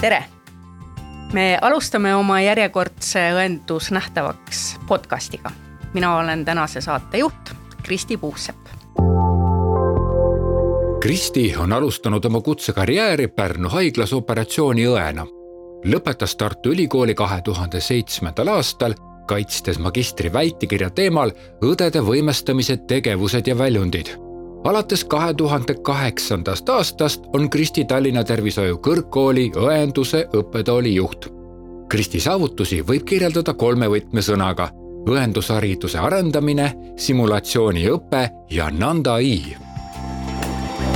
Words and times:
tere! 0.00 0.24
me 1.32 1.58
alustame 1.62 2.14
oma 2.14 2.40
järjekordse 2.40 3.20
õendus 3.36 3.90
nähtavaks 3.92 4.78
podcastiga. 4.88 5.50
mina 5.94 6.16
olen 6.16 6.44
tänase 6.44 6.80
saatejuht 6.80 7.50
Kristi 7.82 8.16
Puusepp. 8.16 8.66
Kristi 11.00 11.54
on 11.56 11.72
alustanud 11.72 12.24
oma 12.24 12.40
kutsekarjääri 12.40 13.28
Pärnu 13.28 13.68
haiglas 13.68 14.12
operatsiooniõena. 14.12 15.26
lõpetas 15.84 16.36
Tartu 16.36 16.72
Ülikooli 16.72 17.14
kahe 17.14 17.42
tuhande 17.42 17.80
seitsmendal 17.80 18.48
aastal, 18.48 18.94
kaitstes 19.26 19.78
magistri 19.78 20.32
väitekirja 20.32 20.90
teemal 20.90 21.30
õdede 21.62 22.00
võimestamise 22.00 22.76
tegevused 22.76 23.46
ja 23.46 23.58
väljundid 23.58 24.29
alates 24.64 25.04
kahe 25.04 25.34
tuhande 25.34 25.74
kaheksandast 25.74 26.68
aastast 26.68 27.24
on 27.32 27.50
Kristi 27.50 27.84
Tallinna 27.84 28.24
Tervishoiu 28.24 28.78
Kõrgkooli 28.78 29.50
õenduse 29.56 30.26
õppetooli 30.36 30.94
juht. 30.94 31.28
Kristi 31.88 32.20
saavutusi 32.20 32.82
võib 32.86 33.04
kirjeldada 33.04 33.54
kolme 33.54 33.88
võtmesõnaga 33.88 34.68
õendushariduse 35.08 35.98
arendamine, 35.98 36.74
simulatsiooniõpe 36.96 38.28
ja 38.50 38.70
nõnda 38.70 39.18
i. 39.18 39.56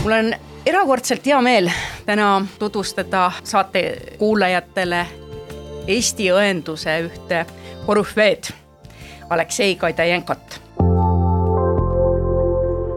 mul 0.03 0.13
on 0.13 0.35
erakordselt 0.67 1.27
hea 1.27 1.41
meel 1.41 1.71
täna 2.07 2.47
tutvustada 2.59 3.31
saate 3.45 3.85
kuulajatele 4.19 5.07
Eesti 5.89 6.31
õenduse 6.33 7.01
ühte 7.05 7.47
korüfeed, 7.87 8.53
Aleksei 9.31 9.77
Kaidajenkot 9.77 10.64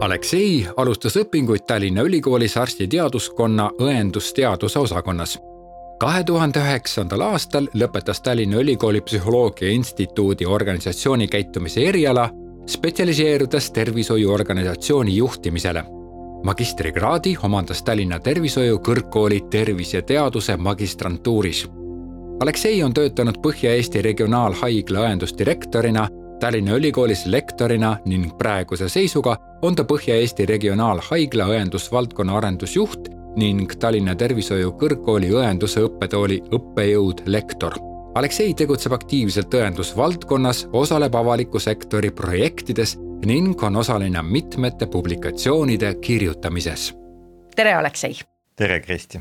Aleksei 0.00 0.66
alustas 0.76 1.16
õpinguid 1.18 1.64
Tallinna 1.66 2.04
Ülikoolis 2.06 2.52
arstiteaduskonna 2.56 3.70
õendusteaduse 3.82 4.78
osakonnas. 4.78 5.38
kahe 5.98 6.24
tuhande 6.24 6.60
üheksandal 6.62 7.20
aastal 7.20 7.66
lõpetas 7.74 8.20
Tallinna 8.22 8.60
Ülikooli 8.62 9.00
Psühholoogia 9.00 9.70
Instituudi 9.70 10.46
organisatsioonikäitumise 10.46 11.80
eriala, 11.80 12.30
spetsialiseerudes 12.66 13.70
tervishoiuorganisatsiooni 13.70 15.16
juhtimisele. 15.16 15.84
magistrikraadi 16.44 17.36
omandas 17.42 17.82
Tallinna 17.82 18.18
Tervishoiu 18.20 18.78
Kõrgkooli 18.78 19.40
tervise 19.50 19.96
ja 19.96 20.02
teaduse 20.02 20.56
magistrantuuris. 20.56 21.68
Aleksei 22.40 22.82
on 22.82 22.94
töötanud 22.94 23.34
Põhja-Eesti 23.42 24.02
Regionaalhaigla 24.02 25.00
õendusdirektorina 25.00 26.08
Tallinna 26.40 26.76
Ülikoolis 26.76 27.26
lektorina 27.26 27.96
ning 28.06 28.30
praeguse 28.38 28.86
seisuga 28.88 29.32
on 29.62 29.74
ta 29.74 29.82
Põhja-Eesti 29.82 30.44
Regionaalhaigla 30.46 31.48
õendusvaldkonna 31.50 32.36
arendusjuht 32.38 33.08
ning 33.42 33.72
Tallinna 33.82 34.14
Tervishoiu 34.14 34.70
Kõrgkooli 34.78 35.32
õenduse 35.34 35.82
õppetooli 35.88 36.38
õppejõud 36.54 37.24
lektor. 37.26 37.74
Aleksei 38.14 38.54
tegutseb 38.54 38.94
aktiivselt 38.94 39.54
õendusvaldkonnas, 39.54 40.68
osaleb 40.72 41.18
avaliku 41.18 41.58
sektori 41.58 42.12
projektides 42.14 42.94
ning 43.26 43.62
on 43.62 43.76
osaline 43.82 44.22
mitmete 44.22 44.86
publikatsioonide 44.86 45.94
kirjutamises. 45.94 46.92
tere, 47.56 47.74
Aleksei! 47.74 48.14
tere, 48.56 48.80
Kristi! 48.80 49.18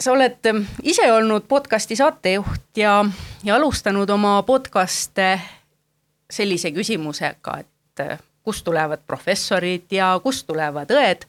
sa 0.00 0.12
oled 0.12 0.38
ise 0.82 1.12
olnud 1.12 1.42
podcasti 1.48 1.96
saatejuht 1.96 2.76
ja, 2.76 3.04
ja 3.44 3.56
alustanud 3.56 4.10
oma 4.10 4.42
podcast'e 4.42 5.40
sellise 6.34 6.72
küsimusega, 6.74 7.58
et 7.64 8.04
äh, 8.04 8.18
kust 8.44 8.64
tulevad 8.66 9.04
professorid 9.06 9.92
ja 9.94 10.14
kust 10.22 10.46
tulevad 10.50 10.90
õed. 10.94 11.26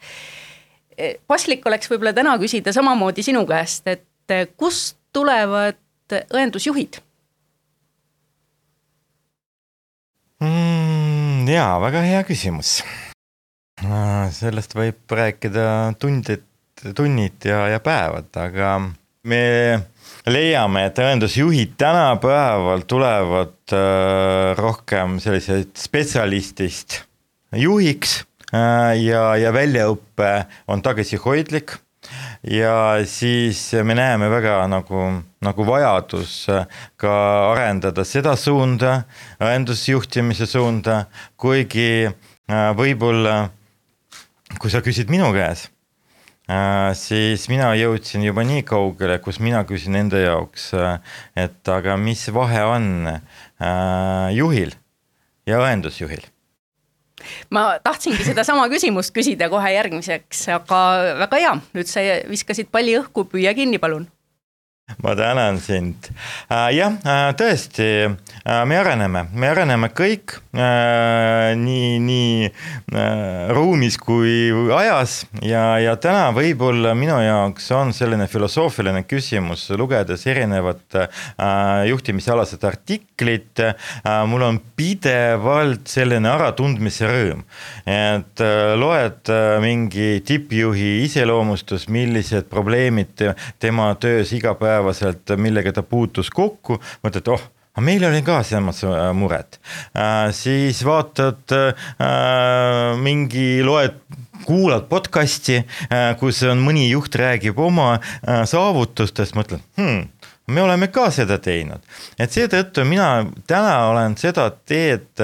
Äh, 0.97 1.17
paslik 1.28 1.66
oleks 1.66 1.92
võib-olla 1.92 2.16
täna 2.16 2.36
küsida 2.42 2.73
samamoodi 2.75 3.25
sinu 3.25 3.45
käest, 3.50 3.88
et 3.88 4.34
äh, 4.36 4.47
kust 4.58 4.97
tulevad 5.16 5.80
õendusjuhid 6.12 7.00
mm,? 10.44 11.47
jaa, 11.50 11.80
väga 11.81 12.03
hea 12.06 12.22
küsimus. 12.28 12.80
sellest 14.35 14.75
võib 14.75 15.12
rääkida 15.12 15.94
tundid, 16.00 16.46
tunnid 16.96 17.46
ja, 17.46 17.66
ja 17.74 17.80
päevad, 17.84 18.30
aga 18.40 18.78
me 19.25 19.41
leiame, 20.30 20.88
et 20.90 21.00
õendusjuhid 21.02 21.75
tänapäeval 21.78 22.86
tulevad 22.90 23.74
äh, 23.74 24.53
rohkem 24.58 25.19
sellised 25.22 25.75
spetsialistist 25.78 27.03
juhiks 27.56 28.24
äh, 28.52 28.96
ja, 29.03 29.36
ja 29.40 29.53
väljaõpe 29.56 30.31
on 30.68 30.81
tagasihoidlik. 30.86 31.78
Ja 32.46 33.02
siis 33.09 33.72
me 33.81 33.96
näeme 33.97 34.28
väga 34.30 34.59
nagu, 34.69 35.06
nagu 35.46 35.66
vajadus 35.66 36.44
äh, 36.53 36.66
ka 37.02 37.13
arendada 37.52 38.06
seda 38.06 38.36
suunda, 38.38 39.00
õendusjuhtimise 39.42 40.50
suunda, 40.50 41.06
kuigi 41.38 42.09
võib-olla 42.78 43.47
kui 44.62 44.69
sa 44.69 44.84
küsid 44.86 45.09
minu 45.09 45.31
käes 45.34 45.66
siis 46.94 47.47
mina 47.50 47.72
jõudsin 47.78 48.25
juba 48.25 48.45
nii 48.45 48.63
kaugele, 48.67 49.17
kus 49.23 49.39
mina 49.41 49.63
küsin 49.66 49.97
enda 49.97 50.22
jaoks, 50.22 50.69
äh, 50.78 51.00
et 51.35 51.73
aga 51.73 51.97
mis 51.97 52.28
vahe 52.33 52.61
on 52.69 52.88
äh, 53.09 54.29
juhil 54.35 54.75
ja 55.50 55.61
õendusjuhil? 55.63 56.25
Ma 57.50 57.79
tahtsingi 57.81 58.25
sedasama 58.28 58.67
küsimust 58.69 59.13
küsida 59.16 59.50
kohe 59.50 59.72
järgmiseks, 59.73 60.44
aga 60.53 60.81
väga 61.23 61.39
hea, 61.41 61.53
nüüd 61.73 61.89
sa 61.89 62.03
viskasid 62.29 62.69
palli 62.73 62.97
õhku, 63.00 63.25
püüa 63.31 63.56
kinni, 63.57 63.81
palun. 63.81 64.06
Ma 65.01 65.16
tänan 65.17 65.57
sind. 65.59 66.12
Äh, 66.51 66.75
jah, 66.77 66.94
äh, 67.01 67.31
tõesti, 67.33 67.88
äh, 68.45 68.66
me 68.69 68.77
areneme, 68.77 69.25
me 69.33 69.50
areneme 69.50 69.89
kõik 69.89 70.38
nii, 70.56 72.00
nii 72.00 72.50
ruumis 73.56 73.98
kui 74.00 74.50
ajas 74.76 75.18
ja, 75.44 75.64
ja 75.82 75.96
täna 76.02 76.30
võib-olla 76.36 76.94
minu 76.98 77.18
jaoks 77.24 77.68
on 77.76 77.94
selline 77.96 78.28
filosoofiline 78.32 79.04
küsimus, 79.10 79.68
lugedes 79.78 80.26
erinevat 80.32 81.00
juhtimisalased 81.90 82.64
artiklid. 82.64 83.64
mul 84.28 84.48
on 84.48 84.62
pidevalt 84.76 85.88
selline 85.92 86.30
äratundmise 86.32 87.10
rõõm, 87.10 87.44
et 87.90 88.46
loed 88.80 89.34
mingi 89.64 90.22
tippjuhi 90.26 91.02
iseloomustus, 91.04 91.90
millised 91.92 92.48
probleemid 92.52 93.28
tema 93.60 93.92
töös 94.00 94.32
iga 94.36 94.56
päev 94.56 94.76
igapäevaselt, 94.76 95.38
millega 95.38 95.74
ta 95.74 95.84
puutus 95.84 96.30
kokku, 96.30 96.80
mõtled, 97.04 97.28
oh 97.34 97.55
aga 97.75 97.84
meil 97.84 98.06
oli 98.08 98.22
ka 98.24 98.40
samas 98.44 98.84
äh, 98.88 99.12
mured 99.13 99.58
äh,. 99.94 100.31
siis 100.31 100.80
vaatad 100.88 101.52
äh, 101.52 102.96
mingi, 103.03 103.63
loed, 103.63 104.00
kuulad 104.46 104.88
podcast'i 104.88 105.59
kus 106.19 106.44
on 106.47 106.62
mõni 106.63 106.88
juht 106.90 107.16
räägib 107.19 107.59
oma 107.59 107.96
saavutustest, 108.24 109.36
mõtled 109.36 109.63
hmm, 109.80 110.06
me 110.53 110.63
oleme 110.63 110.88
ka 110.94 111.09
seda 111.12 111.40
teinud, 111.41 111.81
et 112.22 112.31
seetõttu 112.31 112.86
mina 112.88 113.25
täna 113.47 113.90
olen 113.90 114.16
seda 114.19 114.47
teed 114.68 115.24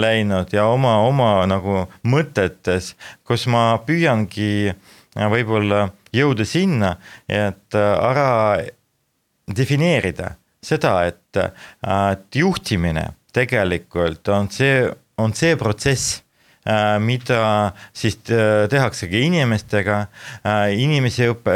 läinud 0.00 0.54
ja 0.54 0.66
oma, 0.72 0.96
oma 1.04 1.30
nagu 1.50 1.84
mõtetes, 2.08 2.94
kus 3.26 3.46
ma 3.52 3.76
püüangi 3.84 4.72
võib-olla 5.14 5.88
jõuda 6.14 6.46
sinna, 6.48 6.96
et 7.28 7.76
ära 7.76 8.30
defineerida 9.48 10.34
seda, 10.64 10.94
et, 11.08 11.36
äh, 11.36 11.50
et 12.12 12.40
juhtimine 12.40 13.10
tegelikult 13.34 14.28
on 14.32 14.48
see, 14.50 14.88
on 15.20 15.34
see 15.36 15.56
protsess 15.60 16.18
äh, 16.66 16.96
mida 17.00 17.72
siis 17.96 18.18
tehaksegi 18.24 19.22
inimestega, 19.28 19.98
inimesi 20.74 21.28
õppe, 21.32 21.54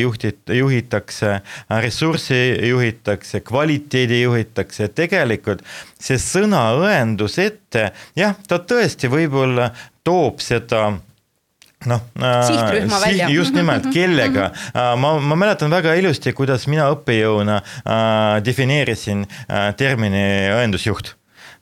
juhtit-, 0.00 0.52
juhitakse, 0.58 1.38
ressurssi 1.84 2.40
juhitakse, 2.68 3.40
kvaliteedi 3.46 4.20
juhitakse, 4.24 4.90
tegelikult 4.96 5.64
see 6.00 6.20
sõna 6.20 6.66
õendus 6.80 7.38
ette, 7.42 7.90
jah, 8.18 8.36
ta 8.48 8.60
tõesti 8.60 9.08
võib-olla 9.12 9.70
toob 10.04 10.42
seda 10.44 10.90
noh 11.90 12.04
sihtrühma 12.16 12.96
äh, 12.98 13.02
välja. 13.06 13.28
just 13.32 13.54
nimelt, 13.54 13.90
kellega. 13.94 14.50
Äh,, 14.74 14.94
ma, 15.00 15.16
ma 15.20 15.36
mäletan 15.38 15.72
väga 15.72 15.94
ilusti, 15.98 16.32
kuidas 16.36 16.68
mina 16.70 16.88
õppejõuna 16.94 17.60
äh, 17.60 18.40
defineerisin 18.44 19.26
äh, 19.26 19.70
termini 19.78 20.24
õendusjuht. 20.54 21.14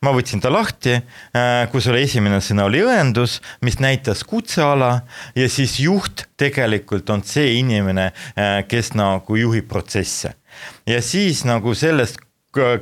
Ma 0.03 0.11
võtsin 0.11 0.41
ta 0.43 0.51
lahti, 0.51 0.97
äh, 0.99 1.69
kus 1.71 1.87
oli 1.91 2.03
esimene 2.09 2.41
sõna 2.43 2.67
oli 2.67 2.81
õendus, 2.83 3.39
mis 3.63 3.79
näitas 3.79 4.25
kutseala 4.27 5.05
ja 5.39 5.47
siis 5.47 5.77
juht 5.79 6.27
tegelikult 6.41 7.11
on 7.15 7.23
see 7.27 7.55
inimene, 7.61 8.11
äh, 8.35 8.59
kes 8.67 8.97
nagu 8.99 9.39
juhib 9.39 9.71
protsesse. 9.71 10.35
ja 10.87 11.01
siis 11.03 11.45
nagu 11.49 11.75
sellest 11.75 12.19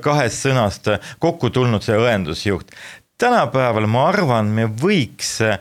kahest 0.03 0.43
sõnast 0.43 0.89
kokku 1.23 1.51
tulnud 1.55 1.85
see 1.85 1.95
õendusjuht 1.95 2.73
tänapäeval 3.21 3.87
ma 3.91 4.09
arvan, 4.11 4.51
me 4.57 4.67
võiks 4.67 5.39
äh, 5.45 5.59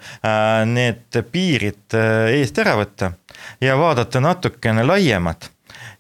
need 0.70 1.22
piirid 1.32 1.98
äh, 1.98 2.34
eest 2.40 2.60
ära 2.62 2.74
võtta 2.80 3.14
ja 3.64 3.78
vaadata 3.80 4.22
natukene 4.24 4.84
laiemat 4.88 5.50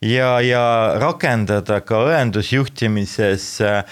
ja, 0.02 0.42
ja 0.44 0.94
rakendada 1.00 1.80
ka 1.86 2.04
õendusjuhtimises 2.08 3.62
äh, 3.66 3.84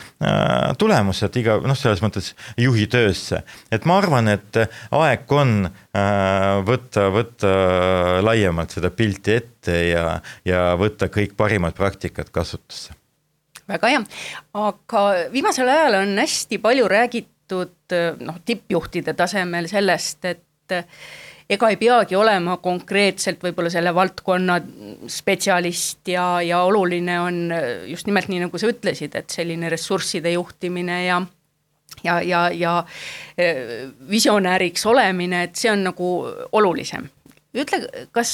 tulemused 0.79 1.37
iga 1.41 1.58
noh, 1.64 1.79
selles 1.79 2.02
mõttes 2.05 2.32
juhi 2.61 2.87
töösse. 2.91 3.43
et 3.73 3.85
ma 3.85 3.99
arvan, 4.00 4.29
et 4.29 4.58
aeg 4.94 5.32
on 5.35 5.69
võtta, 6.67 7.06
võtta 7.14 7.50
laiemalt 8.25 8.75
seda 8.75 8.91
pilti 8.91 9.37
ette 9.38 9.76
ja, 9.91 10.05
ja 10.46 10.64
võtta 10.79 11.08
kõik 11.12 11.37
parimad 11.38 11.76
praktikad 11.76 12.31
kasutusse 12.35 12.94
väga 13.70 13.93
hea, 13.93 14.02
aga 14.58 15.05
viimasel 15.32 15.70
ajal 15.70 16.00
on 16.02 16.19
hästi 16.20 16.58
palju 16.62 16.88
räägitud 16.91 17.96
noh, 18.26 18.41
tippjuhtide 18.44 19.14
tasemel 19.17 19.70
sellest, 19.70 20.25
et 20.29 20.76
ega 21.50 21.69
ei 21.69 21.76
peagi 21.76 22.17
olema 22.17 22.56
konkreetselt 22.62 23.43
võib-olla 23.44 23.70
selle 23.73 23.93
valdkonna 23.94 24.58
spetsialist 25.11 26.08
ja, 26.08 26.41
ja 26.43 26.62
oluline 26.64 27.19
on 27.20 27.41
just 27.91 28.08
nimelt 28.08 28.31
nii, 28.32 28.44
nagu 28.46 28.61
sa 28.61 28.70
ütlesid, 28.70 29.17
et 29.19 29.31
selline 29.31 29.69
ressursside 29.73 30.32
juhtimine 30.37 31.05
ja 31.06 31.23
ja, 32.05 32.20
ja, 32.23 32.49
ja 32.52 32.85
e, 33.38 33.50
visionääriks 34.11 34.87
olemine, 34.87 35.44
et 35.46 35.56
see 35.56 35.70
on 35.73 35.85
nagu 35.87 36.08
olulisem. 36.52 37.06
ütle, 37.55 37.85
kas 38.12 38.32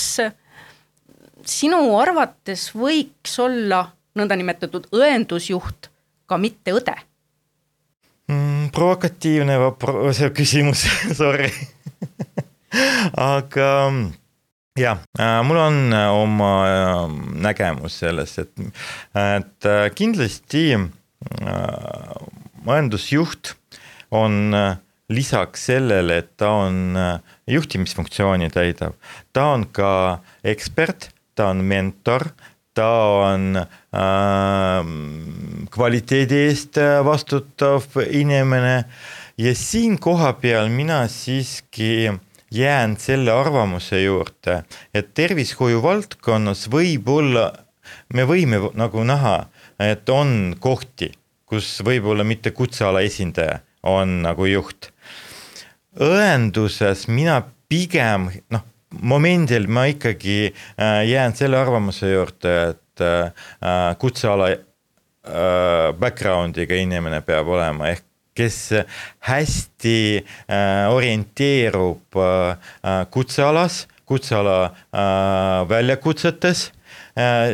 sinu 1.47 1.81
arvates 1.99 2.71
võiks 2.77 3.37
olla 3.43 3.85
nõndanimetatud 4.19 4.91
õendusjuht 4.97 5.91
ka 6.27 6.39
mitte 6.39 6.75
õde 6.77 6.97
mm,? 8.31 8.71
provokatiivne 8.75 9.59
see 10.17 10.31
küsimus 10.37 10.87
sorry 11.21 11.51
aga 13.35 13.71
jah, 14.79 14.99
äh, 15.19 15.43
mul 15.43 15.57
on 15.57 15.93
äh, 15.93 16.09
oma 16.15 16.53
äh, 16.67 17.09
nägemus 17.43 17.99
sellest, 18.01 18.39
et, 18.39 18.53
et 19.15 19.71
kindlasti 19.99 20.79
majandusjuht 22.65 23.55
on 24.17 24.55
lisaks 25.13 25.67
sellele, 25.69 26.21
et 26.23 26.31
ta 26.41 26.49
on 26.65 26.97
juhtimisfunktsiooni 27.51 28.49
täidab, 28.55 28.95
ta 29.35 29.51
on 29.53 29.67
ka 29.75 29.91
ekspert, 30.47 31.11
ta 31.37 31.51
on 31.53 31.61
mentor, 31.67 32.31
ta 32.73 32.89
on 33.27 33.61
äh, 33.61 34.91
kvaliteedi 35.77 36.43
eest 36.47 36.81
vastutav 37.05 37.91
inimene. 38.07 38.85
Ja 39.41 39.55
siin 39.57 39.99
kohapeal 40.01 40.69
mina 40.73 41.03
siiski 41.09 42.09
äh, 42.09 42.19
jään 42.51 42.97
selle 42.99 43.33
arvamuse 43.33 44.03
juurde, 44.03 44.63
et 44.95 45.15
tervishoiu 45.15 45.83
valdkonnas 45.83 46.67
võib-olla, 46.71 47.51
me 48.15 48.27
võime 48.27 48.61
nagu 48.75 49.05
näha, 49.07 49.37
et 49.79 50.09
on 50.09 50.57
kohti, 50.61 51.13
kus 51.47 51.81
võib-olla 51.87 52.25
mitte 52.27 52.51
kutseala 52.51 53.03
esindaja 53.07 53.61
on 53.83 54.21
nagu 54.27 54.47
juht. 54.47 54.91
õenduses 56.01 57.09
mina 57.09 57.41
pigem 57.69 58.29
noh, 58.51 58.63
momendil 59.03 59.67
ma 59.69 59.87
ikkagi 59.91 60.51
äh, 60.51 61.07
jään 61.09 61.35
selle 61.37 61.59
arvamuse 61.59 62.13
juurde, 62.13 62.55
et 62.75 63.03
äh, 63.03 63.97
kutseala 63.99 64.51
äh, 64.51 65.91
background'iga 65.99 66.79
inimene 66.79 67.23
peab 67.27 67.49
olema, 67.49 67.91
ehk 67.91 68.05
kes 68.41 68.59
hästi 69.29 70.25
äh, 70.49 70.89
orienteerub 70.89 72.17
äh, 72.17 73.07
kutsealas, 73.13 73.87
kutseala 74.09 74.59
äh, 74.65 75.69
väljakutsetes 75.69 76.71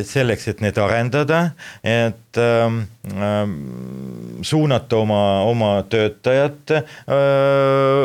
selleks, 0.06 0.44
et 0.52 0.60
need 0.62 0.76
arendada, 0.78 1.38
et 1.82 2.38
äh, 2.38 3.46
suunata 4.46 4.98
oma, 5.00 5.20
oma 5.48 5.70
töötajat 5.90 6.74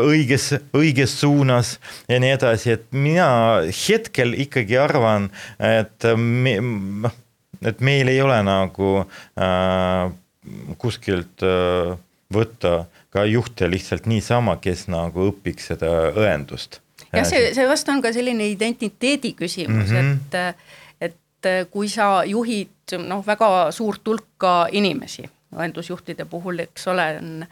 õiges, 0.08 0.48
õiges 0.80 1.14
suunas 1.20 1.76
ja 2.10 2.18
nii 2.24 2.34
edasi, 2.38 2.72
et 2.78 2.88
mina 2.96 3.28
hetkel 3.68 4.34
ikkagi 4.42 4.80
arvan, 4.80 5.28
et 5.60 6.08
me, 6.18 6.56
noh, 7.06 7.20
et 7.62 7.84
meil 7.84 8.10
ei 8.10 8.24
ole 8.24 8.40
nagu 8.48 8.96
kuskilt 10.82 11.46
võtta 12.34 12.86
ka 13.12 13.26
juhte 13.28 13.70
lihtsalt 13.70 14.08
niisama, 14.10 14.58
kes 14.62 14.88
nagu 14.92 15.30
õpiks 15.32 15.72
seda 15.74 15.92
õendust. 16.16 16.80
jah, 17.12 17.26
see, 17.28 17.52
see 17.56 17.68
vast 17.68 17.90
on 17.90 18.02
ka 18.02 18.14
selline 18.16 18.48
identiteedi 18.52 19.34
küsimus 19.38 19.92
mm, 19.92 20.20
-hmm. 20.32 20.50
et, 21.02 21.10
et 21.10 21.70
kui 21.72 21.90
sa 21.90 22.24
juhid 22.26 22.98
noh, 23.08 23.24
väga 23.28 23.72
suurt 23.72 24.08
hulka 24.08 24.68
inimesi, 24.72 25.26
õendusjuhtide 25.56 26.26
puhul, 26.26 26.60
eks 26.68 26.88
ole, 26.88 27.08
on 27.22 27.46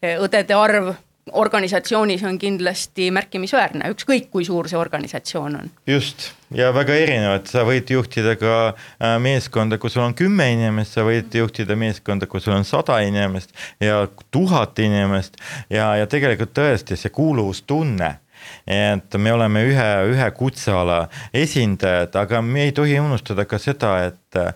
õdede 0.00 0.56
arv 0.56 0.94
organisatsioonis 1.32 2.22
on 2.28 2.38
kindlasti 2.38 3.10
märkimisväärne, 3.14 3.90
ükskõik 3.94 4.30
kui 4.30 4.44
suur 4.44 4.68
see 4.70 4.78
organisatsioon 4.78 5.56
on. 5.56 5.70
just, 5.86 6.30
ja 6.54 6.70
väga 6.74 6.96
erinevad, 7.02 7.46
sa 7.50 7.64
võid 7.68 7.90
juhtida 7.90 8.36
ka 8.40 8.54
äh, 8.70 9.16
meeskonda, 9.22 9.78
kus 9.78 9.96
sul 9.96 10.06
on 10.06 10.16
kümme 10.18 10.50
inimest, 10.54 10.96
sa 10.96 11.04
võid 11.06 11.34
juhtida 11.34 11.76
meeskonda, 11.76 12.28
kus 12.30 12.46
sul 12.46 12.56
on 12.56 12.66
sada 12.68 13.00
inimest 13.06 13.54
ja 13.80 14.06
tuhat 14.30 14.78
inimest 14.78 15.38
ja, 15.70 15.94
ja 16.00 16.10
tegelikult 16.10 16.54
tõesti 16.56 16.98
see 16.98 17.14
kuuluvustunne 17.14 18.16
et 18.66 19.16
me 19.18 19.32
oleme 19.34 19.62
ühe, 19.68 19.88
ühe 20.12 20.28
kutseala 20.36 21.02
esindajad, 21.36 22.14
aga 22.20 22.40
me 22.44 22.66
ei 22.68 22.74
tohi 22.76 22.98
unustada 23.00 23.46
ka 23.48 23.58
seda, 23.62 23.92
et 24.10 24.38
äh, 24.38 24.52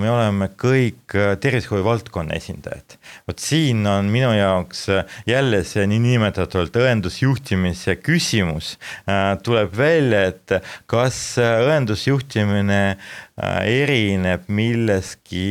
me 0.00 0.10
oleme 0.10 0.50
kõik 0.60 1.16
tervishoiu 1.42 1.84
valdkonna 1.86 2.36
esindajad. 2.38 2.96
vot 3.28 3.42
siin 3.42 3.86
on 3.86 4.10
minu 4.12 4.30
jaoks 4.36 4.86
jälle 5.28 5.62
see 5.64 5.86
niinimetatult 5.90 6.76
õendusjuhtimise 6.80 7.96
küsimus 8.02 8.76
äh, 9.08 9.34
tuleb 9.44 9.74
välja, 9.76 10.24
et 10.30 10.56
kas 10.90 11.20
õendusjuhtimine 11.40 12.80
äh, 12.94 13.60
erineb 13.82 14.48
milleski 14.48 15.46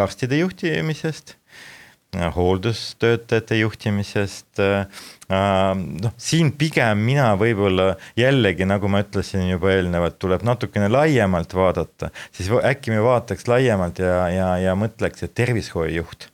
arstide 0.00 0.40
juhtimisest 0.42 1.38
hooldustöötajate 2.16 3.56
juhtimisest 3.56 4.58
äh, 4.58 4.86
noh, 5.28 6.14
siin 6.16 6.52
pigem 6.56 7.02
mina 7.04 7.32
võib-olla 7.40 7.90
jällegi, 8.18 8.64
nagu 8.68 8.88
ma 8.88 9.02
ütlesin 9.04 9.48
juba 9.50 9.74
eelnevalt, 9.74 10.16
tuleb 10.22 10.44
natukene 10.46 10.88
laiemalt 10.92 11.54
vaadata, 11.54 12.10
siis 12.32 12.48
äkki 12.48 12.94
me 12.94 13.04
vaataks 13.04 13.48
laiemalt 13.50 14.00
ja, 14.02 14.24
ja, 14.32 14.50
ja 14.62 14.74
mõtleks, 14.78 15.26
et 15.26 15.36
tervishoiujuht 15.36 16.30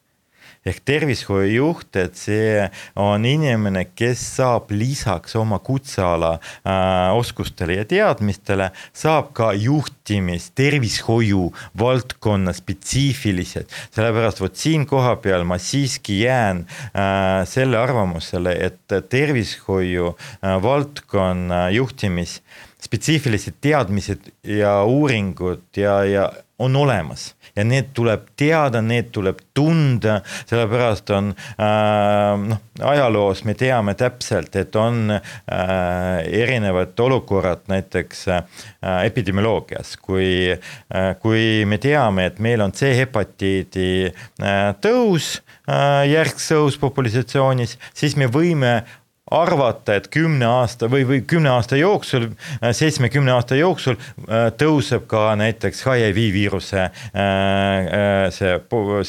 ehk 0.65 0.81
tervishoiujuht, 0.89 1.97
et 2.01 2.17
see 2.17 2.65
on 3.01 3.25
inimene, 3.29 3.85
kes 3.97 4.23
saab 4.39 4.73
lisaks 4.73 5.37
oma 5.37 5.59
kutseala 5.65 6.35
äh, 6.39 7.13
oskustele 7.17 7.79
ja 7.81 7.85
teadmistele, 7.89 8.71
saab 8.97 9.33
ka 9.37 9.53
juhtimist 9.53 10.55
tervishoiu 10.57 11.51
valdkonna 11.79 12.55
spetsiifiliselt. 12.57 13.69
sellepärast 13.95 14.41
vot 14.41 14.57
siin 14.57 14.87
kohapeal 14.89 15.45
ma 15.45 15.59
siiski 15.59 16.23
jään 16.25 16.65
äh, 16.67 17.45
selle 17.49 17.79
arvamusele, 17.79 18.57
et 18.57 18.99
tervishoiu 19.09 20.15
äh, 20.15 20.57
valdkonna 20.63 21.69
juhtimis 21.71 22.41
spetsiifilised 22.85 23.61
teadmised 23.65 24.33
ja 24.45 24.83
uuringud 24.85 25.63
ja, 25.77 26.05
ja 26.05 26.33
on 26.59 26.77
olemas 26.77 27.35
ja 27.57 27.65
need 27.65 27.93
tuleb 27.95 28.27
teada, 28.37 28.83
need 28.83 29.11
tuleb 29.15 29.41
tunda, 29.55 30.19
sellepärast 30.49 31.11
on 31.15 31.31
äh, 31.35 32.47
noh, 32.49 32.63
ajaloos 32.83 33.45
me 33.47 33.55
teame 33.59 33.95
täpselt, 33.99 34.57
et 34.59 34.75
on 34.77 35.15
äh, 35.15 35.23
erinevad 36.43 36.99
olukorrad 37.01 37.69
näiteks 37.71 38.27
äh, 38.29 38.43
epidemioloogias, 39.05 39.97
kui 40.03 40.51
äh,, 40.51 41.15
kui 41.23 41.65
me 41.69 41.79
teame, 41.79 42.29
et 42.31 42.43
meil 42.43 42.65
on 42.65 42.75
C-hepatiidi 42.75 44.11
äh, 44.11 44.67
tõus 44.83 45.37
äh, 45.69 46.05
järgsõus 46.11 46.79
populatsioonis, 46.83 47.79
siis 47.95 48.19
me 48.19 48.27
võime 48.31 48.81
arvata, 49.35 49.97
et 49.99 50.09
kümne 50.13 50.47
aasta 50.47 50.89
või, 50.91 51.05
või 51.09 51.21
kümne 51.27 51.51
aasta 51.55 51.79
jooksul, 51.79 52.29
seitsmekümne 52.63 53.33
aasta 53.35 53.59
jooksul 53.59 53.99
tõuseb 54.61 55.07
ka 55.11 55.27
näiteks 55.39 55.83
HIV 55.87 56.21
viiruse 56.35 56.87
see, 58.35 58.53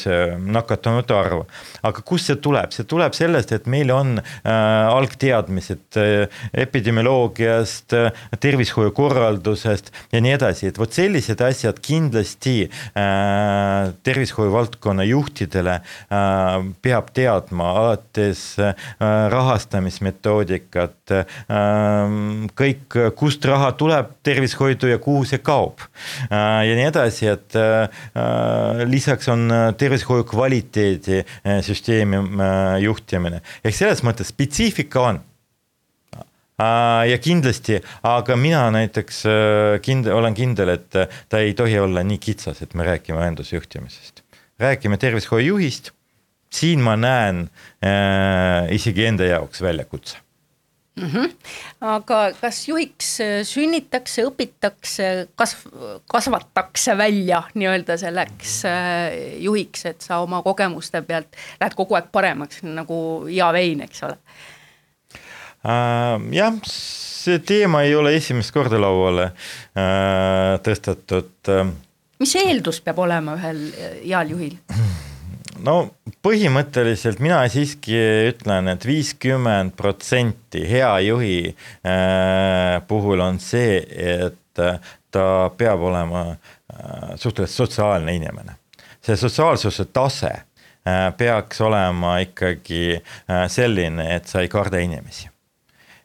see 0.02 0.20
nakatunute 0.56 1.16
arv. 1.16 1.44
aga 1.86 2.02
kust 2.06 2.30
see 2.30 2.38
tuleb, 2.42 2.72
see 2.74 2.86
tuleb 2.88 3.14
sellest, 3.16 3.52
et 3.54 3.68
meil 3.70 3.92
on 3.94 4.16
algteadmised 4.46 6.00
epidemioloogiast, 6.66 7.94
tervishoiukorraldusest 8.42 9.92
ja 10.12 10.22
nii 10.24 10.34
edasi, 10.36 10.70
et 10.70 10.80
vot 10.80 10.92
sellised 10.92 11.40
asjad 11.44 11.78
kindlasti 11.84 12.56
tervishoiu 14.06 14.52
valdkonna 14.54 15.06
juhtidele 15.06 15.78
peab 16.82 17.12
teadma 17.16 17.72
alates 17.82 18.44
rahastamismeetodist 19.30 20.15
metoodikat, 20.16 21.12
ähm, 21.50 22.48
kõik, 22.56 22.96
kust 23.16 23.44
raha 23.44 23.72
tuleb 23.76 24.16
tervishoidu 24.24 24.90
ja 24.90 24.98
kuhu 24.98 25.24
see 25.28 25.42
kaob. 25.44 25.84
Äh, 26.30 26.64
ja 26.68 26.74
nii 26.78 26.88
edasi, 26.88 27.28
et 27.30 27.56
äh, 27.60 28.84
lisaks 28.88 29.28
on 29.32 29.48
tervishoiu 29.78 30.26
kvaliteedi 30.28 31.22
äh, 31.22 31.60
süsteemi 31.64 32.22
juhtimine, 32.82 33.42
ehk 33.64 33.76
selles 33.76 34.02
mõttes 34.06 34.32
spetsiifika 34.32 35.02
on 35.12 35.24
ja 36.56 37.16
kindlasti, 37.20 37.76
aga 38.08 38.32
mina 38.40 38.62
näiteks 38.72 39.18
kind-, 39.84 40.08
olen 40.08 40.32
kindel, 40.32 40.70
et 40.72 40.88
ta 41.28 41.42
ei 41.44 41.52
tohi 41.52 41.76
olla 41.82 42.00
nii 42.06 42.16
kitsas, 42.16 42.62
et 42.64 42.72
me 42.72 42.86
räägime 42.86 43.20
õendusjuhtimisest. 43.20 44.22
räägime 44.56 44.96
tervishoiujuhist 44.96 45.92
siin 46.52 46.80
ma 46.84 46.96
näen 46.96 47.46
äh, 47.84 48.72
isegi 48.74 49.06
enda 49.06 49.26
jaoks 49.28 49.62
väljakutse 49.62 50.18
mm. 50.96 51.10
-hmm. 51.10 51.30
aga 51.80 52.32
kas 52.40 52.68
juhiks 52.68 53.20
äh, 53.20 53.44
sünnitakse, 53.44 54.24
õpitakse, 54.24 55.28
kasv-, 55.42 56.00
kasvatakse 56.12 56.98
välja 56.98 57.42
nii-öelda 57.54 57.96
selleks 57.96 58.64
äh, 58.64 59.38
juhiks, 59.42 59.86
et 59.86 60.00
sa 60.00 60.18
oma 60.24 60.42
kogemuste 60.42 61.02
pealt 61.02 61.36
lähed 61.60 61.74
kogu 61.74 61.98
aeg 61.98 62.12
paremaks 62.12 62.62
nagu 62.62 62.98
hea 63.28 63.52
vein, 63.52 63.80
eks 63.86 64.02
ole 64.08 64.18
äh,? 65.66 66.20
jah, 66.32 66.60
see 66.64 67.38
teema 67.38 67.82
ei 67.82 67.94
ole 67.94 68.14
esimest 68.16 68.54
korda 68.54 68.80
lauale 68.80 69.30
äh, 69.76 70.56
tõstetud. 70.62 71.34
Äh. 71.50 71.66
mis 72.18 72.36
eeldus 72.40 72.80
peab 72.80 72.98
olema 73.04 73.36
ühel 73.36 73.68
heal 74.06 74.32
juhil? 74.36 74.56
no 75.64 75.76
põhimõtteliselt 76.24 77.20
mina 77.22 77.40
siiski 77.52 77.96
ütlen 78.30 78.68
et, 78.72 78.82
et 78.82 78.88
viiskümmend 78.90 79.76
protsenti 79.78 80.64
hea 80.68 80.90
juhi 81.06 81.38
äh, 81.50 82.82
puhul 82.88 83.22
on 83.24 83.40
see, 83.42 83.80
et 83.80 84.62
äh, 84.62 84.80
ta 85.10 85.28
peab 85.56 85.86
olema 85.88 86.26
äh, 86.30 87.14
suhteliselt 87.16 87.56
sotsiaalne 87.56 88.16
inimene. 88.16 88.58
see 89.00 89.16
sotsiaalsuse 89.16 89.84
tase 89.94 90.32
äh, 90.32 91.12
peaks 91.16 91.60
olema 91.60 92.18
ikkagi 92.18 92.98
äh, 92.98 93.46
selline, 93.48 94.14
et 94.16 94.26
sa 94.26 94.42
ei 94.42 94.48
karda 94.48 94.82
inimesi 94.82 95.30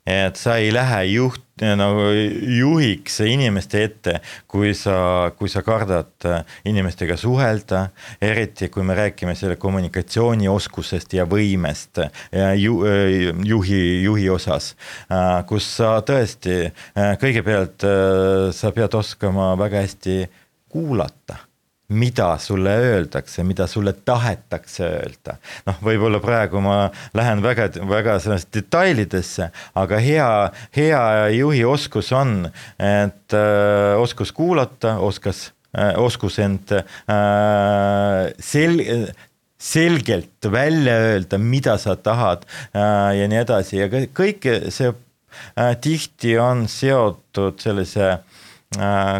et 0.05 0.35
sa 0.39 0.55
ei 0.57 0.71
lähe 0.73 1.03
juht, 1.11 1.43
nagu 1.61 2.07
juhiks 2.57 3.19
inimeste 3.21 3.83
ette, 3.85 4.15
kui 4.49 4.73
sa, 4.77 5.29
kui 5.37 5.49
sa 5.51 5.61
kardad 5.65 6.25
äh, 6.25 6.39
inimestega 6.65 7.17
suhelda, 7.21 7.83
eriti 8.21 8.71
kui 8.73 8.85
me 8.87 8.95
räägime 8.97 9.35
selle 9.37 9.59
kommunikatsioonioskusest 9.61 11.13
ja 11.19 11.27
võimest 11.29 12.01
ja 12.33 12.49
ju, 12.57 12.79
äh, 12.89 13.29
juhi, 13.45 13.83
juhi 14.07 14.25
osas, 14.33 14.73
äh, 15.11 15.43
kus 15.49 15.69
sa 15.77 15.99
tõesti 16.05 16.71
kõigepealt 17.21 17.85
sa 18.55 18.73
pead 18.73 18.97
oskama 18.97 19.53
väga 19.59 19.85
hästi 19.85 20.17
kuulata 20.71 21.50
mida 21.91 22.37
sulle 22.39 22.69
öeldakse, 22.69 23.43
mida 23.43 23.67
sulle 23.67 23.93
tahetakse 24.05 24.85
öelda. 24.87 25.37
noh, 25.67 25.79
võib-olla 25.83 26.21
praegu 26.23 26.61
ma 26.63 26.77
lähen 27.17 27.43
väga, 27.43 27.69
väga 27.89 28.17
sellesse 28.23 28.47
detailidesse, 28.55 29.49
aga 29.75 29.99
hea, 30.01 30.29
hea 30.75 31.01
juhi 31.35 31.65
oskus 31.67 32.11
on, 32.15 32.45
et 32.79 33.35
äh, 33.35 33.99
oskus 33.99 34.31
kuulata, 34.35 34.97
oskas 35.03 35.49
äh,, 35.75 35.93
oskus 35.99 36.39
end 36.39 36.71
äh, 36.77 38.31
sel-, 38.39 39.11
selgelt 39.61 40.51
välja 40.51 40.97
öelda, 41.11 41.37
mida 41.37 41.77
sa 41.77 41.95
tahad 41.95 42.47
ja 42.73 43.27
nii 43.29 43.37
edasi 43.43 43.77
ja 43.77 43.89
kõik 43.91 44.47
see 44.73 44.89
tihti 45.81 46.33
on 46.41 46.65
seotud 46.69 47.61
sellise 47.61 48.15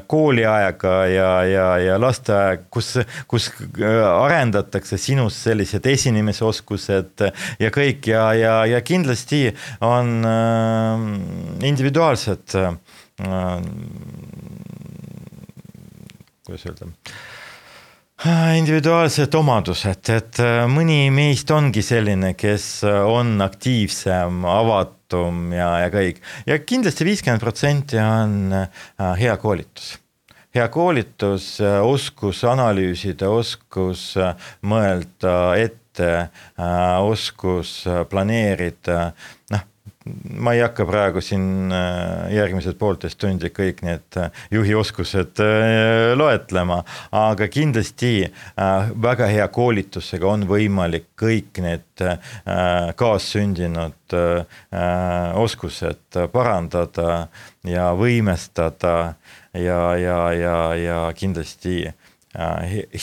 kooliaega 0.07 0.93
ja, 1.11 1.31
ja, 1.43 1.65
ja 1.83 1.97
lasteaeg, 1.99 2.69
kus, 2.71 2.93
kus 3.27 3.49
äh, 3.81 3.97
arendatakse 4.07 4.95
sinus 4.97 5.41
sellised 5.43 5.85
esinemisoskused 5.91 7.25
ja 7.59 7.71
kõik 7.75 8.07
ja, 8.13 8.29
ja, 8.37 8.53
ja 8.65 8.79
kindlasti 8.81 9.49
on 9.83 10.23
äh, 10.23 11.03
individuaalsed 11.67 12.55
äh,, 12.55 12.71
kuidas 16.47 16.65
öelda 16.71 16.87
individuaalsed 18.55 19.33
omadused, 19.33 20.09
et 20.13 20.39
mõni 20.69 21.07
meist 21.09 21.49
ongi 21.51 21.81
selline, 21.81 22.35
kes 22.37 22.83
on 22.85 23.33
aktiivsem, 23.41 24.43
avatum 24.45 25.00
avatum 25.11 25.51
ja, 25.53 25.69
ja 25.85 25.89
kõik. 25.91 26.21
ja 26.45 26.59
kindlasti 26.59 27.05
viiskümmend 27.05 27.41
protsenti 27.41 27.99
on 27.99 28.53
äh, 28.53 29.17
hea 29.19 29.35
koolitus 29.37 29.97
hea 30.53 30.67
koolitus, 30.67 31.61
äh, 31.61 31.79
oskus 31.83 32.43
analüüsida, 32.43 33.29
oskus 33.29 34.17
äh, 34.17 34.35
mõelda 34.63 35.55
ette, 35.57 36.29
oskus 37.03 37.83
planeerida, 38.09 39.11
ma 40.05 40.53
ei 40.55 40.61
hakka 40.63 40.85
praegu 40.89 41.21
siin 41.21 41.69
äh, 41.73 42.31
järgmised 42.33 42.77
poolteist 42.79 43.19
tundi 43.21 43.51
kõik 43.53 43.83
need 43.85 44.17
äh, 44.17 44.31
juhi 44.53 44.73
oskused 44.77 45.41
äh, 45.43 46.13
loetlema, 46.17 46.79
aga 47.13 47.47
kindlasti 47.51 48.13
väga 49.01 49.27
hea 49.29 49.45
koolitusega 49.53 50.27
on 50.27 50.45
võimalik 50.49 51.11
kõik 51.19 51.61
need 51.63 52.03
kaassündinud 52.97 54.15
oskused 55.41 56.19
parandada 56.33 57.27
ja 57.67 57.91
võimestada 57.97 58.95
ja, 59.53 59.81
ja, 60.01 60.19
ja, 60.33 60.57
ja 60.75 60.99
kindlasti 61.17 61.83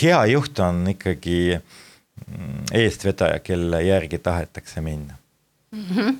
hea 0.02 0.20
juht 0.32 0.62
on 0.64 0.86
ikkagi 0.94 1.40
mm, 1.58 2.70
eestvedaja, 2.74 3.42
kelle 3.44 3.82
järgi 3.86 4.18
tahetakse 4.18 4.82
minna 4.84 5.18
mm. 5.72 5.84
-hmm 5.90 6.16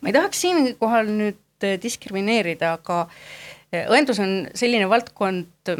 ma 0.00 0.10
ei 0.10 0.16
tahaks 0.16 0.44
siinkohal 0.44 1.10
nüüd 1.10 1.66
äh, 1.66 1.76
diskrimineerida, 1.82 2.74
aga 2.78 3.04
äh, 3.06 3.86
õendus 3.88 4.20
on 4.22 4.36
selline 4.56 4.88
valdkond, 4.90 5.74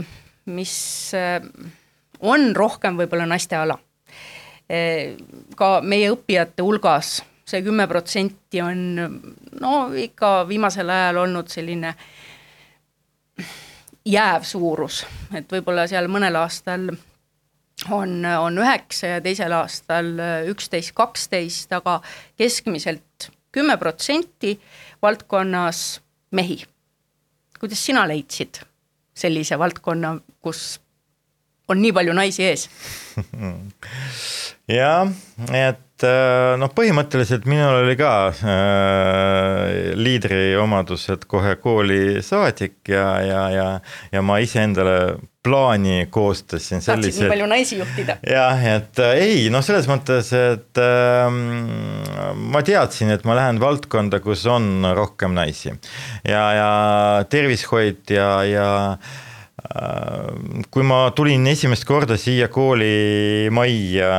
mis 0.55 0.77
äh, 1.19 1.41
on 2.25 2.53
rohkem 2.57 2.99
võib-olla 3.01 3.29
naiste 3.29 3.59
ala. 3.59 3.79
ka 5.61 5.67
meie 5.85 6.07
õppijate 6.09 6.65
hulgas 6.65 7.19
see 7.45 7.61
kümme 7.63 7.85
protsenti 7.87 8.63
on 8.65 8.79
no 9.61 9.73
ikka 9.93 10.47
viimasel 10.49 10.89
ajal 10.89 11.19
olnud 11.27 11.53
selline 11.53 11.91
jääv 14.09 14.47
suurus, 14.49 15.03
et 15.37 15.53
võib-olla 15.53 15.85
seal 15.91 16.09
mõnel 16.09 16.41
aastal 16.41 16.89
on, 17.93 18.17
on 18.25 18.59
üheksa 18.65 19.15
ja 19.15 19.21
teisel 19.21 19.53
aastal 19.53 20.15
üksteist, 20.49 20.95
kaksteist, 20.97 21.73
aga 21.77 22.01
keskmiselt 22.41 23.29
kümme 23.55 23.77
protsenti 23.79 24.57
valdkonnas 25.03 26.01
mehi. 26.35 26.65
kuidas 27.61 27.87
sina 27.87 28.09
leidsid 28.09 28.59
sellise 29.15 29.59
valdkonna, 29.59 30.17
kus 30.43 30.81
on 31.69 31.81
nii 31.83 31.93
palju 31.95 32.13
naisi 32.17 32.45
ees 32.45 32.69
jah, 34.79 35.13
et 35.55 35.84
äh, 36.03 36.55
noh, 36.59 36.73
põhimõtteliselt 36.75 37.47
minul 37.47 37.85
oli 37.85 37.95
ka 37.99 38.11
äh, 38.33 39.93
liidriomadused 39.95 41.29
kohe 41.31 41.55
kooli 41.63 42.23
saadik 42.25 42.81
ja, 42.91 43.07
ja, 43.23 43.45
ja, 43.55 43.69
ja 44.11 44.25
ma 44.27 44.41
iseendale 44.43 45.21
plaani 45.45 46.07
koostasin 46.11 46.81
sellise. 46.83 47.11
tahtsid 47.11 47.23
nii 47.23 47.33
palju 47.35 47.49
naisi 47.53 47.79
juhtida? 47.79 48.17
jah, 48.27 48.65
et 48.75 49.03
äh, 49.05 49.19
ei, 49.23 49.43
noh, 49.55 49.63
selles 49.65 49.87
mõttes, 49.91 50.33
et 50.35 50.83
äh, 50.83 51.29
ma 52.35 52.65
teadsin, 52.67 53.13
et 53.15 53.27
ma 53.29 53.39
lähen 53.39 53.61
valdkonda, 53.63 54.23
kus 54.25 54.47
on 54.51 54.89
rohkem 54.97 55.37
naisi 55.37 55.71
ja, 55.71 56.45
ja 56.59 56.71
tervishoid 57.31 58.11
ja, 58.17 58.31
ja 58.49 58.67
kui 60.71 60.85
ma 60.87 60.99
tulin 61.17 61.47
esimest 61.51 61.87
korda 61.89 62.19
siia 62.21 62.47
kooli 62.53 63.49
majja 63.55 64.11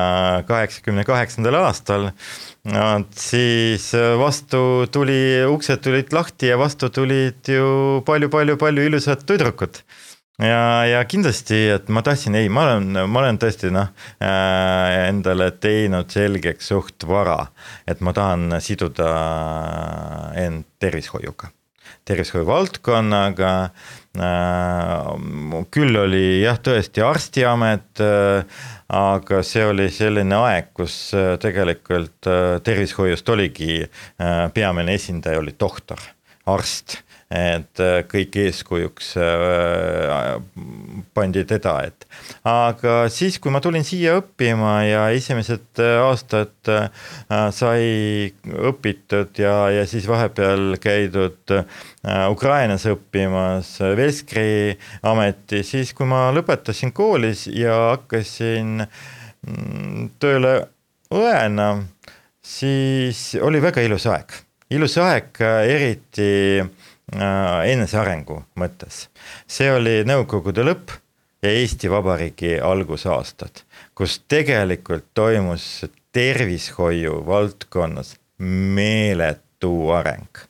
kaheksakümne 0.49 1.05
kaheksandal 1.07 1.59
aastal, 1.61 2.09
siis 3.15 3.91
vastu 4.19 4.59
tuli, 4.91 5.45
uksed 5.47 5.83
tulid 5.85 6.11
lahti 6.15 6.51
ja 6.51 6.59
vastu 6.59 6.89
tulid 6.91 7.47
ju 7.47 8.01
palju-palju-palju 8.07 8.89
ilusad 8.89 9.23
tüdrukud. 9.29 9.79
Ja, 10.43 10.83
ja 10.83 10.99
kindlasti, 11.07 11.55
et 11.77 11.87
ma 11.87 12.01
tahtsin, 12.03 12.35
ei, 12.35 12.49
ma 12.51 12.65
olen, 12.65 12.89
ma 13.07 13.21
olen 13.21 13.37
tõesti 13.39 13.69
noh 13.71 13.87
äh, 14.19 15.05
endale 15.07 15.53
teinud 15.63 16.11
selgeks 16.11 16.73
suht 16.73 17.05
vara, 17.07 17.37
et 17.87 18.03
ma 18.03 18.11
tahan 18.11 18.57
siduda 18.59 19.13
end 20.35 20.67
tervishoiuga, 20.83 21.54
tervishoiu 22.05 22.45
valdkonnaga 22.47 23.51
äh,. 23.65 23.71
küll 25.73 25.97
oli 25.99 26.41
jah, 26.43 26.59
tõesti 26.63 27.03
arstiamet 27.05 28.03
äh,, 28.03 28.59
aga 28.95 29.41
see 29.43 29.65
oli 29.65 29.89
selline 29.93 30.37
aeg, 30.37 30.71
kus 30.77 30.95
äh, 31.17 31.33
tegelikult 31.41 32.29
tervishoiust 32.65 33.29
oligi 33.33 33.79
peamine 34.53 34.93
esindaja 34.95 35.41
oli 35.41 35.55
doktor, 35.59 35.99
arst 36.45 36.99
et 37.35 37.81
äh, 37.83 37.97
kõik 38.07 38.35
eeskujuks 38.39 39.11
äh, 39.19 40.35
pandi 41.15 41.43
teda, 41.47 41.73
et. 41.89 42.05
aga 42.47 42.95
siis, 43.11 43.37
kui 43.43 43.51
ma 43.53 43.59
tulin 43.63 43.83
siia 43.87 44.15
õppima 44.21 44.75
ja 44.87 45.03
esimesed 45.15 45.81
äh, 45.83 45.97
aastad 46.05 46.53
sai 47.55 48.31
õpitud 48.69 49.35
ja, 49.41 49.55
ja 49.73 49.83
siis 49.89 50.07
vahepeal 50.09 50.77
käidud 50.81 51.53
Ukrainas 52.31 52.85
õppimas 52.89 53.75
Velskri 53.97 54.75
ameti, 55.05 55.63
siis 55.67 55.93
kui 55.97 56.07
ma 56.09 56.27
lõpetasin 56.35 56.93
koolis 56.95 57.45
ja 57.51 57.75
hakkasin 57.95 58.85
mm, 58.85 60.09
tööle 60.21 60.55
õena, 61.13 61.69
siis 62.45 63.27
oli 63.41 63.61
väga 63.63 63.85
ilus 63.85 64.07
aeg, 64.09 64.33
ilus 64.73 64.97
aeg 65.01 65.41
eriti 65.69 66.33
enesearengu 67.13 68.41
mõttes. 68.59 69.07
see 69.47 69.71
oli 69.71 70.03
Nõukogude 70.07 70.65
lõpp 70.65 70.95
ja 71.43 71.51
Eesti 71.51 71.89
Vabariigi 71.91 72.57
algusaastad, 72.59 73.61
kus 73.95 74.19
tegelikult 74.27 75.05
toimus 75.13 75.85
tervishoiu 76.11 77.21
valdkonnas 77.27 78.15
meeletu 78.39 79.91
areng 79.91 80.45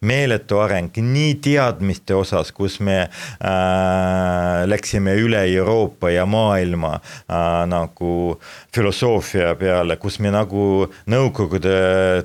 meeletu 0.00 0.60
areng 0.62 0.94
nii 1.02 1.34
teadmiste 1.42 2.14
osas, 2.14 2.52
kus 2.54 2.78
me 2.84 2.98
äh, 3.02 4.62
läksime 4.68 5.14
üle 5.18 5.42
Euroopa 5.56 6.12
ja 6.12 6.26
maailma 6.26 6.94
äh, 6.98 7.64
nagu 7.70 8.38
filosoofia 8.74 9.54
peale, 9.58 9.98
kus 9.98 10.20
me 10.22 10.32
nagu 10.34 10.86
Nõukogude 11.08 11.72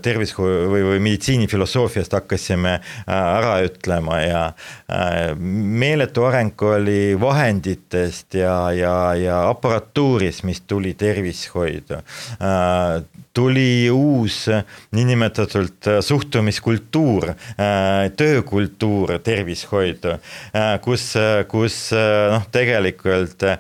tervishoiu 0.04 0.70
või, 0.72 0.84
või 0.92 1.02
meditsiinifilosoofiast 1.08 2.14
hakkasime 2.18 2.76
äh, 2.76 3.14
ära 3.14 3.58
ütlema 3.66 4.20
ja 4.22 4.44
äh, 4.54 5.34
meeletu 5.40 6.28
areng 6.28 6.62
oli 6.68 7.16
vahenditest 7.20 8.38
ja, 8.38 8.58
ja, 8.76 8.96
ja 9.18 9.42
aparatuuris, 9.50 10.44
mis 10.48 10.62
tuli 10.68 10.94
tervishoidu. 11.00 12.02
Äh, 12.38 13.23
tuli 13.34 13.90
uus 13.92 14.46
niinimetatult 14.92 15.90
suhtumiskultuur 16.02 17.34
Äh, 17.64 18.12
töökultuur 18.18 19.20
tervishoidu, 19.24 20.16
äh, 20.56 20.80
kus, 20.82 21.14
kus 21.48 21.76
noh, 21.94 22.48
tegelikult 22.52 23.46
äh, 23.46 23.60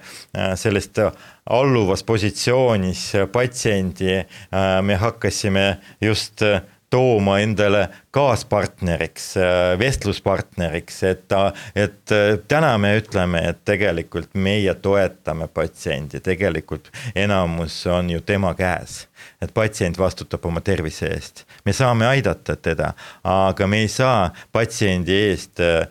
sellest 0.57 0.97
alluvas 1.45 2.01
positsioonis 2.07 3.03
patsiendi 3.31 4.15
me 4.81 4.95
hakkasime 4.95 5.65
just 6.01 6.41
tooma 6.93 7.39
endale 7.41 7.87
kaaspartneriks, 8.13 9.31
vestluspartneriks, 9.81 10.99
et 11.09 11.37
et 11.75 12.13
täna 12.47 12.75
me 12.77 12.93
ütleme, 12.99 13.41
et 13.49 13.63
tegelikult 13.65 14.35
meie 14.37 14.75
toetame 14.77 15.47
patsiendi, 15.49 16.21
tegelikult 16.21 16.91
enamus 17.15 17.79
on 17.89 18.13
ju 18.13 18.21
tema 18.21 18.53
käes 18.57 19.03
et 19.41 19.53
patsient 19.53 19.97
vastutab 19.99 20.45
oma 20.45 20.61
tervise 20.61 21.09
eest. 21.13 21.43
me 21.65 21.73
saame 21.73 22.07
aidata 22.07 22.55
teda, 22.55 22.93
aga 23.23 23.67
me 23.67 23.83
ei 23.83 23.87
saa 23.91 24.31
patsiendi 24.51 25.15
eest 25.29 25.61
äh, 25.63 25.87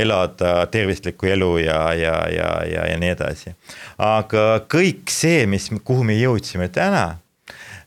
elada 0.00 0.66
tervislikku 0.70 1.26
elu 1.26 1.50
ja, 1.64 1.80
ja, 1.94 2.16
ja, 2.34 2.50
ja, 2.66 2.86
ja 2.92 3.00
nii 3.00 3.14
edasi. 3.16 3.54
aga 3.98 4.46
kõik 4.70 5.12
see, 5.12 5.46
mis, 5.50 5.70
kuhu 5.84 6.04
me 6.04 6.18
jõudsime 6.20 6.68
täna 6.72 7.06
äh, 7.08 7.18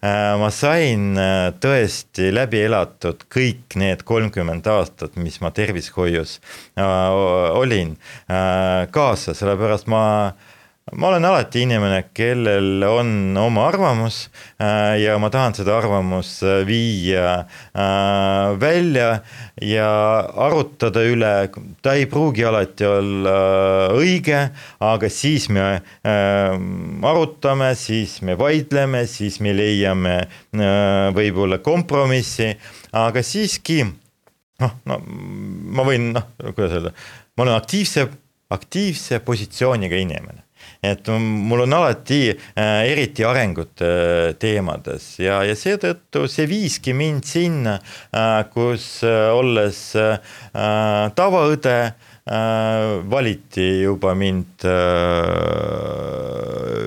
ma 0.03 0.49
sain 0.51 1.13
äh, 1.15 1.53
tõesti 1.63 2.27
läbi 2.33 2.59
elatud 2.65 3.23
kõik 3.31 3.77
need 3.79 4.03
kolmkümmend 4.03 4.67
aastat, 4.67 5.15
mis 5.15 5.39
ma 5.39 5.53
tervishoius 5.55 6.39
olin 6.75 7.95
kaasa, 8.91 9.35
sellepärast 9.37 9.87
ma 9.91 10.03
ma 10.91 11.08
olen 11.08 11.24
alati 11.26 11.62
inimene, 11.63 12.10
kellel 12.13 12.84
on 12.84 13.38
oma 13.39 13.67
arvamus 13.69 14.28
äh, 14.60 15.00
ja 15.00 15.15
ma 15.22 15.30
tahan 15.32 15.56
seda 15.56 15.78
arvamust 15.78 16.43
äh, 16.43 16.60
viia 16.67 17.38
äh, 17.39 18.52
välja 18.60 19.22
ja 19.63 19.88
arutada 20.43 21.06
üle, 21.08 21.32
ta 21.82 21.96
ei 21.96 22.06
pruugi 22.12 22.43
alati 22.46 22.88
olla 22.89 23.38
õige, 23.96 24.43
aga 24.84 25.10
siis 25.10 25.48
me 25.54 25.80
arutame, 27.08 27.72
siis 27.80 28.19
me 28.26 28.36
vaidleme, 28.39 29.06
siis 29.08 29.39
me 29.43 29.56
leiame 29.56 30.17
võib-olla 31.15 31.62
kompromissi, 31.63 32.52
aga 32.91 33.24
siiski 33.24 33.86
noh, 33.88 34.80
no 34.89 35.00
ma 35.80 35.88
võin 35.88 36.12
noh, 36.17 36.32
kuidas 36.52 36.76
öelda, 36.76 36.96
ma 37.38 37.48
olen 37.48 37.56
aktiivse, 37.56 38.10
aktiivse 38.54 39.24
positsiooniga 39.24 40.02
inimene 40.02 40.43
et 40.84 41.08
mul 41.08 41.63
on 41.63 41.74
alati 41.74 42.22
äh, 42.30 42.91
eriti 42.91 43.24
arengute 43.24 43.89
äh, 43.89 44.34
teemades 44.39 45.13
ja, 45.24 45.39
ja 45.48 45.56
seetõttu 45.56 46.28
see 46.28 46.48
viiski 46.50 46.96
mind 46.98 47.24
sinna, 47.28 47.78
äh, 48.12 48.41
kus 48.54 48.88
olles 49.04 49.80
tavaõde, 51.17 51.78
valiti 53.12 53.65
juba 53.84 54.13
mind 54.15 54.63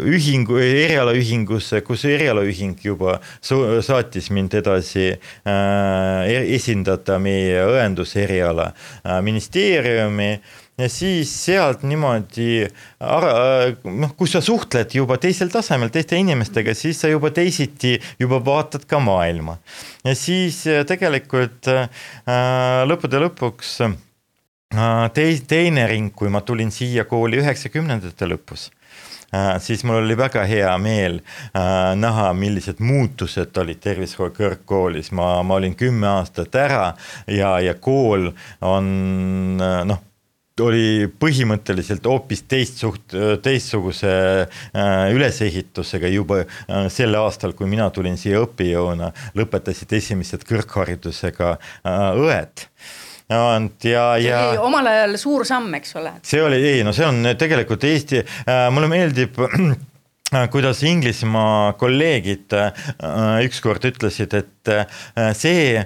ühingu, 0.07 0.57
erialaühingusse, 0.63 1.83
kus 1.85 2.07
erialaühing 2.09 2.79
juba 2.85 3.19
saatis 3.43 4.31
mind 4.33 4.57
edasi 4.61 5.11
äh, 5.13 6.37
esindada 6.57 7.19
meie 7.23 7.65
õenduseriala 7.69 8.71
ministeeriumi 9.27 10.31
ja 10.79 10.89
siis 10.93 11.31
sealt 11.45 11.85
niimoodi, 11.89 12.67
noh, 13.01 14.13
kui 14.19 14.29
sa 14.29 14.43
suhtled 14.45 14.93
juba 14.97 15.17
teisel 15.21 15.51
tasemel 15.53 15.91
teiste 15.93 16.19
inimestega, 16.21 16.75
siis 16.77 17.01
sa 17.01 17.11
juba 17.11 17.33
teisiti 17.35 17.95
juba 18.21 18.43
vaatad 18.45 18.85
ka 18.89 19.01
maailma. 19.01 19.57
ja 20.05 20.15
siis 20.15 20.67
äh, 20.69 20.85
tegelikult 20.87 21.69
äh, 21.73 21.89
lõppude 22.89 23.23
lõpuks 23.25 23.77
äh, 23.89 23.97
tei-, 25.17 25.41
teine 25.49 25.87
ring, 25.89 26.13
kui 26.15 26.29
ma 26.29 26.45
tulin 26.45 26.71
siia 26.71 27.07
kooli 27.09 27.41
üheksakümnendate 27.43 28.29
lõpus 28.29 28.71
siis 29.59 29.83
mul 29.85 30.05
oli 30.05 30.15
väga 30.17 30.45
hea 30.47 30.71
meel 30.79 31.17
uh, 31.19 31.91
näha, 31.99 32.29
millised 32.39 32.79
muutused 32.81 33.59
olid 33.59 33.81
tervishoiu 33.83 34.31
kõrgkoolis, 34.33 35.11
ma, 35.19 35.43
ma 35.43 35.59
olin 35.59 35.75
kümme 35.77 36.07
aastat 36.09 36.55
ära 36.57 36.93
ja, 37.27 37.57
ja 37.61 37.75
kool 37.75 38.31
on 38.65 38.87
noh 39.59 40.06
oli 40.65 41.09
põhimõtteliselt 41.21 42.07
hoopis 42.09 42.45
teistsuht-, 42.49 43.17
teistsuguse 43.43 44.13
äh, 44.45 44.93
ülesehitusega 45.15 46.11
juba 46.13 46.43
äh, 46.45 46.87
sel 46.93 47.17
aastal, 47.19 47.57
kui 47.59 47.69
mina 47.71 47.89
tulin 47.95 48.17
siia 48.21 48.41
õppejõuna, 48.45 49.13
lõpetasid 49.37 49.93
esimesed 49.99 50.47
kõrgharidusega 50.49 51.57
äh, 51.57 52.07
õed 52.17 52.69
ja, 53.27 54.05
ja. 54.23 54.39
omal 54.63 54.87
ajal 54.87 55.17
suur 55.19 55.43
samm, 55.49 55.75
eks 55.81 55.97
ole. 55.99 56.13
see 56.23 56.43
oli, 56.43 56.61
ei 56.63 56.85
no 56.87 56.95
see 56.95 57.09
on 57.09 57.35
tegelikult 57.39 57.85
Eesti 57.89 58.23
äh,, 58.23 58.69
mulle 58.71 58.91
meeldib 58.93 59.41
kuidas 60.51 60.83
Inglismaa 60.83 61.73
kolleegid 61.79 62.53
äh, 62.53 62.73
ükskord 63.47 63.85
ütlesid, 63.87 64.35
et 64.35 64.73
äh, 64.73 64.87
see 65.39 65.85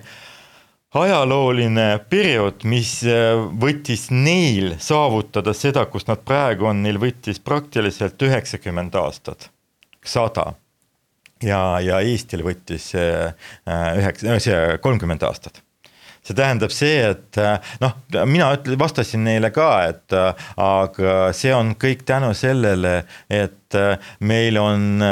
ajalooline 0.94 2.00
periood, 2.10 2.64
mis 2.68 2.96
äh, 3.06 3.38
võttis 3.62 4.08
neil 4.10 4.74
saavutada 4.82 5.54
seda, 5.54 5.84
kus 5.90 6.08
nad 6.10 6.24
praegu 6.26 6.66
on, 6.70 6.82
neil 6.82 6.98
võttis 7.02 7.38
praktiliselt 7.42 8.20
üheksakümmend 8.22 8.94
aastat, 8.98 9.50
sada. 10.02 10.52
ja, 11.42 11.78
ja 11.84 12.00
Eestil 12.02 12.42
võttis 12.46 12.90
äh, 12.98 13.34
üheksa, 13.96 14.38
see 14.42 14.78
kolmkümmend 14.82 15.22
aastat 15.22 15.62
see 16.20 16.36
tähendab 16.36 16.72
see, 16.74 16.98
et 17.14 17.38
noh, 17.80 17.94
mina 18.28 18.50
ütlen, 18.52 18.76
vastasin 18.78 19.22
neile 19.24 19.48
ka, 19.54 19.70
et 19.88 20.12
aga 20.60 21.14
see 21.32 21.54
on 21.56 21.72
kõik 21.80 22.04
tänu 22.04 22.34
sellele, 22.36 23.06
et 23.32 23.56
meil 24.26 24.56
on 24.60 25.02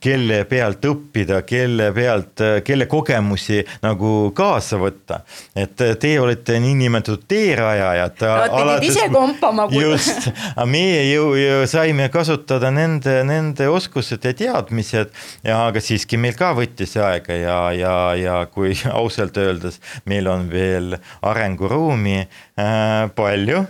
kelle 0.00 0.44
pealt 0.48 0.84
õppida, 0.86 1.40
kelle 1.46 1.90
pealt, 1.94 2.42
kelle 2.64 2.86
kogemusi 2.90 3.60
nagu 3.82 4.30
kaasa 4.36 4.78
võtta. 4.80 5.20
et 5.56 5.76
teie 5.76 6.20
olete 6.20 6.58
niinimetatud 6.60 7.24
teerajajad. 7.28 8.20
no 8.20 8.56
pidid 8.56 8.90
ise 8.90 9.08
kompama. 9.12 9.68
just, 9.74 10.30
aga 10.54 10.66
meie 10.70 11.02
ju, 11.12 11.34
ju 11.34 11.66
saime 11.70 12.08
kasutada 12.12 12.70
nende, 12.74 13.20
nende 13.26 13.68
oskused 13.68 14.24
ja 14.24 14.34
teadmised 14.36 15.12
ja 15.44 15.64
aga 15.66 15.82
siiski 15.84 16.20
meil 16.20 16.36
ka 16.38 16.52
võttis 16.56 16.96
aega 17.00 17.36
ja, 17.36 17.58
ja, 17.76 17.96
ja 18.18 18.38
kui 18.52 18.74
ausalt 19.00 19.36
öeldes 19.40 19.80
meil 20.10 20.30
on 20.30 20.48
veel 20.52 20.96
arenguruumi 21.26 22.18
äh, 22.22 23.10
palju 23.16 23.64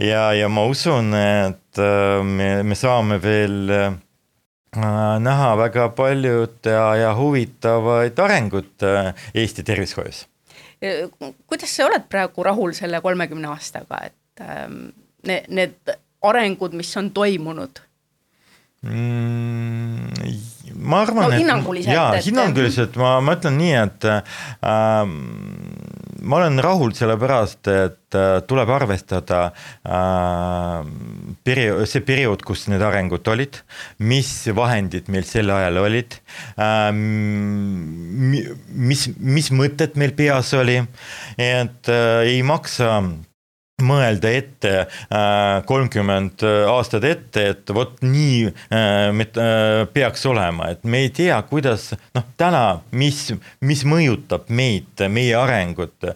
ja, 0.00 0.32
ja 0.34 0.48
ma 0.52 0.66
usun, 0.68 1.14
et 1.16 1.80
äh, 1.80 2.22
me, 2.24 2.50
me 2.66 2.78
saame 2.78 3.18
veel 3.22 3.72
äh, 3.72 3.96
näha 4.76 5.50
väga 5.56 5.88
paljud 5.96 6.68
ja, 6.68 6.86
ja 7.00 7.14
huvitavaid 7.16 8.18
arengut 8.18 8.86
äh, 8.86 9.12
Eesti 9.34 9.64
tervishoius. 9.66 10.26
kuidas 11.46 11.72
sa 11.72 11.86
oled 11.86 12.04
praegu 12.08 12.44
rahul 12.44 12.74
selle 12.76 13.00
kolmekümne 13.00 13.48
aastaga, 13.48 14.02
et 14.10 14.44
ähm, 14.44 14.90
need, 15.26 15.48
need 15.48 15.96
arengud, 16.22 16.76
mis 16.76 16.90
on 17.00 17.10
toimunud 17.16 17.80
mm,? 18.82 20.12
ma 20.76 21.00
arvan 21.02 21.30
no,, 21.30 21.32
et 21.32 21.88
jaa, 21.88 22.10
hinnanguliselt 22.20 22.96
ma, 23.00 23.16
ma 23.24 23.36
ütlen 23.38 23.56
nii, 23.60 23.72
et 23.80 24.06
äh, 24.10 24.20
ma 26.26 26.40
olen 26.40 26.58
rahul 26.62 26.92
sellepärast, 26.96 27.68
et 27.70 28.16
äh, 28.18 28.40
tuleb 28.48 28.70
arvestada 28.74 29.40
äh, 29.86 30.80
periood, 31.46 31.86
see 31.90 32.02
periood, 32.06 32.42
kus 32.46 32.66
need 32.72 32.82
arengud 32.84 33.26
olid, 33.32 33.60
mis 34.02 34.30
vahendid 34.56 35.10
meil 35.12 35.26
sel 35.28 35.52
ajal 35.54 35.80
olid 35.84 36.18
äh,, 36.58 36.90
mis, 38.90 39.06
mis 39.16 39.52
mõtted 39.54 39.96
meil 40.00 40.16
peas 40.18 40.52
oli, 40.58 40.80
et 41.38 41.92
äh, 41.92 42.26
ei 42.34 42.42
maksa 42.46 43.00
mõelda 43.84 44.30
ette 44.32 44.70
äh, 44.80 45.62
kolmkümmend 45.68 46.40
aastat 46.70 47.04
ette, 47.04 47.42
et 47.52 47.72
vot 47.76 47.98
nii 48.00 48.46
äh, 48.72 49.10
äh, 49.12 49.80
peaks 49.92 50.24
olema, 50.30 50.70
et 50.72 50.84
me 50.88 51.02
ei 51.04 51.10
tea, 51.12 51.36
kuidas 51.48 51.90
noh, 52.16 52.24
täna, 52.40 52.80
mis, 52.96 53.26
mis 53.60 53.82
mõjutab 53.84 54.48
meid, 54.48 55.04
meie 55.12 55.34
arengut, 55.36 56.08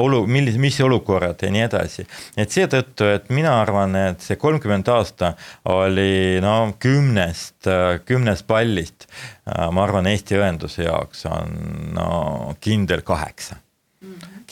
olu, 0.00 0.22
millis-, 0.24 0.56
mis 0.60 0.78
olukorrad 0.80 1.44
ja 1.44 1.50
nii 1.52 1.66
edasi. 1.66 2.06
et 2.36 2.54
seetõttu, 2.54 3.10
et 3.18 3.28
mina 3.28 3.58
arvan, 3.60 3.96
et 4.12 4.24
see 4.24 4.40
kolmkümmend 4.40 4.88
aasta 4.88 5.34
oli 5.68 6.40
no 6.40 6.72
kümnest, 6.80 7.68
kümnest 8.08 8.48
pallist, 8.48 9.04
ma 9.44 9.84
arvan, 9.84 10.08
Eesti 10.08 10.40
õenduse 10.40 10.86
jaoks 10.86 11.26
on 11.28 11.92
no 11.92 12.56
kindel 12.60 13.04
kaheksa 13.04 13.61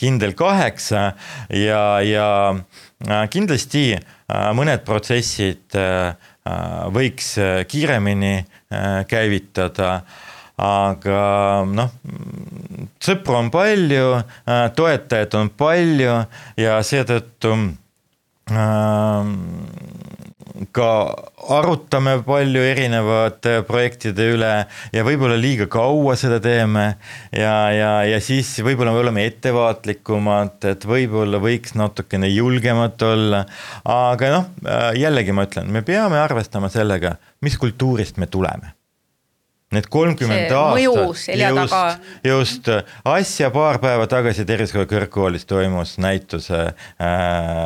kindel 0.01 0.33
kaheksa 0.37 1.13
ja, 1.53 2.01
ja 2.01 2.27
äh, 2.51 3.23
kindlasti 3.29 3.85
äh, 3.95 4.49
mõned 4.57 4.83
protsessid 4.87 5.77
äh, 5.77 6.13
võiks 6.89 7.35
kiiremini 7.69 8.39
käivitada. 9.05 9.91
Aga 10.61 11.19
noh, 11.69 11.91
sõpru 12.97 13.35
on 13.37 13.51
palju, 13.53 14.07
toetajaid 14.73 15.37
on 15.37 15.51
palju 15.53 16.15
ja 16.57 16.79
seetõttu 16.85 17.53
ka 20.75 20.89
arutame 21.57 22.17
palju 22.25 22.63
erinevate 22.65 23.61
projektide 23.67 24.27
üle 24.35 24.51
ja 24.93 25.05
võib-olla 25.07 25.37
liiga 25.39 25.67
kaua 25.71 26.15
seda 26.19 26.39
teeme. 26.43 26.85
ja, 27.35 27.55
ja, 27.75 27.93
ja 28.07 28.19
siis 28.23 28.53
võib-olla 28.63 28.93
me 28.95 29.03
oleme 29.05 29.25
ettevaatlikumad, 29.29 30.59
et 30.73 30.85
võib-olla 30.87 31.41
võiks 31.41 31.75
natukene 31.79 32.29
julgemad 32.31 33.01
olla. 33.07 33.45
aga 33.83 34.35
noh, 34.35 34.51
jällegi 34.97 35.33
ma 35.35 35.47
ütlen, 35.49 35.71
me 35.71 35.85
peame 35.85 36.19
arvestama 36.21 36.69
sellega, 36.69 37.17
mis 37.41 37.57
kultuurist 37.61 38.21
me 38.21 38.29
tuleme 38.31 38.75
Need 39.71 39.87
kolmkümmend 39.87 40.51
aastat, 40.51 41.29
just, 41.31 41.75
just 42.27 42.67
äsja 43.07 43.47
paar 43.55 43.79
päeva 43.79 44.03
tagasi 44.11 44.43
Tervishoiu 44.43 44.83
Kõrgkoolis 44.89 45.47
toimus 45.47 45.93
näituse 46.03 46.59
äh, 46.59 47.05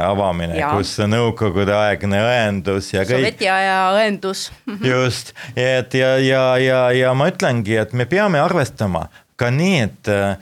avamine, 0.06 0.60
kus 0.76 0.94
nõukogudeaegne 1.10 2.22
õendus 2.22 2.92
ja 2.94 3.02
kõik. 3.08 3.16
sovjetiaja 3.16 3.80
õendus. 3.98 4.52
Just, 4.86 5.34
et 5.58 5.98
ja, 5.98 6.16
ja, 6.22 6.46
ja, 6.62 6.82
ja 6.94 7.18
ma 7.18 7.32
ütlengi, 7.34 7.74
et 7.82 7.98
me 7.98 8.06
peame 8.10 8.38
arvestama 8.44 9.08
ka 9.36 9.50
need 9.52 10.10
äh, 10.12 10.38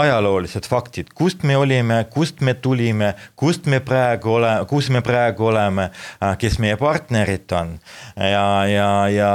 ajaloolised 0.00 0.66
faktid, 0.66 1.12
kust 1.14 1.44
me 1.46 1.56
olime, 1.56 2.02
kust 2.10 2.40
me 2.40 2.54
tulime, 2.54 3.12
kust 3.38 3.68
me 3.70 3.80
praegu 3.80 4.36
ole, 4.38 4.52
kus 4.70 4.90
me 4.90 5.02
praegu 5.06 5.50
oleme 5.52 5.90
äh,, 5.90 6.34
kes 6.38 6.58
meie 6.62 6.78
partnerid 6.80 7.52
on. 7.54 7.76
ja, 8.16 8.46
ja, 8.70 8.90
ja 9.12 9.32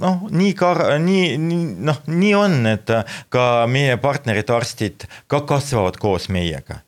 noh, 0.00 0.28
nii 0.30 0.52
kar-, 0.58 0.86
nii, 1.02 1.34
nii 1.38 1.64
noh, 1.90 2.04
nii 2.06 2.36
on, 2.38 2.60
et 2.76 2.94
ka 3.28 3.48
meie 3.70 3.98
partnerid, 4.02 4.54
arstid 4.54 5.08
ka 5.30 5.42
kasvavad 5.48 5.98
koos 6.00 6.30
meiega 6.30 6.82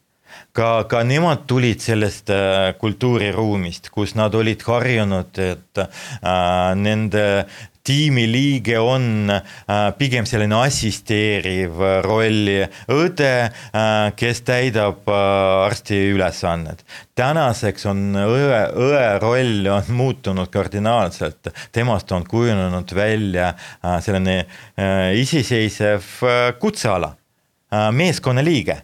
ka, 0.56 0.84
ka 0.88 1.02
nemad 1.06 1.46
tulid 1.48 1.80
sellest 1.82 2.30
äh, 2.32 2.72
kultuuriruumist, 2.80 3.90
kus 3.94 4.14
nad 4.18 4.34
olid 4.36 4.62
harjunud, 4.66 5.40
et 5.40 5.82
äh, 5.82 6.72
nende 6.78 7.24
tiimiliige 7.84 8.78
on 8.78 9.30
äh, 9.30 9.42
pigem 9.98 10.26
selline 10.28 10.56
assisteeriv 10.62 11.80
rolli 12.06 12.60
õde, 12.92 13.32
äh, 13.48 14.12
kes 14.18 14.42
täidab 14.46 15.08
äh, 15.10 15.66
arsti 15.66 15.98
ülesannet. 16.14 16.84
tänaseks 17.18 17.86
on 17.90 18.14
õe, 18.16 18.62
õe 18.86 19.02
roll 19.22 19.66
on 19.72 19.90
muutunud 19.96 20.50
kardinaalselt, 20.52 21.50
temast 21.72 22.12
on 22.12 22.24
kujunenud 22.24 22.94
välja 22.96 23.52
selline 24.00 24.46
iseseisev 25.18 26.06
kutseala, 26.58 27.12
meeskonnaliige, 27.92 28.78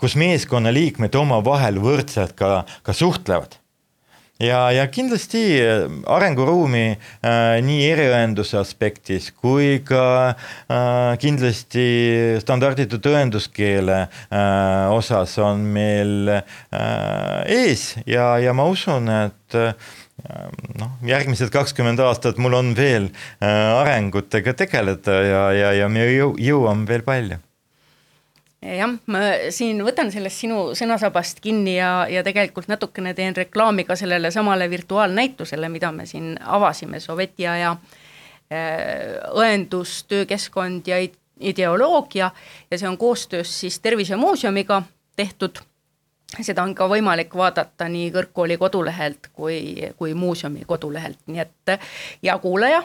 kus 0.00 0.16
meeskonnaliikmed 0.18 1.14
omavahel 1.14 1.78
võrdselt 1.82 2.34
ka, 2.38 2.64
ka 2.82 2.96
suhtlevad 2.96 3.61
ja, 4.42 4.60
ja 4.74 4.86
kindlasti 4.90 5.42
äh, 5.62 5.84
arenguruumi 6.10 6.84
äh, 6.90 7.58
nii 7.64 7.86
eriõenduse 7.92 8.58
aspektis 8.60 9.30
kui 9.32 9.80
ka 9.86 10.04
äh, 10.32 11.14
kindlasti 11.22 11.86
standarditud 12.42 13.06
õenduskeele 13.12 13.98
äh, 14.02 14.92
osas 14.92 15.36
on 15.42 15.64
meil 15.74 16.32
äh, 16.32 16.42
ees. 17.46 17.92
Ja, 18.06 18.34
ja 18.42 18.54
ma 18.56 18.66
usun, 18.70 19.08
et 19.12 19.58
äh, 19.58 19.72
noh, 20.78 20.98
järgmised 21.06 21.52
kakskümmend 21.54 22.02
aastat 22.02 22.40
mul 22.42 22.58
on 22.58 22.74
veel 22.78 23.08
äh, 23.12 23.46
arengutega 23.48 24.56
tegeleda 24.58 25.22
ja, 25.22 25.46
ja, 25.56 25.72
ja 25.82 25.88
me 25.92 26.06
jõu, 26.10 26.34
jõuame 26.40 26.88
veel 26.90 27.06
palju 27.06 27.40
jah, 28.62 28.92
ma 29.10 29.22
siin 29.50 29.82
võtan 29.84 30.12
sellest 30.14 30.44
sinu 30.44 30.60
sõnasabast 30.78 31.42
kinni 31.42 31.76
ja, 31.76 32.06
ja 32.10 32.22
tegelikult 32.26 32.68
natukene 32.70 33.14
teen 33.18 33.34
reklaami 33.36 33.84
ka 33.88 33.96
sellele 33.98 34.30
samale 34.34 34.68
virtuaalnäitusele, 34.70 35.68
mida 35.72 35.92
me 35.92 36.06
siin 36.06 36.36
avasime, 36.40 37.00
sovjetiaja 37.02 37.74
äh, 37.74 39.18
õendus, 39.34 40.02
töökeskkond 40.10 40.88
ja 40.88 41.00
ideoloogia 41.42 42.30
ja 42.70 42.78
see 42.78 42.88
on 42.88 42.98
koostöös 42.98 43.60
siis 43.60 43.80
Tervisemuuseumiga 43.80 44.82
tehtud. 45.16 45.58
seda 46.40 46.62
on 46.62 46.74
ka 46.74 46.86
võimalik 46.88 47.34
vaadata 47.36 47.88
nii 47.92 48.08
kõrgkooli 48.14 48.56
kodulehelt 48.56 49.28
kui, 49.36 49.90
kui 49.96 50.14
muuseumi 50.14 50.64
kodulehelt, 50.66 51.18
nii 51.26 51.42
et 51.42 51.74
hea 52.22 52.38
kuulaja, 52.38 52.80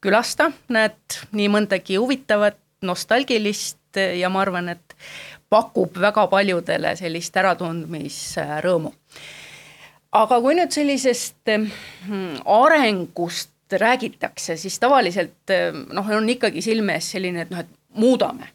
külasta, 0.00 0.52
näed 0.68 1.18
nii 1.32 1.48
mõndagi 1.50 1.96
huvitavat, 1.98 2.60
nostalgilist 2.86 3.80
ja 3.96 4.30
ma 4.32 4.42
arvan, 4.44 4.68
et 4.68 4.96
pakub 5.50 5.98
väga 6.00 6.26
paljudele 6.30 6.96
sellist 6.98 7.36
äratundmisrõõmu. 7.36 8.92
aga 10.16 10.40
kui 10.40 10.54
nüüd 10.56 10.72
sellisest 10.72 11.52
mm, 11.52 12.42
arengust 12.46 13.52
räägitakse, 13.72 14.56
siis 14.56 14.78
tavaliselt 14.78 15.52
noh, 15.92 16.10
on 16.16 16.28
ikkagi 16.30 16.62
silme 16.62 16.94
ees 16.96 17.10
selline, 17.16 17.42
et 17.44 17.50
noh, 17.50 17.64
et 17.64 17.98
muudame, 17.98 18.48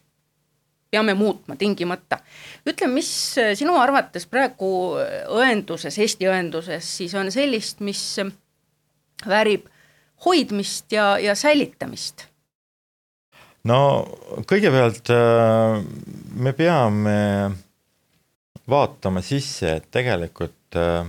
peame 0.91 1.13
muutma 1.13 1.55
tingimata. 1.55 2.19
ütle, 2.67 2.87
mis 2.87 3.11
sinu 3.59 3.75
arvates 3.79 4.25
praegu 4.25 4.71
õenduses, 5.29 5.99
Eesti 5.99 6.27
õenduses 6.31 6.97
siis 6.97 7.15
on 7.15 7.31
sellist, 7.31 7.79
mis 7.79 8.19
väärib 9.27 9.67
hoidmist 10.25 10.91
ja, 10.91 11.17
ja 11.19 11.35
säilitamist 11.35 12.30
no 13.69 13.79
kõigepealt 14.49 15.11
äh, 15.13 15.81
me 16.41 16.53
peame 16.57 17.15
vaatama 18.71 19.21
sisse, 19.25 19.77
et 19.77 19.89
tegelikult 19.93 20.79
äh, 20.79 21.05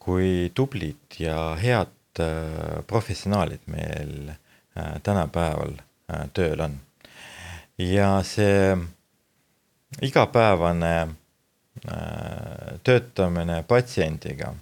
kui 0.00 0.50
tublid 0.54 1.20
ja 1.20 1.54
head 1.60 2.20
äh, 2.20 2.80
professionaalid 2.88 3.66
meil 3.70 4.32
tänapäeval 5.02 5.72
tööl 6.32 6.60
on. 6.62 6.76
ja 7.76 8.20
see 8.24 8.70
igapäevane 10.06 10.92
töötamine 12.86 13.56
patsiendiga, 13.68 14.52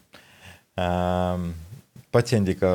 patsiendiga 2.10 2.72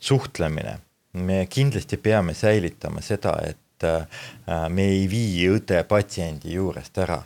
suhtlemine, 0.00 0.74
me 1.12 1.38
kindlasti 1.46 2.00
peame 2.00 2.34
säilitama 2.34 3.04
seda, 3.04 3.36
et 3.46 3.61
me 3.82 4.88
ei 4.94 5.04
vii 5.10 5.48
õde 5.56 5.82
patsiendi 5.88 6.56
juurest 6.56 6.98
ära. 7.02 7.22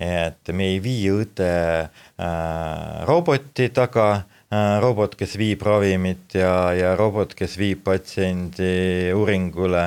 Et 0.00 0.50
me 0.50 0.72
ei 0.74 0.80
vii 0.82 1.10
õde 1.14 1.50
äh, 1.86 3.04
roboti 3.06 3.68
taga 3.70 4.08
äh,, 4.50 4.80
robot, 4.82 5.14
kes 5.14 5.36
viib 5.38 5.62
ravimit 5.62 6.34
ja, 6.34 6.72
ja 6.74 6.96
robot, 6.98 7.36
kes 7.38 7.54
viib 7.60 7.84
patsiendi 7.86 9.12
uuringule 9.14 9.84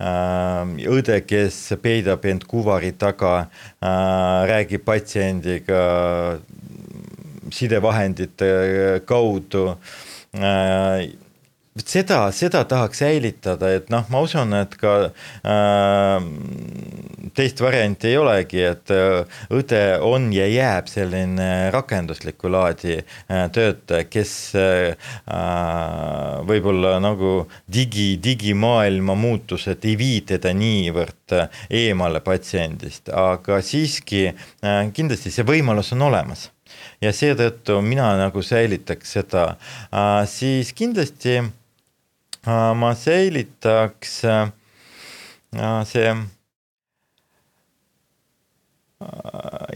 äh,, 0.00 0.72
õde, 0.88 1.20
kes 1.28 1.60
peidab 1.84 2.24
end 2.24 2.48
kuvari 2.48 2.94
taga 2.96 3.34
äh,, 3.44 4.48
räägib 4.48 4.86
patsiendiga 4.88 5.84
sidevahendite 7.52 9.02
kaudu 9.04 9.74
äh, 10.32 11.04
seda, 11.78 12.32
seda 12.34 12.64
tahaks 12.68 12.98
säilitada, 12.98 13.70
et 13.76 13.90
noh, 13.92 14.02
ma 14.10 14.20
usun, 14.24 14.52
et 14.58 14.74
ka 14.80 14.94
äh, 15.46 16.24
teist 17.36 17.62
varianti 17.62 18.10
ei 18.10 18.16
olegi, 18.18 18.62
et 18.66 18.90
äh, 18.94 19.38
õde 19.54 19.82
on 20.02 20.30
ja 20.34 20.48
jääb 20.50 20.90
selline 20.90 21.70
rakenduslikku 21.74 22.50
laadi 22.50 22.96
äh, 22.98 23.46
töötaja, 23.54 24.08
kes 24.10 24.34
äh, 24.58 25.12
võib-olla 26.48 26.96
nagu 27.02 27.46
digi, 27.70 28.16
digimaailma 28.22 29.14
muutused 29.14 29.86
ei 29.86 29.96
vii 30.00 30.20
teda 30.34 30.54
niivõrd 30.56 31.36
äh, 31.38 31.62
eemale 31.84 32.22
patsiendist, 32.24 33.12
aga 33.14 33.62
siiski 33.62 34.26
äh, 34.32 34.82
kindlasti 34.96 35.30
see 35.30 35.46
võimalus 35.46 35.94
on 35.94 36.08
olemas. 36.10 36.50
Ja 37.00 37.10
seetõttu 37.16 37.80
mina 37.82 38.12
nagu 38.18 38.42
säilitaks 38.44 39.16
seda. 39.16 39.46
Äh,, 39.90 40.26
siis 40.30 40.70
kindlasti 40.76 41.40
Äh, 41.40 41.59
ma 42.46 42.94
säilitaks 42.96 44.24
äh, 44.24 44.48
see 45.84 46.08
äh, 46.08 46.20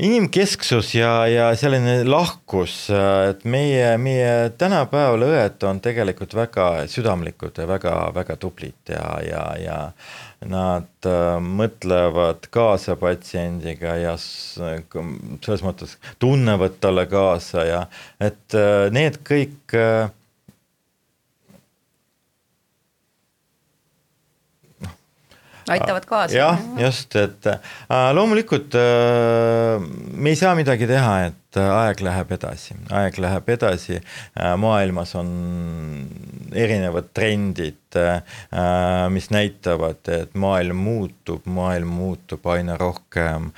inimkesksus 0.00 0.94
ja, 0.94 1.26
ja 1.28 1.50
selline 1.56 2.04
lahkus, 2.08 2.88
et 3.28 3.44
meie, 3.44 3.98
meie 4.00 4.50
tänapäeval 4.56 5.26
õed 5.28 5.68
on 5.68 5.80
tegelikult 5.84 6.34
väga 6.36 6.86
südamlikud 6.88 7.60
ja 7.60 7.68
väga-väga 7.68 8.36
tublid 8.40 8.92
ja, 8.96 9.20
ja, 9.24 9.44
ja 9.60 9.78
nad 10.48 11.08
mõtlevad 11.40 12.48
kaasa 12.52 12.96
patsiendiga 13.00 13.96
ja 14.00 14.16
selles 14.20 15.64
mõttes 15.64 15.96
tunnevad 16.20 16.80
talle 16.80 17.06
kaasa 17.08 17.64
ja 17.64 17.86
et 18.20 18.56
need 18.92 19.20
kõik 19.24 19.72
aitavad 25.68 26.04
kaasa. 26.08 26.36
jah, 26.36 26.60
just, 26.78 27.16
et 27.16 27.46
äh, 27.46 27.58
loomulikult 28.14 28.74
äh, 28.78 29.80
me 30.12 30.32
ei 30.34 30.38
saa 30.38 30.54
midagi 30.58 30.88
teha, 30.88 31.14
et 31.30 31.60
äh, 31.60 31.70
aeg 31.84 32.02
läheb 32.04 32.34
edasi, 32.36 32.76
aeg 32.92 33.18
läheb 33.22 33.48
edasi 33.56 34.00
maailmas 34.60 35.14
on 35.18 35.30
erinevad 36.54 37.10
trendid 37.14 37.98
mis 39.14 39.28
näitavad, 39.30 40.02
et 40.10 40.34
maailm 40.38 40.80
muutub, 40.82 41.46
maailm 41.46 41.92
muutub 41.94 42.46
aina 42.50 42.76
rohkem 42.78 43.52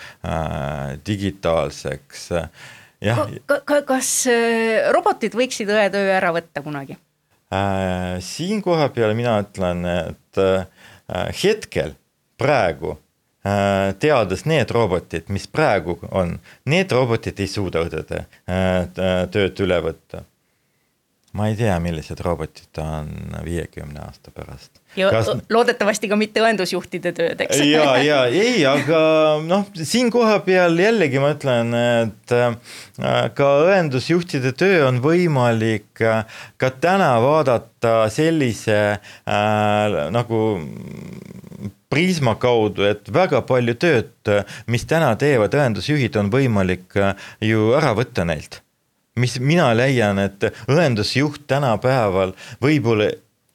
digitaalseks. 1.07 2.29
jah 3.05 3.25
ka,. 3.49 3.61
Ka, 3.65 3.81
kas 3.89 4.13
robotid 4.93 5.37
võiksid 5.37 5.73
õe 5.73 5.89
töö 5.93 6.13
ära 6.19 6.33
võtta 6.37 6.65
kunagi 6.65 6.99
siin 8.27 8.59
koha 8.65 8.89
peal 8.91 9.15
mina 9.15 9.37
ütlen, 9.45 9.85
et 9.87 10.41
hetkel, 11.43 11.95
praegu, 12.39 12.97
äh, 13.47 13.95
teades 13.99 14.45
need 14.45 14.71
robotid, 14.75 15.29
mis 15.29 15.47
praegu 15.49 15.99
on, 16.11 16.39
need 16.65 16.93
robotid 16.93 17.41
ei 17.41 17.51
suuda 17.51 17.85
õdede 17.87 18.25
äh, 18.25 19.27
tööd 19.31 19.63
üle 19.65 19.81
võtta. 19.85 20.25
ma 21.37 21.51
ei 21.51 21.57
tea, 21.57 21.79
millised 21.81 22.21
robotid 22.25 22.79
on 22.81 23.13
viiekümne 23.45 24.01
aasta 24.01 24.31
pärast 24.31 24.81
ja 24.97 25.11
Kas... 25.13 25.31
loodetavasti 25.53 26.11
ka 26.11 26.19
mitte 26.19 26.43
õendusjuhtide 26.45 27.13
tööd, 27.17 27.41
eks. 27.45 27.63
ja, 27.69 27.97
ja 28.03 28.21
ei, 28.31 28.61
aga 28.69 29.01
noh, 29.45 29.67
siin 29.77 30.11
koha 30.15 30.39
peal 30.47 30.79
jällegi 30.81 31.23
ma 31.23 31.33
ütlen, 31.37 31.73
et 31.77 32.37
äh, 32.37 32.59
ka 33.37 33.51
õendusjuhtide 33.67 34.53
töö 34.59 34.85
on 34.89 35.01
võimalik 35.05 36.05
äh, 36.05 36.43
ka 36.61 36.73
täna 36.83 37.15
vaadata 37.25 37.99
sellise 38.13 38.79
äh, 38.97 39.99
nagu 40.15 40.45
Prisma 41.87 42.35
kaudu, 42.43 42.83
et 42.83 43.07
väga 43.15 43.45
palju 43.47 43.77
tööd, 43.79 44.31
mis 44.67 44.83
täna 44.91 45.13
teevad 45.17 45.55
õendusjuhid, 45.55 46.19
on 46.19 46.33
võimalik 46.35 46.97
äh, 46.99 47.29
ju 47.47 47.71
ära 47.79 47.95
võtta 47.97 48.27
neilt 48.27 48.61
mis 49.17 49.39
mina 49.41 49.71
leian, 49.73 50.19
et 50.21 50.45
õendusjuht 50.69 51.47
tänapäeval 51.49 52.35
võib-olla 52.61 53.09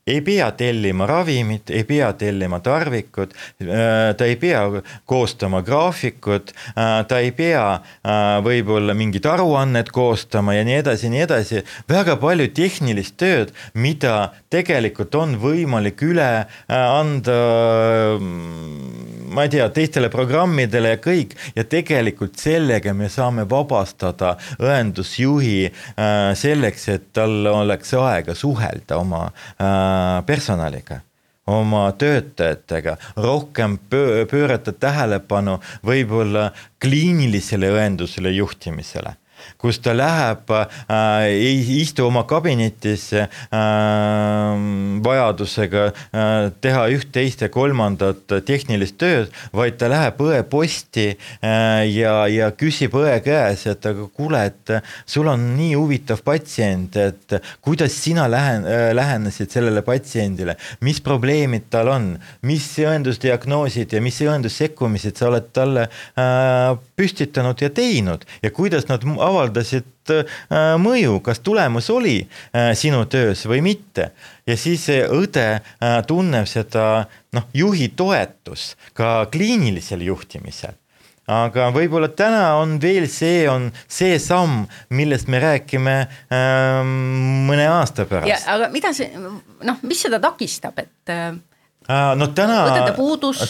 ei 0.08 0.22
pea 0.22 0.52
tellima 0.52 1.06
ravimit, 1.06 1.70
ei 1.70 1.84
pea 1.84 2.12
tellima 2.18 2.60
tarvikut, 2.60 3.36
äh, 3.62 4.16
ta 4.18 4.26
ei 4.26 4.36
pea 4.36 4.64
koostama 5.06 5.62
graafikut, 5.62 6.54
äh, 6.74 7.06
ta 7.08 7.20
ei 7.22 7.32
pea 7.32 7.66
äh, 7.74 8.40
võib-olla 8.42 8.96
mingit 8.98 9.26
aruannet 9.30 9.92
koostama 9.94 10.58
ja 10.58 10.66
nii 10.66 10.80
edasi 10.82 11.06
ja 11.06 11.14
nii 11.14 11.24
edasi. 11.28 11.64
väga 11.90 12.18
palju 12.18 12.50
tehnilist 12.50 13.18
tööd, 13.22 13.54
mida 13.74 14.32
tegelikult 14.50 15.16
on 15.16 15.38
võimalik 15.42 16.02
üle 16.02 16.32
anda 16.68 17.38
ma 19.32 19.46
ei 19.46 19.52
tea, 19.54 19.68
teistele 19.72 20.10
programmidele 20.12 20.96
ja 20.96 21.00
kõik 21.02 21.36
ja 21.56 21.64
tegelikult 21.64 22.40
sellega 22.42 22.94
me 22.98 23.08
saame 23.10 23.46
vabastada 23.50 24.34
õendusjuhi 24.60 25.72
selleks, 26.42 26.88
et 26.92 27.08
tal 27.16 27.48
oleks 27.48 27.94
aega 27.96 28.36
suhelda 28.36 29.00
oma 29.00 29.24
personaliga 30.26 31.02
oma 31.52 31.92
töötajatega, 31.98 32.96
rohkem 33.18 33.80
pöörata 34.30 34.72
tähelepanu 34.72 35.58
võib-olla 35.86 36.52
kliinilisele 36.82 37.72
õendusele 37.74 38.32
juhtimisele 38.36 39.16
kus 39.62 39.80
ta 39.84 39.94
läheb 39.96 40.52
äh,, 40.52 41.28
ei 41.32 41.62
istu 41.82 42.06
oma 42.08 42.24
kabinetis 42.30 43.10
äh, 43.18 43.28
vajadusega 45.04 45.86
äh, 45.88 46.52
teha 46.62 46.86
üht, 46.94 47.12
teist 47.14 47.44
ja 47.44 47.50
kolmandat 47.52 48.36
tehnilist 48.48 48.98
tööd, 49.02 49.32
vaid 49.56 49.78
ta 49.82 49.90
läheb 49.92 50.22
õeposti 50.22 51.08
äh, 51.12 51.84
ja, 51.92 52.16
ja 52.32 52.52
küsib 52.58 52.96
õe 53.00 53.18
käes, 53.26 53.66
et 53.70 53.86
aga 53.90 54.08
kuule, 54.16 54.44
et 54.52 54.76
sul 55.10 55.30
on 55.32 55.52
nii 55.58 55.74
huvitav 55.78 56.22
patsient, 56.26 56.98
et 56.98 57.38
kuidas 57.64 57.96
sina 58.04 58.28
lähen- 58.32 58.68
äh,, 58.68 58.90
lähenesid 58.98 59.52
sellele 59.54 59.84
patsiendile, 59.86 60.58
mis 60.86 61.02
probleemid 61.04 61.70
tal 61.74 61.92
on, 61.92 62.12
mis 62.48 62.68
õendusdiagnoosid 62.82 63.96
ja 63.96 64.02
mis 64.04 64.20
õendussekkumised 64.26 65.18
sa 65.20 65.30
oled 65.32 65.50
talle 65.56 65.88
äh, 65.88 66.78
püstitanud 67.00 67.62
ja 67.62 67.72
teinud? 67.74 68.26
Ja 68.44 68.52
kuidas 68.56 68.88
nad 68.90 69.06
avaldasid 69.32 70.14
äh, 70.14 70.76
mõju, 70.82 71.20
kas 71.26 71.42
tulemus 71.44 71.90
oli 71.94 72.20
äh, 72.22 72.72
sinu 72.78 73.06
töös 73.12 73.46
või 73.50 73.64
mitte. 73.66 74.12
ja 74.48 74.58
siis 74.58 74.88
õde 74.92 75.48
äh, 75.58 75.98
tunneb 76.08 76.48
seda 76.50 77.08
noh, 77.34 77.50
juhi 77.54 77.92
toetus 77.96 78.76
ka 78.98 79.26
kliinilisel 79.32 80.04
juhtimisel 80.06 80.78
aga 81.32 81.70
võib-olla 81.74 82.10
täna 82.18 82.58
on 82.60 82.76
veel 82.82 83.08
see, 83.12 83.46
on 83.50 83.70
see 83.88 84.18
samm, 84.20 84.66
millest 84.98 85.30
me 85.32 85.40
räägime 85.42 85.96
ähm, 86.34 86.92
mõne 87.48 87.70
aasta 87.72 88.08
pärast. 88.10 88.50
aga 88.52 88.72
mida 88.74 88.92
see, 88.98 89.14
noh, 89.16 89.80
mis 89.88 90.02
seda 90.08 90.20
takistab, 90.24 90.82
et 90.82 91.14
äh,? 91.14 91.32
no 92.18 92.28
täna. 92.36 92.64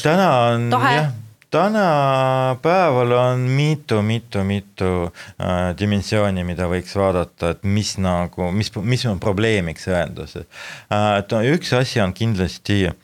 täna 0.03 0.29
on 0.51 0.71
tahe. 0.73 0.95
jah 0.99 1.11
tänapäeval 1.51 3.11
on 3.17 3.39
mitu-mitu-mitu 3.39 4.91
äh, 5.05 5.71
dimensiooni, 5.79 6.45
mida 6.47 6.69
võiks 6.71 6.95
vaadata, 6.97 7.55
et 7.55 7.65
mis 7.67 7.97
nagu, 8.01 8.51
mis, 8.55 8.71
mis 8.81 9.05
on 9.09 9.19
probleemiks 9.19 9.89
õenduses 9.91 10.47
äh,. 10.91 11.17
et 11.19 11.35
üks 11.53 11.73
asi 11.77 12.01
on 12.03 12.15
kindlasti 12.15 12.85
äh,, 12.87 12.95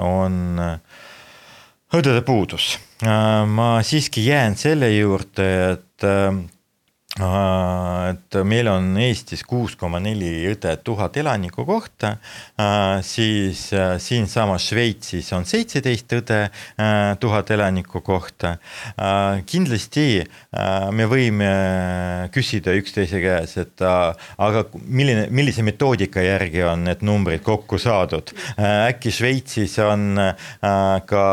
on 0.00 0.56
õdede 1.92 2.24
puudus 2.24 2.74
ma 3.46 3.82
siiski 3.82 4.22
jään 4.26 4.54
selle 4.56 4.90
juurde, 4.94 5.46
et 5.72 6.04
et 7.12 8.36
meil 8.48 8.68
on 8.72 8.86
Eestis 8.96 9.42
kuus 9.44 9.74
koma 9.76 9.98
neli 10.00 10.46
õde 10.48 10.70
tuhat 10.80 11.18
elaniku 11.20 11.66
kohta, 11.68 12.14
siis 13.04 13.66
siinsamas 14.00 14.70
Šveitsis 14.70 15.28
on 15.36 15.44
seitseteist 15.44 16.14
õde 16.16 16.38
tuhat 17.20 17.50
elaniku 17.52 18.00
kohta. 18.00 18.54
kindlasti 19.44 20.22
me 20.96 21.08
võime 21.10 21.50
küsida 22.32 22.72
üksteise 22.80 23.20
käes, 23.20 23.58
et 23.60 23.84
aga 23.84 24.64
milline, 24.72 25.26
millise 25.28 25.62
metoodika 25.62 26.24
järgi 26.24 26.64
on 26.64 26.88
need 26.88 27.04
numbrid 27.04 27.44
kokku 27.44 27.76
saadud. 27.76 28.32
äkki 28.88 29.12
Šveitsis 29.12 29.76
on 29.84 30.16
ka 31.12 31.26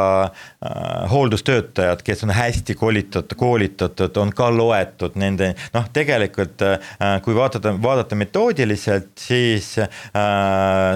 hooldustöötajad, 1.16 2.04
kes 2.04 2.28
on 2.28 2.36
hästi 2.36 2.76
koolitatud, 2.76 3.40
koolitatud, 3.40 4.18
on 4.20 4.36
ka 4.36 4.52
loetud 4.52 5.16
nende 5.16 5.54
noh, 5.74 5.88
tegelikult 5.94 6.64
äh, 6.66 6.80
kui 7.24 7.36
vaadata, 7.38 7.74
vaadata 7.82 8.18
metoodiliselt, 8.20 9.12
siis 9.20 9.76
äh, 9.80 9.90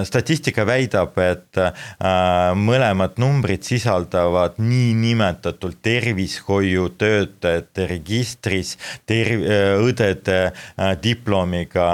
statistika 0.06 0.66
väidab, 0.66 1.16
et 1.22 1.60
äh, 1.60 1.72
mõlemad 2.58 3.18
numbrid 3.22 3.64
sisaldavad 3.66 4.58
niinimetatult 4.62 5.80
tervishoiutöötajate 5.84 7.88
registris 7.90 8.76
ter-, 9.06 9.36
õdede 9.84 10.38
diplomiga 11.02 11.88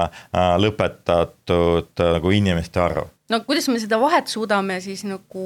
lõpetatud 0.61 2.01
nagu 2.01 2.31
inimeste 2.35 2.79
arv 2.81 3.09
no 3.31 3.39
kuidas 3.47 3.69
me 3.71 3.79
seda 3.79 3.99
vahet 4.01 4.27
suudame 4.31 4.79
siis 4.83 5.03
nagu 5.07 5.45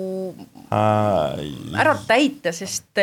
ära 0.74 1.96
täita, 2.08 2.54
sest 2.56 3.02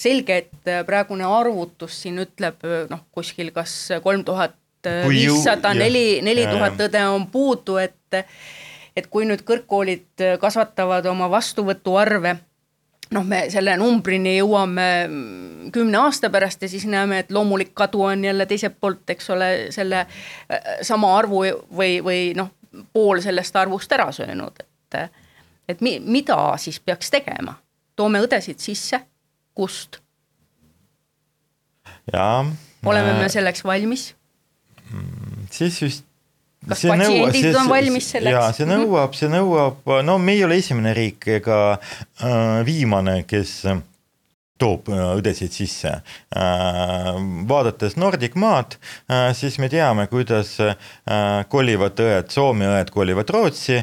selge, 0.00 0.38
et 0.44 0.72
praegune 0.86 1.26
arvutus 1.26 2.02
siin 2.04 2.22
ütleb 2.22 2.62
noh, 2.90 3.06
kuskil 3.14 3.52
kas 3.54 3.74
kolm 4.04 4.24
tuhat 4.26 4.56
viissada, 5.08 5.74
neli, 5.78 6.20
neli 6.24 6.46
tuhat 6.50 6.80
õde 6.88 7.02
on 7.10 7.26
puudu, 7.32 7.78
et 7.82 7.98
et 8.92 9.06
kui 9.08 9.24
nüüd 9.24 9.40
kõrgkoolid 9.48 10.20
kasvatavad 10.40 11.06
oma 11.08 11.24
vastuvõtuarve, 11.32 12.34
noh, 13.16 13.24
me 13.24 13.46
selle 13.52 13.72
numbrini 13.80 14.34
jõuame 14.36 14.88
kümne 15.72 16.00
aasta 16.02 16.28
pärast 16.32 16.66
ja 16.66 16.68
siis 16.68 16.84
näeme, 16.90 17.22
et 17.22 17.32
loomulik 17.32 17.72
kadu 17.74 18.02
on 18.10 18.24
jälle 18.24 18.44
teiselt 18.46 18.76
poolt, 18.80 19.06
eks 19.14 19.30
ole, 19.32 19.48
selle 19.72 20.04
sama 20.84 21.14
arvu 21.16 21.46
või, 21.72 22.02
või 22.04 22.20
noh 22.36 22.52
pool 22.92 23.20
sellest 23.24 23.56
arvust 23.56 23.92
ära 23.92 24.08
söönud, 24.12 24.62
et, 24.62 25.18
et 25.68 25.80
mi, 25.84 25.98
mida 26.00 26.38
siis 26.62 26.80
peaks 26.80 27.10
tegema? 27.12 27.58
toome 27.96 28.22
õdesid 28.24 28.62
sisse, 28.62 29.02
kust? 29.54 30.00
jaa. 32.12 32.40
oleme 32.84 33.18
me 33.20 33.28
selleks 33.32 33.64
valmis? 33.64 34.12
Mm, 34.90 35.46
siis 35.52 35.82
just 35.82 36.08
kas 36.68 36.82
see 36.82 36.90
patsiendid 36.92 37.48
nõuab, 37.50 37.60
on 37.62 37.70
valmis 37.72 38.10
selleks? 38.14 38.36
jaa, 38.36 38.50
see 38.56 38.68
nõuab, 38.68 39.16
see 39.18 39.30
nõuab, 39.32 39.94
no 40.06 40.18
me 40.22 40.36
ei 40.36 40.44
ole 40.46 40.58
esimene 40.62 40.94
riik 40.96 41.28
ega 41.38 41.58
äh, 41.74 42.60
viimane, 42.66 43.22
kes 43.28 43.54
äh, 43.70 43.82
toob 44.62 44.90
äh, 44.92 45.02
õdesid 45.18 45.54
sisse. 45.54 45.92
Äh, 46.36 47.10
vaadates 47.48 47.96
Nordic 48.00 48.36
maad, 48.38 48.76
äh, 49.10 49.30
siis 49.36 49.58
me 49.62 49.68
teame, 49.72 50.06
kuidas 50.10 50.54
kolivad 51.52 51.98
õed, 52.02 52.28
Soome 52.32 52.66
õed 52.68 52.90
kolivad 52.92 53.30
Rootsi, 53.32 53.78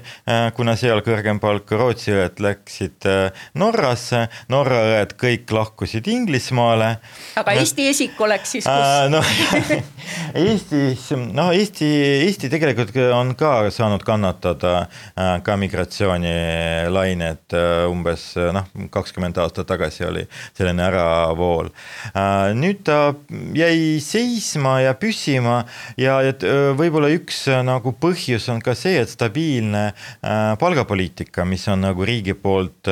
kuna 0.56 0.76
seal 0.80 1.02
kõrgem 1.06 1.40
palk, 1.42 1.72
Rootsi 1.78 2.14
õed 2.14 2.40
läksid 2.44 3.08
Norrasse, 3.60 4.22
Norra 4.52 4.80
õed 4.94 5.16
kõik 5.20 5.52
lahkusid 5.54 6.08
Inglismaale. 6.12 6.90
aga 7.40 7.56
Eesti 7.60 7.88
esik 7.90 8.22
oleks 8.22 8.56
siis 8.56 8.68
kus? 8.68 9.12
noh, 9.14 9.32
Eestis, 10.46 11.10
noh, 11.34 11.52
Eesti, 11.56 11.90
Eesti 12.28 12.52
tegelikult 12.52 12.96
on 13.16 13.34
ka 13.40 13.54
saanud 13.74 14.06
kannatada 14.08 14.76
ka 15.44 15.58
migratsioonilained 15.60 17.58
umbes 17.90 18.32
noh, 18.56 18.70
kakskümmend 18.94 19.42
aastat 19.42 19.70
tagasi 19.70 20.08
oli 20.08 20.26
selline 20.70 20.86
äravool. 20.90 21.70
Äh, 22.14 22.54
nüüd 22.58 22.84
ta 22.88 23.16
jäi 23.58 24.00
seisma 24.04 24.80
ja 24.84 24.94
püsima 24.98 25.66
ja 25.98 26.20
et 26.26 26.44
äh, 26.46 26.72
võib-olla 26.78 27.10
üks 27.14 27.48
äh, 27.50 27.64
nagu 27.66 27.94
põhjus 28.00 28.50
on 28.54 28.62
ka 28.62 28.76
see, 28.78 29.00
et 29.02 29.10
stabiilne 29.10 29.94
palgapoliitika, 30.60 31.46
mis 31.48 31.68
on 31.72 31.82
nagu 31.84 32.06
riigi 32.06 32.34
poolt 32.38 32.88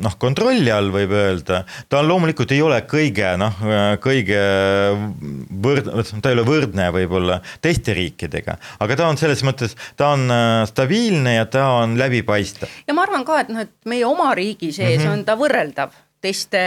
noh, 0.00 0.14
kontrolli 0.20 0.70
all 0.72 0.90
võib 0.92 1.12
öelda, 1.14 1.62
ta 1.88 2.00
on 2.00 2.08
loomulikult 2.08 2.52
ei 2.54 2.62
ole 2.64 2.80
kõige 2.88 3.32
noh, 3.40 3.60
kõige 4.02 4.40
võrd-, 5.62 5.90
ta 6.22 6.32
ei 6.32 6.36
ole 6.38 6.46
võrdne 6.48 6.88
võib-olla 6.94 7.40
teiste 7.62 7.94
riikidega, 7.96 8.56
aga 8.82 8.98
ta 8.98 9.08
on 9.10 9.20
selles 9.20 9.44
mõttes, 9.46 9.76
ta 10.00 10.12
on 10.16 10.26
stabiilne 10.70 11.36
ja 11.38 11.46
ta 11.50 11.66
on 11.82 11.96
läbipaistev. 12.00 12.72
ja 12.88 12.96
ma 12.96 13.06
arvan 13.06 13.26
ka, 13.28 13.42
et 13.44 13.52
noh, 13.52 13.66
et 13.66 13.90
meie 13.90 14.06
oma 14.08 14.32
riigi 14.36 14.72
sees 14.72 14.98
mm 14.98 15.06
-hmm. 15.06 15.12
on 15.12 15.19
ta 15.24 15.36
võrreldav 15.40 15.96
teiste 16.20 16.60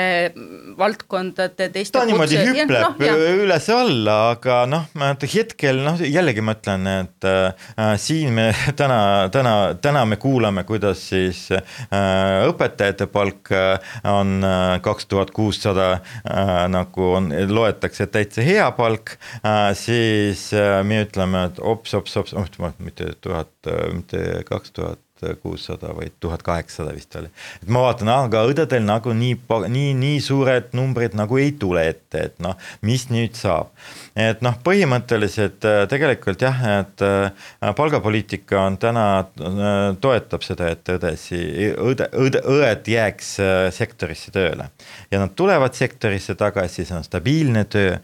valdkondade, 0.78 1.68
teiste 1.74 2.00
ta 2.00 2.06
niimoodi 2.10 2.40
hüpleb 2.42 3.02
no, 3.02 3.18
üles-alla, 3.44 4.16
aga 4.34 4.64
noh, 4.70 4.88
ma 4.98 5.12
hetkel 5.14 5.84
noh, 5.86 6.02
jällegi 6.02 6.42
ma 6.46 6.56
ütlen, 6.58 6.90
et 6.90 7.28
äh, 7.30 7.94
siin 8.02 8.34
me 8.34 8.48
täna, 8.80 9.30
täna, 9.34 9.54
täna 9.82 10.04
me 10.10 10.18
kuulame, 10.22 10.66
kuidas 10.70 11.06
siis 11.12 11.46
äh, 11.54 12.48
õpetajate 12.50 13.08
palk 13.14 13.54
äh, 13.54 13.94
on 14.10 14.40
äh, 14.48 14.80
kaks 14.86 15.10
tuhat 15.12 15.34
kuussada 15.36 15.90
äh, 15.94 16.66
nagu 16.74 17.14
on, 17.20 17.30
loetakse 17.54 18.10
täitsa 18.10 18.46
hea 18.46 18.66
palk 18.78 19.18
äh,, 19.44 19.70
siis 19.78 20.50
äh, 20.58 20.82
me 20.88 21.04
ütleme, 21.06 21.48
et 21.52 21.62
ops, 21.62 21.94
ops, 22.00 22.18
ops, 22.18 22.58
mitte 22.82 23.14
tuhat, 23.22 23.54
mitte 23.94 24.42
kaks 24.50 24.74
tuhat 24.74 25.04
kuussada 25.42 25.94
või 25.96 26.12
tuhat 26.20 26.44
kaheksasada 26.46 26.94
vist 26.96 27.16
oli. 27.16 27.30
et 27.62 27.70
ma 27.70 27.86
vaatan, 27.88 28.10
aga 28.14 28.44
õdedel 28.50 28.86
nagu 28.86 29.14
nii, 29.18 29.38
nii, 29.74 29.94
nii 29.98 30.20
suured 30.24 30.74
numbrid 30.78 31.16
nagu 31.18 31.40
ei 31.42 31.54
tule 31.60 31.86
ette, 31.90 32.28
et 32.30 32.44
noh, 32.44 32.58
mis 32.82 33.08
nüüd 33.12 33.38
saab. 33.40 33.72
et 34.16 34.44
noh, 34.46 34.58
põhimõtteliselt 34.66 35.66
äh, 35.70 35.82
tegelikult 35.92 36.44
jah, 36.46 36.62
et 36.80 37.06
äh, 37.06 37.50
palgapoliitika 37.76 38.62
on 38.68 38.78
täna, 38.82 39.08
äh, 39.24 39.82
toetab 40.04 40.46
seda, 40.46 40.72
et 40.74 40.94
õdesi, 40.96 41.42
õde, 41.74 42.10
õde, 42.20 42.44
õed 42.54 42.94
jääks 42.94 43.36
sektorisse 43.76 44.32
tööle. 44.36 44.70
ja 45.12 45.22
nad 45.22 45.36
tulevad 45.36 45.76
sektorisse 45.78 46.36
tagasi, 46.40 46.86
see 46.86 46.98
on 46.98 47.06
stabiilne 47.08 47.66
töö 47.66 47.98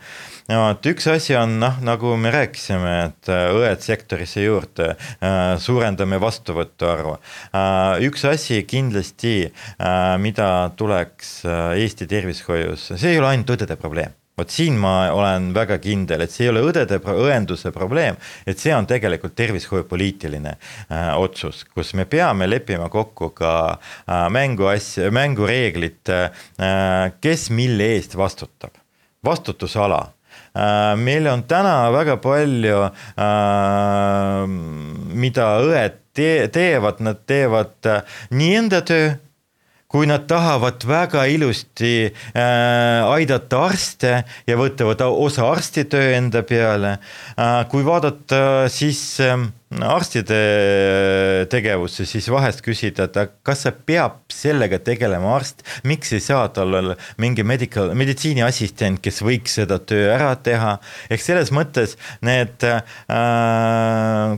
no 0.49 0.59
vot, 0.63 0.89
üks 0.91 1.07
asi 1.11 1.35
on 1.37 1.57
noh, 1.61 1.79
nagu 1.85 2.15
me 2.19 2.31
rääkisime, 2.33 2.93
et 3.09 3.31
äh, 3.31 3.47
õed 3.55 3.83
sektorisse 3.85 4.43
juurde, 4.43 4.93
äh, 5.21 5.55
suurendame 5.61 6.19
vastuvõtu 6.21 6.89
arvu. 6.89 7.17
Äh, 7.53 7.99
üks 8.09 8.25
asi 8.29 8.63
kindlasti, 8.69 9.35
mida 10.19 10.47
tuleks 10.77 11.41
Eesti 11.45 12.07
tervishoius, 12.09 12.91
see 12.95 13.13
ei 13.13 13.19
ole 13.21 13.33
ainult 13.33 13.53
õdede 13.55 13.77
probleem 13.79 14.15
vot 14.39 14.51
siin 14.53 14.77
ma 14.79 15.09
olen 15.11 15.49
väga 15.55 15.79
kindel, 15.83 16.23
et 16.23 16.31
see 16.31 16.45
ei 16.45 16.51
ole 16.53 16.63
õdede, 16.69 16.99
õenduse 17.03 17.73
probleem, 17.75 18.15
et 18.47 18.59
see 18.59 18.71
on 18.75 18.87
tegelikult 18.87 19.35
tervishoiupoliitiline 19.35 20.53
äh, 20.55 21.09
otsus, 21.19 21.65
kus 21.67 21.91
me 21.99 22.07
peame 22.09 22.47
leppima 22.47 22.87
kokku 22.93 23.33
ka 23.35 23.53
äh, 23.73 24.27
mänguasja, 24.31 25.11
mängureeglid 25.15 26.13
äh,, 26.13 26.45
kes 27.19 27.49
mille 27.55 27.91
eest 27.97 28.15
vastutab, 28.19 28.79
vastutusala 29.25 30.05
meil 30.97 31.27
on 31.27 31.43
täna 31.47 31.91
väga 31.93 32.17
palju, 32.23 32.83
äh, 33.19 34.43
mida 35.19 35.49
õed 35.63 35.99
teevad, 36.53 36.99
nad 37.05 37.23
teevad 37.29 37.87
äh, 37.87 38.21
nii 38.35 38.55
enda 38.63 38.81
töö 38.85 39.11
kui 39.89 40.05
nad 40.05 40.27
tahavad 40.29 40.83
väga 40.85 41.23
ilusti 41.33 41.93
äh, 42.05 43.05
aidata 43.09 43.63
arste 43.71 44.11
ja 44.47 44.57
võtavad 44.59 45.01
osa 45.07 45.47
arstitöö 45.49 46.11
enda 46.17 46.43
peale 46.45 46.97
äh,. 46.99 47.63
kui 47.71 47.85
vaadata, 47.85 48.69
siis 48.69 49.01
äh, 49.25 49.37
arstide 49.69 51.45
tegevusse, 51.49 52.05
siis 52.09 52.25
vahest 52.33 52.63
küsida, 52.65 53.05
et 53.05 53.35
kas 53.45 53.65
sa 53.67 53.71
peab 53.71 54.23
sellega 54.33 54.79
tegelema 54.81 55.35
arst, 55.35 55.61
miks 55.85 56.13
ei 56.17 56.23
saa 56.23 56.47
tal 56.53 56.73
olla 56.79 56.95
mingi 57.21 57.45
medical, 57.45 57.93
meditsiiniassistent, 57.97 58.97
kes 59.03 59.21
võiks 59.21 59.59
seda 59.59 59.77
töö 59.79 60.07
ära 60.15 60.31
teha. 60.41 60.79
ehk 61.09 61.21
selles 61.21 61.51
mõttes 61.53 61.97
need 62.25 62.65
äh, 62.65 62.81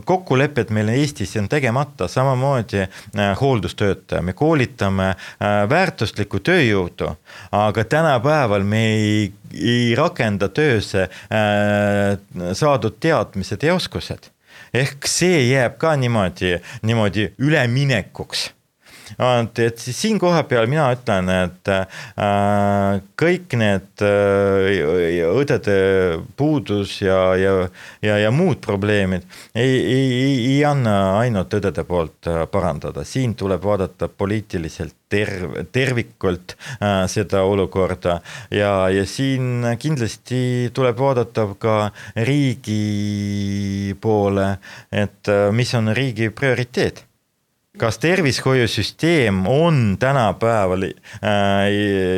kokkulepped 0.04 0.70
meil 0.70 0.92
Eestis 0.92 1.32
on 1.40 1.48
tegemata, 1.48 2.08
samamoodi 2.12 2.82
äh, 2.84 3.32
hooldustöötaja, 3.40 4.20
me 4.22 4.36
koolitame 4.36 5.14
äh, 5.14 5.62
väärtuslikku 5.68 6.42
tööjõudu, 6.44 7.08
aga 7.56 7.86
tänapäeval 7.88 8.68
me 8.68 8.84
ei, 8.92 9.32
ei 9.56 9.96
rakenda 9.96 10.52
töösse 10.52 11.08
äh, 11.08 12.20
saadud 12.52 13.00
teadmised 13.00 13.64
ja 13.64 13.80
oskused 13.80 14.28
ehk 14.74 15.06
see 15.06 15.46
jääb 15.50 15.76
ka 15.78 15.94
niimoodi, 15.96 16.56
niimoodi 16.82 17.28
üleminekuks 17.38 18.50
et, 19.18 19.58
et 19.58 19.78
siis 19.78 19.98
siin 20.04 20.18
koha 20.22 20.42
peal 20.48 20.68
mina 20.70 20.88
ütlen, 20.94 21.28
et 21.32 21.70
äh, 21.72 23.00
kõik 23.18 23.56
need 23.58 24.04
äh, 24.06 24.80
õdede 25.32 25.76
puudus 26.36 26.98
ja, 27.02 27.20
ja, 27.38 27.54
ja, 28.04 28.18
ja 28.22 28.32
muud 28.34 28.62
probleemid 28.64 29.26
ei, 29.54 29.68
ei, 29.68 30.08
ei, 30.22 30.34
ei 30.54 30.58
anna 30.68 30.96
ainult 31.20 31.54
õdede 31.58 31.84
poolt 31.88 32.30
äh, 32.30 32.44
parandada, 32.50 33.04
siin 33.08 33.36
tuleb 33.38 33.62
vaadata 33.64 34.08
poliitiliselt 34.08 34.96
terv-, 35.12 35.60
tervikult 35.72 36.56
äh, 36.56 37.04
seda 37.12 37.44
olukorda. 37.48 38.18
Ja, 38.50 38.88
ja 38.92 39.04
siin 39.08 39.64
kindlasti 39.80 40.70
tuleb 40.74 40.98
vaadata 40.98 41.46
ka 41.60 41.76
riigi 42.16 43.94
poole, 44.00 44.48
et 44.92 45.32
äh, 45.32 45.48
mis 45.54 45.74
on 45.78 45.92
riigi 45.96 46.30
prioriteet 46.34 47.06
kas 47.78 47.98
tervishoiusüsteem 47.98 49.46
on 49.46 49.96
tänapäeval 49.98 50.82
äh, 50.82 50.92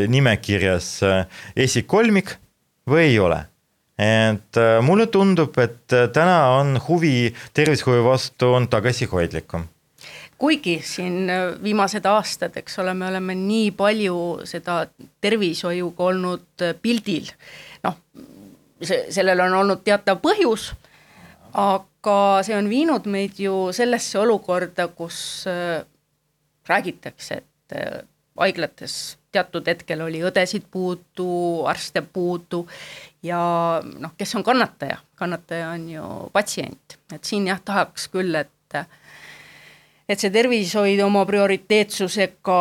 nimekirjas 0.08 1.02
äh, 1.02 1.26
esikolmik 1.56 2.36
või 2.90 3.10
ei 3.10 3.18
ole? 3.18 3.44
et 3.98 4.58
äh, 4.58 4.80
mulle 4.82 5.06
tundub, 5.06 5.54
et 5.58 5.92
äh, 5.94 6.08
täna 6.10 6.58
on 6.58 6.80
huvi 6.88 7.30
tervishoiu 7.54 8.02
vastu 8.04 8.50
on 8.58 8.66
tagasihoidlikum 8.68 9.68
kuigi 10.38 10.80
siin 10.84 11.30
äh, 11.30 11.62
viimased 11.62 12.04
aastad, 12.04 12.56
eks 12.56 12.78
ole, 12.82 12.94
me 12.94 13.08
oleme 13.08 13.36
nii 13.38 13.70
palju 13.76 14.16
seda 14.48 14.82
tervishoiuga 15.22 16.08
olnud 16.10 16.64
äh, 16.66 16.74
pildil, 16.82 17.30
noh, 17.86 18.00
see, 18.82 19.06
sellel 19.14 19.40
on 19.46 19.60
olnud 19.62 19.84
teatav 19.86 20.20
põhjus, 20.24 20.72
aga 21.54 22.18
see 22.46 22.56
on 22.56 22.68
viinud 22.70 23.06
meid 23.10 23.38
ju 23.38 23.68
sellesse 23.72 24.18
olukorda, 24.18 24.88
kus 24.96 25.18
äh, 25.50 25.84
räägitakse, 26.68 27.42
et 27.42 27.76
äh, 27.78 28.02
haiglates 28.40 29.16
teatud 29.34 29.66
hetkel 29.66 30.02
oli 30.04 30.22
õdesid 30.26 30.66
puudu, 30.70 31.64
arste 31.70 32.02
puudu 32.02 32.64
ja 33.22 33.38
noh, 33.82 34.14
kes 34.18 34.34
on 34.38 34.44
kannataja, 34.46 34.98
kannataja 35.18 35.70
on 35.74 35.88
ju 35.90 36.10
patsient, 36.34 36.98
et 37.14 37.24
siin 37.24 37.48
jah, 37.50 37.62
tahaks 37.64 38.08
küll, 38.12 38.34
et 38.34 38.50
et 40.08 40.20
see 40.20 40.32
tervishoid 40.34 41.00
oma 41.00 41.22
prioriteetsusega 41.28 42.58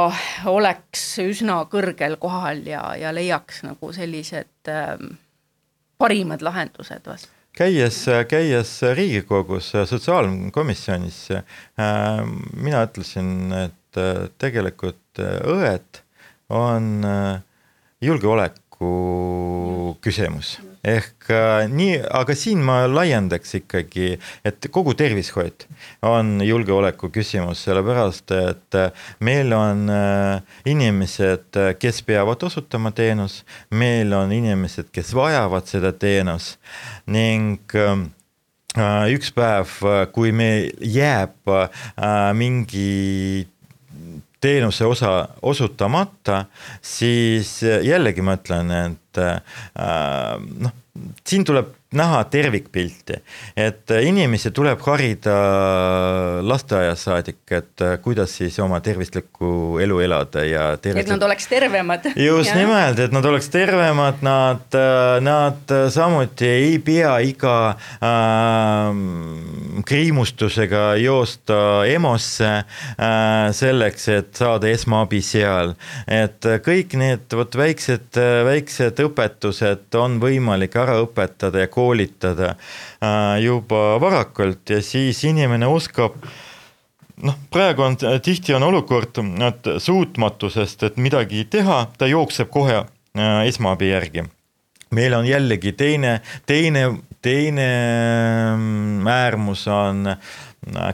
oleks 0.52 1.08
üsna 1.26 1.64
kõrgel 1.72 2.16
kohal 2.22 2.62
ja, 2.70 2.84
ja 3.00 3.12
leiaks 3.16 3.64
nagu 3.66 3.90
sellised 3.96 4.72
äh, 4.72 4.94
parimad 5.98 6.46
lahendused 6.46 7.10
vast 7.10 7.33
käies, 7.58 8.06
käies 8.30 8.74
Riigikogus 8.96 9.72
sotsiaalkomisjonis, 9.90 11.20
äh, 11.38 11.46
mina 12.58 12.84
ütlesin, 12.88 13.54
et 13.66 14.00
äh, 14.02 14.28
tegelikult 14.42 15.22
äh, 15.22 15.40
õed 15.54 16.04
on 16.54 17.06
julgeoleku 18.04 18.94
küsimus 20.04 20.58
ehk 20.84 21.30
äh, 21.32 21.66
nii, 21.72 21.96
aga 22.12 22.36
siin 22.36 22.64
ma 22.66 22.84
laiendaks 22.92 23.56
ikkagi, 23.62 24.18
et 24.46 24.68
kogu 24.74 24.94
tervishoid 25.00 25.66
on 26.08 26.42
julgeoleku 26.44 27.08
küsimus, 27.14 27.64
sellepärast 27.64 28.34
et 28.36 28.80
äh, 28.80 29.06
meil 29.24 29.56
on 29.56 29.88
äh, 29.94 30.58
inimesed, 30.70 31.62
kes 31.80 32.02
peavad 32.08 32.44
osutama 32.44 32.92
teenus, 32.96 33.42
meil 33.72 34.12
on 34.18 34.36
inimesed, 34.36 34.92
kes 34.92 35.14
vajavad 35.16 35.72
seda 35.72 35.94
teenust 35.96 36.60
ning 37.08 37.62
üks 39.14 39.30
päev, 39.36 39.70
kui 40.16 40.32
meil 40.34 40.72
jääb 40.82 41.52
mingi 42.34 43.46
teenuse 44.44 44.86
osa 44.86 45.14
osutamata, 45.42 46.46
siis 46.84 47.62
jällegi 47.64 48.26
ma 48.26 48.38
ütlen, 48.40 48.74
et 48.84 49.22
äh, 49.24 49.40
noh, 50.38 50.76
siin 51.26 51.46
tuleb 51.48 51.72
näha 51.98 52.24
tervikpilti, 52.32 53.20
et 53.58 53.92
inimesi 54.02 54.52
tuleb 54.56 54.82
harida 54.86 55.36
lasteaias 56.44 57.06
saadik, 57.08 57.42
et 57.52 57.84
kuidas 58.04 58.38
siis 58.40 58.58
oma 58.64 58.80
tervislikku 58.84 59.80
elu 59.84 60.00
elada 60.06 60.44
ja 60.48 60.66
tervislik... 60.78 61.08
et 61.08 61.14
nad 61.14 61.26
oleks 61.28 61.48
tervemad. 61.52 62.10
just 62.30 62.54
nimelt, 62.58 63.00
et 63.00 63.16
nad 63.16 63.26
oleks 63.26 63.50
tervemad, 63.54 64.22
nad, 64.26 64.78
nad 65.24 65.76
samuti 65.94 66.50
ei 66.50 66.78
pea 66.84 67.16
iga 67.26 67.56
äh, 67.74 69.02
kriimustusega 69.86 70.84
joosta 71.02 71.60
EMO-sse 71.90 72.52
äh, 72.54 73.50
selleks, 73.56 74.08
et 74.14 74.34
saada 74.38 74.70
esmaabi 74.72 75.22
seal. 75.24 75.76
et 76.08 76.46
kõik 76.66 76.98
need 77.00 77.34
vot 77.38 77.56
väiksed, 77.58 78.18
väiksed 78.48 79.00
õpetused 79.04 79.98
on 80.00 80.20
võimalik 80.22 80.76
ära 80.80 81.00
õpetada 81.04 81.64
ja 81.64 81.68
koolitada 81.72 81.83
koolitada 81.84 82.56
äh, 82.56 83.44
juba 83.44 84.00
varakult 84.02 84.72
ja 84.72 84.82
siis 84.84 85.24
inimene 85.28 85.68
oskab 85.68 86.16
noh, 87.24 87.38
praegu 87.52 87.86
on 87.86 87.98
tihti 87.98 88.56
on 88.56 88.64
olukord, 88.70 89.20
et 89.48 89.70
suutmatusest, 89.84 90.88
et 90.90 91.02
midagi 91.02 91.46
teha, 91.52 91.84
ta 91.98 92.10
jookseb 92.10 92.50
kohe 92.54 92.80
äh, 92.80 93.36
esmaabi 93.48 93.92
järgi. 93.92 94.24
meil 94.94 95.14
on 95.14 95.26
jällegi 95.26 95.72
teine, 95.74 96.22
teine, 96.46 96.84
teine 97.22 97.70
mm, 98.58 99.08
äärmus 99.08 99.68
on 99.68 100.16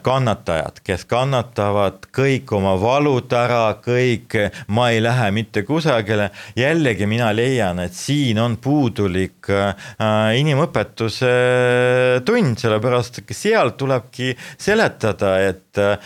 kannatajad, 0.04 0.82
kes 0.86 1.06
kannatavad 1.10 2.08
kõik 2.16 2.52
oma 2.56 2.76
valud 2.82 3.32
ära, 3.36 3.76
kõik, 3.84 4.36
ma 4.68 4.90
ei 4.94 5.02
lähe 5.04 5.30
mitte 5.36 5.64
kusagile. 5.68 6.30
jällegi 6.56 7.06
mina 7.06 7.32
leian, 7.34 7.80
et 7.80 7.94
siin 7.94 8.40
on 8.40 8.58
puudulik 8.58 9.50
äh, 9.50 9.76
inimõpetuse 10.40 11.32
tund, 12.26 12.58
sellepärast 12.60 13.24
seal 13.32 13.76
tulebki 13.78 14.36
seletada, 14.58 15.38
et 15.40 15.78
äh, 15.78 15.98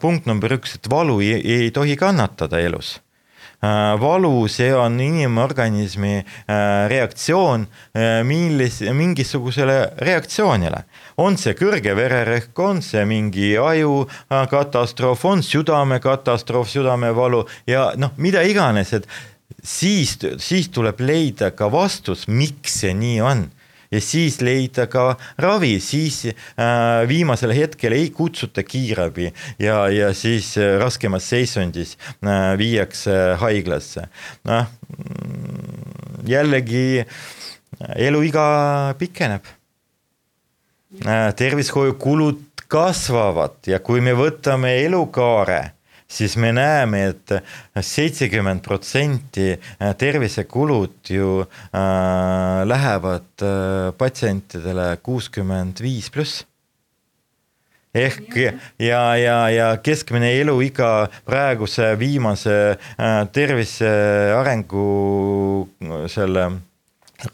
punkt 0.00 0.26
number 0.26 0.58
üks, 0.58 0.76
et 0.76 0.90
valu 0.90 1.20
ei, 1.20 1.40
ei 1.66 1.70
tohi 1.70 1.96
kannatada 1.96 2.60
elus 2.60 2.98
Äh, 3.62 3.94
valu, 4.00 4.48
see 4.50 4.72
on 4.74 4.96
inimorganismi 4.98 6.16
äh, 6.18 6.88
reaktsioon 6.90 7.68
äh, 7.94 8.24
millis, 8.26 8.80
mingisugusele 8.90 9.76
reaktsioonile. 10.02 10.80
On 11.22 11.38
see 11.40 11.54
kõrge 11.58 11.94
vererõhk, 11.96 12.52
on 12.62 12.82
see 12.84 13.04
mingi 13.08 13.54
ajukatastroof, 13.60 15.24
on 15.30 15.42
südamekatastroof, 15.46 16.70
südamevalu 16.72 17.44
ja 17.70 17.90
noh, 18.00 18.14
mida 18.16 18.42
iganes, 18.46 18.92
et 18.96 19.08
siis, 19.62 20.16
siis 20.42 20.70
tuleb 20.74 21.00
leida 21.02 21.52
ka 21.56 21.70
vastus, 21.72 22.26
miks 22.28 22.82
see 22.82 22.94
nii 22.98 23.20
on 23.24 23.50
ja 23.92 24.00
siis 24.00 24.40
leida 24.40 24.86
ka 24.90 25.12
ravi, 25.42 25.76
siis 25.84 26.24
äh, 26.30 27.04
viimasel 27.08 27.52
hetkel 27.56 27.96
ei 27.96 28.10
kutsuta 28.14 28.64
kiirabi 28.64 29.28
ja, 29.60 29.84
ja 29.92 30.12
siis 30.16 30.54
äh, 30.56 30.78
raskemas 30.80 31.28
seisundis 31.28 31.96
äh, 32.24 32.52
viiakse 32.58 33.18
haiglasse. 33.42 34.08
noh, 34.48 34.66
mm, 34.96 36.22
jällegi 36.28 37.04
eluiga 37.96 38.94
pikeneb 38.98 39.44
äh,. 39.44 39.61
Tervishoiukulud 41.36 42.66
kasvavad 42.68 43.60
ja 43.66 43.78
kui 43.84 44.00
me 44.00 44.12
võtame 44.16 44.74
elukaare 44.84 45.62
siis 46.12 46.36
me 46.36 46.52
näeme 46.52 47.02
et, 47.10 47.34
et 47.76 47.86
seitsekümmend 47.86 48.62
protsenti 48.64 49.52
äh, 49.54 49.92
tervisekulud 49.98 51.12
ju 51.16 51.42
äh, 51.42 52.62
lähevad 52.68 53.44
äh, 53.44 53.92
patsientidele 53.98 54.96
kuuskümmend 55.02 55.82
viis 55.84 56.10
pluss. 56.12 56.44
Ehk 57.92 58.36
ja, 58.80 59.00
ja, 59.20 59.36
ja 59.52 59.66
keskmine 59.84 60.30
eluiga 60.40 61.08
praeguse 61.28 61.92
viimase 62.00 62.58
äh, 62.72 63.16
tervise 63.32 63.92
arengu 64.38 64.86
selle 66.08 66.46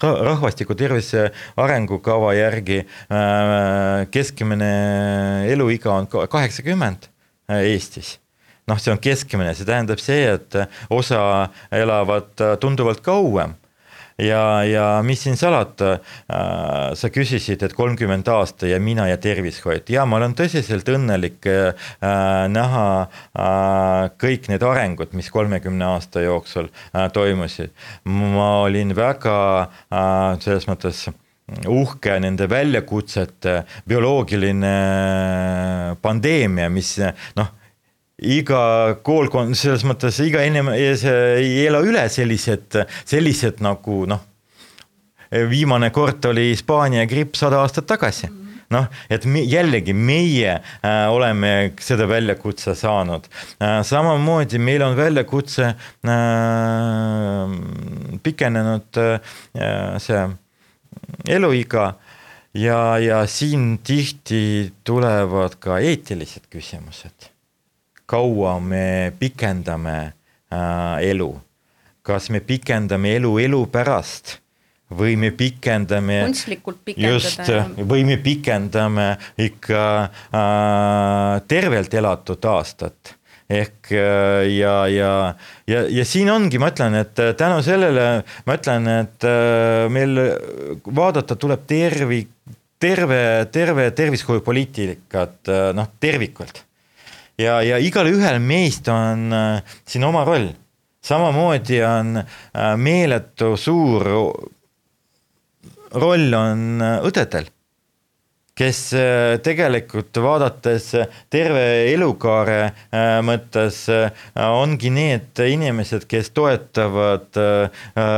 rahvastiku 0.01 0.77
tervise 0.79 1.29
arengukava 1.57 2.33
järgi 2.37 2.81
äh, 2.83 4.07
keskmine 4.11 4.73
eluiga 5.51 5.95
on 5.97 6.09
kaheksakümmend 6.09 7.09
äh, 7.51 7.65
Eestis. 7.75 8.19
Noh, 8.69 8.77
see 8.77 8.93
on 8.93 9.01
keskmine, 9.01 9.55
see 9.57 9.65
tähendab 9.65 10.01
see, 10.03 10.27
et 10.29 10.59
osa 10.93 11.49
elavad 11.73 12.35
tunduvalt 12.61 13.01
kauem 13.01 13.55
ja, 14.19 14.65
ja 14.65 14.87
mis 15.07 15.23
siin 15.23 15.37
salata 15.39 15.93
äh,, 15.95 16.95
sa 16.99 17.11
küsisid, 17.15 17.63
et 17.63 17.75
kolmkümmend 17.77 18.29
aasta 18.33 18.69
ja 18.71 18.81
mina 18.83 19.09
ja 19.09 19.19
tervishoid 19.23 19.91
ja 19.93 20.07
ma 20.09 20.19
olen 20.19 20.35
tõsiselt 20.39 20.89
õnnelik 20.91 21.47
äh, 21.51 21.91
näha 22.51 22.89
äh, 23.05 24.11
kõik 24.21 24.51
need 24.53 24.67
arengud, 24.67 25.15
mis 25.19 25.31
kolmekümne 25.35 25.93
aasta 25.95 26.25
jooksul 26.25 26.69
äh, 26.69 27.09
toimusid. 27.15 27.75
ma 28.05 28.51
olin 28.67 28.95
väga 28.97 29.39
äh, 29.63 30.37
selles 30.43 30.69
mõttes 30.71 31.07
uhke 31.69 32.19
nende 32.21 32.49
väljakutsete 32.51 33.63
bioloogiline 33.89 34.75
pandeemia, 36.03 36.69
mis 36.69 36.99
noh, 37.39 37.55
iga 38.19 38.63
koolkond, 39.07 39.55
selles 39.59 39.85
mõttes 39.87 40.19
iga 40.25 40.43
inimene 40.47 40.79
ei 40.79 41.67
ela 41.67 41.83
üle 41.87 42.09
sellised, 42.11 42.81
sellised 43.07 43.63
nagu 43.65 44.03
noh, 44.11 44.25
viimane 45.51 45.93
kord 45.95 46.25
oli 46.31 46.51
Hispaania 46.51 47.07
gripp 47.07 47.37
sada 47.39 47.63
aastat 47.63 47.87
tagasi 47.91 48.31
noh, 48.73 48.89
et 49.11 49.25
me, 49.29 49.43
jällegi 49.49 49.95
meie 49.97 50.59
äh, 50.59 51.07
oleme 51.13 51.73
seda 51.81 52.09
väljakutse 52.09 52.75
saanud 52.77 53.29
äh,. 53.63 53.81
samamoodi 53.87 54.61
meil 54.61 54.85
on 54.85 54.97
väljakutse 54.99 55.71
äh, 55.73 55.77
pikenenud 58.23 59.01
äh, 59.01 59.97
see 60.03 60.27
eluiga 61.29 61.95
ja, 62.55 62.99
ja 63.01 63.23
siin 63.27 63.79
tihti 63.85 64.73
tulevad 64.85 65.57
ka 65.63 65.79
eetilised 65.85 66.49
küsimused. 66.53 67.33
Kaua 68.09 68.57
me 68.65 69.13
pikendame 69.21 69.97
äh, 70.53 71.09
elu, 71.11 71.31
kas 72.03 72.31
me 72.33 72.41
pikendame 72.41 73.17
elu 73.19 73.35
elu 73.45 73.63
pärast 73.73 74.39
või 74.89 75.19
me 75.21 75.31
pikendame. 75.37 76.23
kunstlikult 76.25 76.81
pikendada. 76.85 77.13
just, 77.13 77.85
või 77.91 78.07
me 78.09 78.17
pikendame 78.25 79.11
ikka 79.45 79.85
äh, 80.33 81.37
tervelt 81.49 81.95
elatud 81.95 82.49
aastat 82.49 83.19
ehk 83.49 83.93
äh, 83.97 84.45
ja, 84.59 84.75
ja, 84.93 85.13
ja, 85.67 85.83
ja 85.89 86.05
siin 86.05 86.29
ongi, 86.31 86.61
ma 86.61 86.69
ütlen, 86.73 86.99
et 87.01 87.21
äh, 87.23 87.33
tänu 87.39 87.63
sellele 87.65 88.07
ma 88.47 88.57
ütlen, 88.59 88.89
et 88.93 89.29
äh, 89.29 89.89
meil 89.93 90.21
vaadata 90.85 91.37
tuleb 91.41 91.65
tervi, 91.69 92.23
terve, 92.79 93.21
terve 93.53 93.89
tervishoiupoliitikat 93.97 95.53
noh, 95.75 95.89
tervikult. 96.01 96.63
Ja, 97.39 97.61
ja 97.63 97.79
igalühel 97.79 98.41
meist 98.43 98.89
on 98.93 99.33
siin 99.87 100.05
oma 100.05 100.25
roll. 100.27 100.49
Samamoodi 101.09 101.79
on 101.87 102.19
meeletu 102.83 103.53
suur 103.57 104.09
roll 105.93 106.35
on 106.35 106.83
äh, 106.83 106.99
õdedel, 107.07 107.49
kes 108.59 108.81
äh, 108.97 109.39
tegelikult 109.45 110.19
vaadates 110.23 110.91
terve 111.31 111.65
elukaare 111.93 112.61
äh, 112.65 113.19
mõttes 113.25 113.85
ongi 114.39 114.91
need 114.95 115.39
inimesed, 115.43 116.07
kes 116.11 116.31
toetavad 116.37 117.39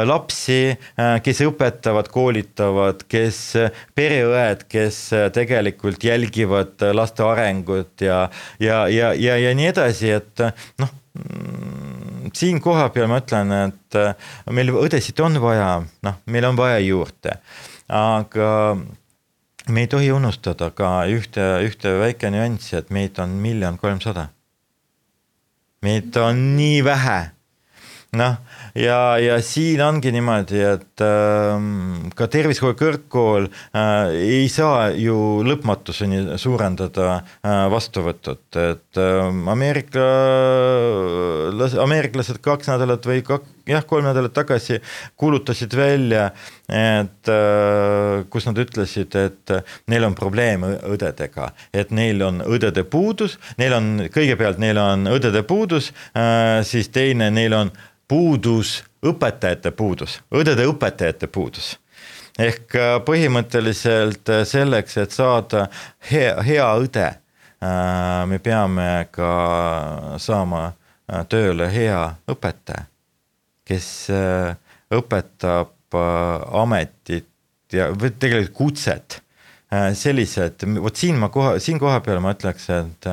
lapsi, 0.09 0.75
kes 1.25 1.41
õpetavad, 1.45 2.09
koolitavad, 2.13 3.05
kes 3.11 3.41
pereõed, 3.97 4.65
kes 4.71 4.99
tegelikult 5.35 6.05
jälgivad 6.05 6.83
laste 6.97 7.25
arengut 7.27 8.05
ja, 8.05 8.23
ja, 8.63 8.85
ja, 8.93 9.13
ja, 9.17 9.37
ja 9.41 9.53
nii 9.57 9.69
edasi, 9.71 10.13
et 10.21 10.45
noh 10.81 10.93
mm, 11.19 12.31
siin 12.37 12.61
kohapeal 12.63 13.11
ma 13.11 13.21
ütlen, 13.23 13.53
et 13.69 14.01
meil 14.55 14.73
õdesid 14.83 15.21
on 15.25 15.41
vaja, 15.43 15.73
noh, 16.07 16.23
meil 16.31 16.49
on 16.51 16.59
vaja 16.59 16.81
juurde. 16.85 17.37
Aga 17.91 18.51
me 19.69 19.81
ei 19.81 19.87
tohi 19.87 20.13
unustada 20.13 20.71
ka 20.71 20.91
ühte, 21.11 21.45
ühte 21.67 21.93
väike 22.01 22.31
nüanssi, 22.33 22.77
et 22.79 22.91
meid 22.91 23.19
on 23.19 23.37
miljon 23.43 23.79
kolmsada. 23.79 24.29
meid 25.83 26.17
on 26.17 26.57
nii 26.57 26.85
vähe. 26.85 27.31
noh, 28.13 28.37
ja, 28.75 29.19
ja 29.19 29.39
siin 29.45 29.81
ongi 29.85 30.13
niimoodi, 30.15 30.61
et 30.65 31.05
äh, 31.05 31.55
ka 32.17 32.29
tervishoiu 32.31 32.77
kõrgkool 32.79 33.49
äh, 33.49 34.13
ei 34.15 34.49
saa 34.53 34.91
ju 34.95 35.41
lõpmatuseni 35.47 36.39
suurendada 36.41 37.21
äh, 37.21 37.65
vastuvõtut, 37.73 38.47
et 38.61 39.01
äh, 39.01 39.51
Ameerika, 39.51 40.05
ameeriklased 41.83 42.41
kaks 42.45 42.71
nädalat 42.71 43.07
või 43.09 43.25
kak, 43.27 43.49
jah, 43.71 43.85
kolm 43.87 44.07
nädalat 44.09 44.35
tagasi 44.35 44.81
kuulutasid 45.21 45.75
välja, 45.77 46.31
et 46.71 47.31
äh, 47.31 48.25
kus 48.31 48.49
nad 48.49 48.59
ütlesid, 48.63 49.17
et 49.19 49.55
neil 49.91 50.07
on 50.07 50.17
probleem 50.19 50.65
õdedega, 50.67 51.51
et 51.75 51.93
neil 51.95 52.23
on 52.27 52.43
õdede 52.47 52.85
puudus, 52.91 53.39
neil 53.61 53.75
on, 53.77 53.93
kõigepealt 54.13 54.61
neil 54.63 54.79
on 54.81 55.07
õdede 55.11 55.43
puudus 55.49 55.91
äh,, 56.15 56.61
siis 56.67 56.91
teine, 56.95 57.31
neil 57.35 57.55
on 57.57 57.73
puudus, 58.11 58.81
õpetajate 59.07 59.71
puudus, 59.71 60.19
õdede 60.35 60.67
õpetajate 60.67 61.29
puudus. 61.31 61.77
Ehk 62.41 62.75
äh, 62.79 62.97
põhimõtteliselt 63.07 64.31
äh, 64.33 64.43
selleks, 64.49 64.97
et 64.99 65.15
saada 65.15 65.67
hea, 66.11 66.35
hea 66.47 66.67
õde, 66.81 67.07
äh, 67.07 68.27
me 68.31 68.41
peame 68.43 68.91
ka 69.15 69.31
saama 70.23 70.71
tööle 71.31 71.67
hea 71.75 72.05
õpetaja, 72.31 72.85
kes 73.67 73.87
õpetab 74.95 75.97
ametit 76.55 77.27
ja, 77.75 77.89
või 77.91 78.13
tegelikult 78.15 78.55
kutset 78.55 79.17
sellised, 79.99 80.63
vot 80.79 81.03
siin 81.03 81.19
ma 81.19 81.27
koha, 81.35 81.57
siin 81.59 81.83
kohapeal 81.83 82.23
ma 82.23 82.31
ütleks, 82.37 82.69
et 82.77 83.09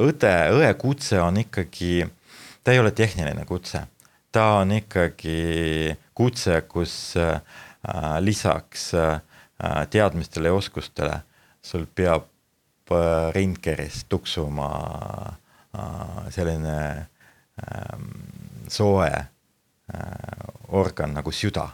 õde, 0.00 0.32
õe 0.56 0.72
kutse 0.80 1.20
on 1.20 1.42
ikkagi 1.44 2.06
ta 2.64 2.72
ei 2.72 2.78
ole 2.78 2.90
tehniline 2.90 3.44
kutse, 3.44 3.86
ta 4.32 4.44
on 4.62 4.72
ikkagi 4.72 5.96
kutse, 6.14 6.60
kus 6.68 7.14
äh, 7.16 7.40
lisaks 8.20 8.94
äh, 8.94 9.20
teadmistele 9.90 10.48
ja 10.48 10.54
oskustele 10.54 11.20
sul 11.62 11.86
peab 11.94 12.26
äh, 12.92 13.32
ringkeris 13.34 14.04
tuksuma 14.08 14.70
selline 16.30 16.78
äh, 16.96 17.98
soe 18.68 19.12
organ 20.68 21.14
nagu 21.14 21.32
süda 21.32 21.68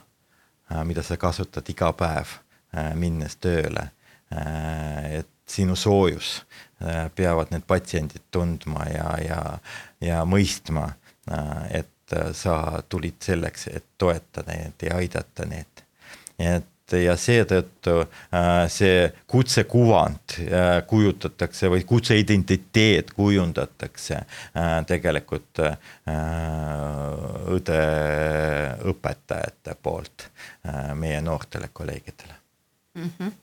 mida 0.85 1.03
sa 1.03 1.17
kasutad 1.17 1.69
iga 1.71 1.93
päev 1.93 2.39
minnes 2.99 3.37
tööle. 3.41 3.85
Et 5.13 5.29
sinu 5.49 5.77
soojus 5.77 6.43
peavad 7.15 7.53
need 7.55 7.65
patsiendid 7.69 8.27
tundma 8.35 8.85
ja, 8.91 9.07
ja, 9.23 9.39
ja 10.01 10.25
mõistma, 10.29 10.89
äh, 11.31 11.63
et 11.83 12.17
äh, 12.17 12.33
sa 12.33 12.83
tulid 12.89 13.21
selleks, 13.25 13.69
et 13.73 13.87
toetada 13.99 14.55
neid 14.55 14.83
ja 14.83 14.99
aidata 14.99 15.47
neid. 15.49 15.87
et 16.39 16.65
ja 16.89 17.17
seetõttu 17.21 17.99
see 18.73 19.01
kutsekuvand 19.29 20.37
kujutatakse 20.89 21.69
või 21.69 21.83
kutseidentiteet 21.85 23.11
kujundatakse 23.13 24.23
tegelikult 24.89 25.61
õde 27.57 27.83
õpetajate 28.95 29.77
poolt 29.83 30.31
meie 30.95 31.21
noortele 31.21 31.69
kolleegidele 31.75 32.41
mm. 32.95 33.11
-hmm 33.19 33.37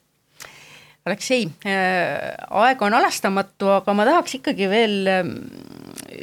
Aleksei, 1.05 1.43
äh, 1.69 2.33
aeg 2.49 2.79
on 2.81 2.95
halastamatu, 2.97 3.67
aga 3.75 3.93
ma 3.93 4.07
tahaks 4.07 4.39
ikkagi 4.39 4.65
veel 4.71 4.95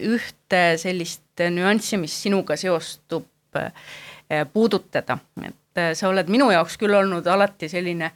ühte 0.04 0.62
sellist 0.80 1.42
nüanssi, 1.50 1.96
mis 2.00 2.22
sinuga 2.22 2.56
seostub, 2.60 3.26
äh, 3.56 3.72
puudutada, 4.52 5.18
et 5.42 5.78
äh, 5.78 5.94
sa 5.98 6.08
oled 6.08 6.28
minu 6.32 6.50
jaoks 6.52 6.76
küll 6.80 6.94
olnud 6.94 7.26
alati 7.26 7.68
selline 7.68 8.12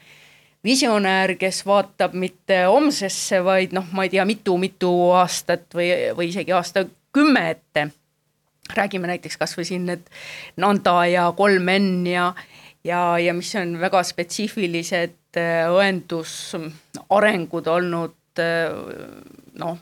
visionäär, 0.66 1.36
kes 1.38 1.66
vaatab 1.66 2.14
mitte 2.18 2.64
homsesse, 2.66 3.44
vaid 3.44 3.72
noh, 3.76 3.86
ma 3.92 4.02
ei 4.06 4.10
tea 4.12 4.24
mitu,, 4.26 4.56
mitu-mitu 4.58 5.12
aastat 5.16 5.74
või, 5.74 5.88
või 6.16 6.28
isegi 6.32 6.52
aastakümme 6.52 7.50
ette. 7.50 7.88
räägime 8.76 9.06
näiteks 9.06 9.36
kasvõi 9.38 9.64
siin 9.64 9.86
need 9.86 10.02
Nanda 10.56 11.06
ja 11.06 11.32
kolm 11.36 11.68
N 11.70 12.06
ja, 12.06 12.34
ja, 12.84 13.18
ja 13.18 13.34
mis 13.34 13.54
on 13.54 13.80
väga 13.80 14.02
spetsiifilised 14.02 15.36
äh, 15.38 15.70
õendusarengud 15.70 17.66
olnud 17.66 18.14
noh, 19.56 19.78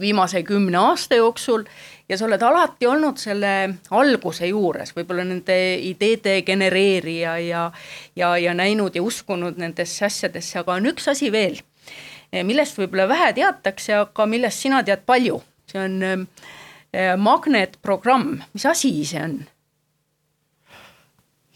viimase 0.00 0.42
kümne 0.42 0.78
aasta 0.78 1.18
jooksul 1.18 1.64
ja 2.08 2.18
sa 2.18 2.26
oled 2.26 2.42
alati 2.42 2.86
olnud 2.86 3.18
selle 3.20 3.52
alguse 3.94 4.48
juures, 4.50 4.92
võib-olla 4.96 5.24
nende 5.26 5.56
ideede 5.88 6.40
genereerija 6.46 7.36
ja, 7.42 7.64
ja, 8.16 8.34
ja 8.38 8.54
näinud 8.54 8.96
ja 8.96 9.02
uskunud 9.02 9.58
nendesse 9.60 10.06
asjadesse, 10.06 10.60
aga 10.62 10.76
on 10.78 10.86
üks 10.92 11.08
asi 11.12 11.32
veel, 11.34 11.58
millest 12.46 12.78
võib-olla 12.78 13.08
vähe 13.10 13.32
teatakse, 13.40 13.98
aga 14.04 14.28
millest 14.30 14.66
sina 14.66 14.84
tead 14.86 15.04
palju, 15.08 15.40
see 15.70 15.82
on 15.82 16.00
äh, 16.06 17.12
magnetprogramm, 17.18 18.40
mis 18.54 18.66
asi 18.70 18.94
see 19.04 19.22
on? 19.22 19.36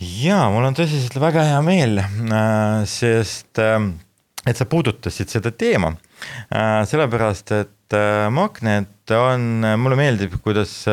ja 0.01 0.47
mul 0.51 0.65
on 0.65 0.77
tõsiselt 0.79 1.19
väga 1.21 1.45
hea 1.53 1.65
meel, 1.65 1.99
äh, 2.01 2.87
sest 2.89 3.61
ähm, 3.63 3.93
et 4.49 4.57
sa 4.57 4.65
puudutasid 4.67 5.29
seda 5.29 5.53
teema, 5.53 5.93
äh, 5.93 6.10
sellepärast 6.87 7.53
et 7.57 7.97
äh, 7.97 8.29
magnet 8.31 9.15
on, 9.15 9.65
mulle 9.81 9.97
meeldib, 9.99 10.37
kuidas 10.45 10.85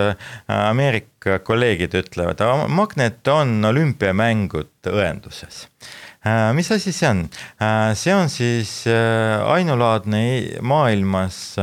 Ameerika 0.47 1.39
kolleegid 1.45 1.93
ütlevad, 1.99 2.41
magnet 2.73 3.27
on 3.31 3.59
olümpiamängud 3.69 4.91
õenduses 4.91 5.67
mis 6.57 6.71
asi 6.73 6.91
see 6.91 7.07
on? 7.07 7.19
see 7.95 8.13
on 8.15 8.29
siis 8.31 8.71
ainulaadne 8.89 10.21
maailmas 10.65 11.57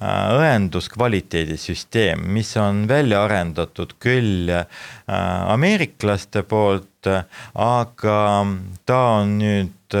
õenduskvaliteedisüsteem, 0.00 2.22
mis 2.32 2.56
on 2.60 2.88
välja 2.88 3.24
arendatud 3.24 3.92
küll 3.98 4.50
ameeriklaste 5.10 6.42
poolt, 6.48 7.06
aga 7.54 8.46
ta 8.86 9.00
on 9.18 9.38
nüüd 9.40 9.96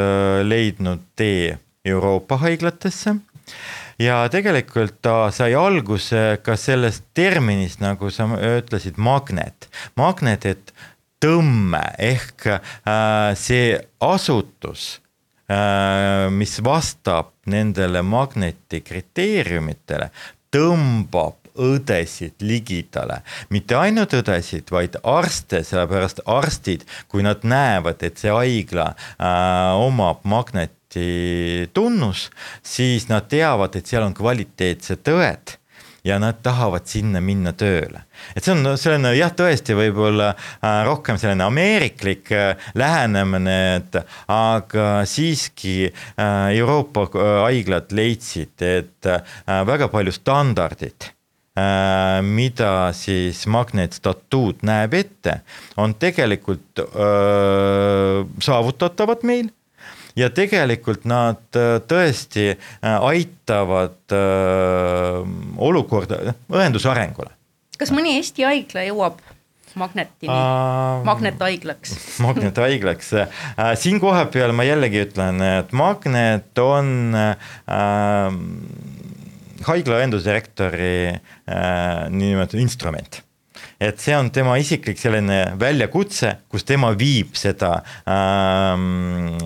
leidnud 0.46 1.00
tee 1.18 1.58
Euroopa 1.84 2.36
haiglatesse 2.42 3.14
ja 4.00 4.22
tegelikult 4.32 5.00
ta 5.04 5.30
sai 5.32 5.54
alguse 5.56 6.40
ka 6.44 6.56
sellest 6.56 7.10
terminist, 7.16 7.80
nagu 7.80 8.10
sa 8.12 8.26
ütlesid, 8.36 8.98
magnet. 9.00 9.68
magnet, 9.96 10.46
et 10.46 10.72
tõmme 11.20 11.82
ehk 12.00 12.46
äh, 12.48 13.32
see 13.36 13.76
asutus 14.00 15.00
äh,, 15.50 16.28
mis 16.32 16.58
vastab 16.64 17.34
nendele 17.50 18.02
magneti 18.02 18.80
kriteeriumitele, 18.84 20.10
tõmbab 20.52 21.36
õdesid 21.60 22.40
ligidale, 22.46 23.20
mitte 23.52 23.76
ainult 23.76 24.14
õdesid, 24.16 24.70
vaid 24.72 24.96
arste, 25.04 25.60
sellepärast 25.66 26.22
arstid, 26.30 26.86
kui 27.10 27.24
nad 27.26 27.44
näevad, 27.44 28.00
et 28.06 28.20
see 28.20 28.32
haigla 28.32 28.92
äh, 28.94 29.80
omab 29.80 30.24
magnet 30.24 30.72
tunnus, 31.74 32.30
siis 32.62 33.08
nad 33.08 33.28
teavad, 33.30 33.76
et 33.76 33.86
seal 33.86 34.02
on 34.06 34.14
kvaliteetsed 34.16 35.10
õed 35.12 35.60
ja 36.04 36.18
nad 36.18 36.40
tahavad 36.42 36.86
sinna 36.88 37.20
minna 37.20 37.52
tööle. 37.52 38.04
et 38.36 38.44
see 38.44 38.54
on 38.54 38.76
selline 38.80 39.12
jah, 39.16 39.32
tõesti 39.36 39.76
võib-olla 39.76 40.32
äh, 40.32 40.80
rohkem 40.88 41.18
selline 41.20 41.44
ameeriklik 41.44 42.32
äh, 42.32 42.70
lähenemine, 42.74 43.58
et 43.80 44.00
aga 44.28 45.04
siiski 45.08 45.90
äh, 45.90 46.50
Euroopa 46.56 47.08
haiglad 47.44 47.92
leidsid, 47.92 48.56
et 48.60 49.08
väga 49.46 49.88
palju 49.92 50.12
standardid 50.14 51.12
mida 52.24 52.92
siis 52.96 53.42
magnetstatuut 53.50 54.62
näeb 54.64 54.94
ette, 54.96 55.34
on 55.82 55.92
tegelikult 56.00 56.78
öö, 56.80 58.22
saavutatavad 58.40 59.26
meil 59.28 59.50
ja 60.18 60.30
tegelikult 60.34 61.04
nad 61.08 61.58
äh, 61.58 61.78
tõesti 61.90 62.46
äh, 62.52 62.94
aitavad 62.98 64.14
äh, 64.14 65.20
olukorda, 65.58 66.34
õenduse 66.52 66.90
arengule. 66.92 67.34
kas 67.78 67.92
mõni 67.94 68.18
Eesti 68.18 68.46
haigla 68.46 68.86
jõuab 68.88 69.20
magnetini 69.78 70.32
uh,, 70.34 71.04
magnethaiglaks 71.06 71.92
magnethaiglaks 72.26 73.12
siin 73.78 74.00
kohapeal 74.02 74.50
ma 74.56 74.66
jällegi 74.66 75.04
ütlen, 75.06 75.38
et 75.60 75.70
magnet 75.76 76.58
on 76.58 77.14
äh, 77.14 77.54
haigla 79.66 80.00
õendusdirektori 80.00 80.94
äh, 81.10 82.06
niinimetatud 82.12 82.62
instrument. 82.62 83.20
Et 83.80 84.00
see 84.00 84.12
on 84.16 84.28
tema 84.32 84.58
isiklik 84.60 85.00
selline 85.00 85.54
väljakutse, 85.60 86.34
kus 86.52 86.66
tema 86.68 86.92
viib 86.98 87.36
seda 87.38 87.78
ähm, 88.04 89.38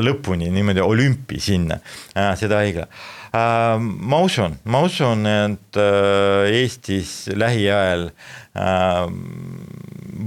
lõpuni 0.00 0.50
niimoodi 0.52 0.82
olümpi 0.84 1.40
sinna 1.42 1.80
äh,, 2.14 2.34
seda 2.38 2.60
haigla 2.62 2.86
äh,. 3.34 3.78
ma 3.80 4.20
usun, 4.24 4.56
ma 4.64 4.82
usun, 4.86 5.26
et 5.26 5.80
äh, 5.80 6.60
Eestis 6.60 7.30
lähiajal 7.34 8.10
äh, 8.10 9.02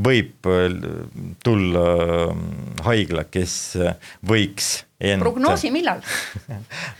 võib 0.03 0.51
tulla 1.43 1.87
äh, 2.03 2.43
haigla, 2.83 3.25
kes 3.31 3.55
võiks 4.27 4.73
enda. 4.99 5.23
prognoosi 5.23 5.71
millal 5.71 6.03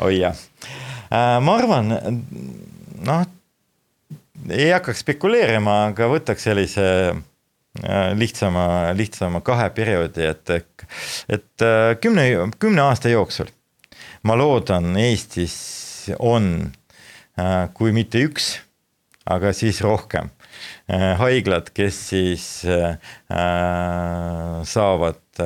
oi 0.05 0.17
jah 0.21 0.37
äh,, 1.11 1.37
ma 1.43 1.59
arvan, 1.59 1.93
noh, 3.03 3.27
ei 4.49 4.71
hakkaks 4.73 5.03
spekuleerima, 5.03 5.77
aga 5.91 6.09
võtaks 6.11 6.49
sellise 6.49 6.87
lihtsama, 8.15 8.93
lihtsama 8.93 9.41
kahe 9.41 9.69
perioodi, 9.73 10.27
et, 10.29 10.49
et 11.29 11.61
äh, 11.65 11.95
kümne, 12.01 12.27
kümne 12.61 12.81
aasta 12.85 13.09
jooksul 13.09 13.49
ma 14.23 14.37
loodan, 14.37 14.93
Eestis 14.97 15.55
on, 16.19 16.71
äh, 17.39 17.69
kui 17.73 17.91
mitte 17.95 18.21
üks, 18.27 18.59
aga 19.25 19.53
siis 19.55 19.81
rohkem 19.81 20.29
haiglad, 21.17 21.71
kes 21.73 21.97
siis 22.11 22.43
saavad 24.69 25.41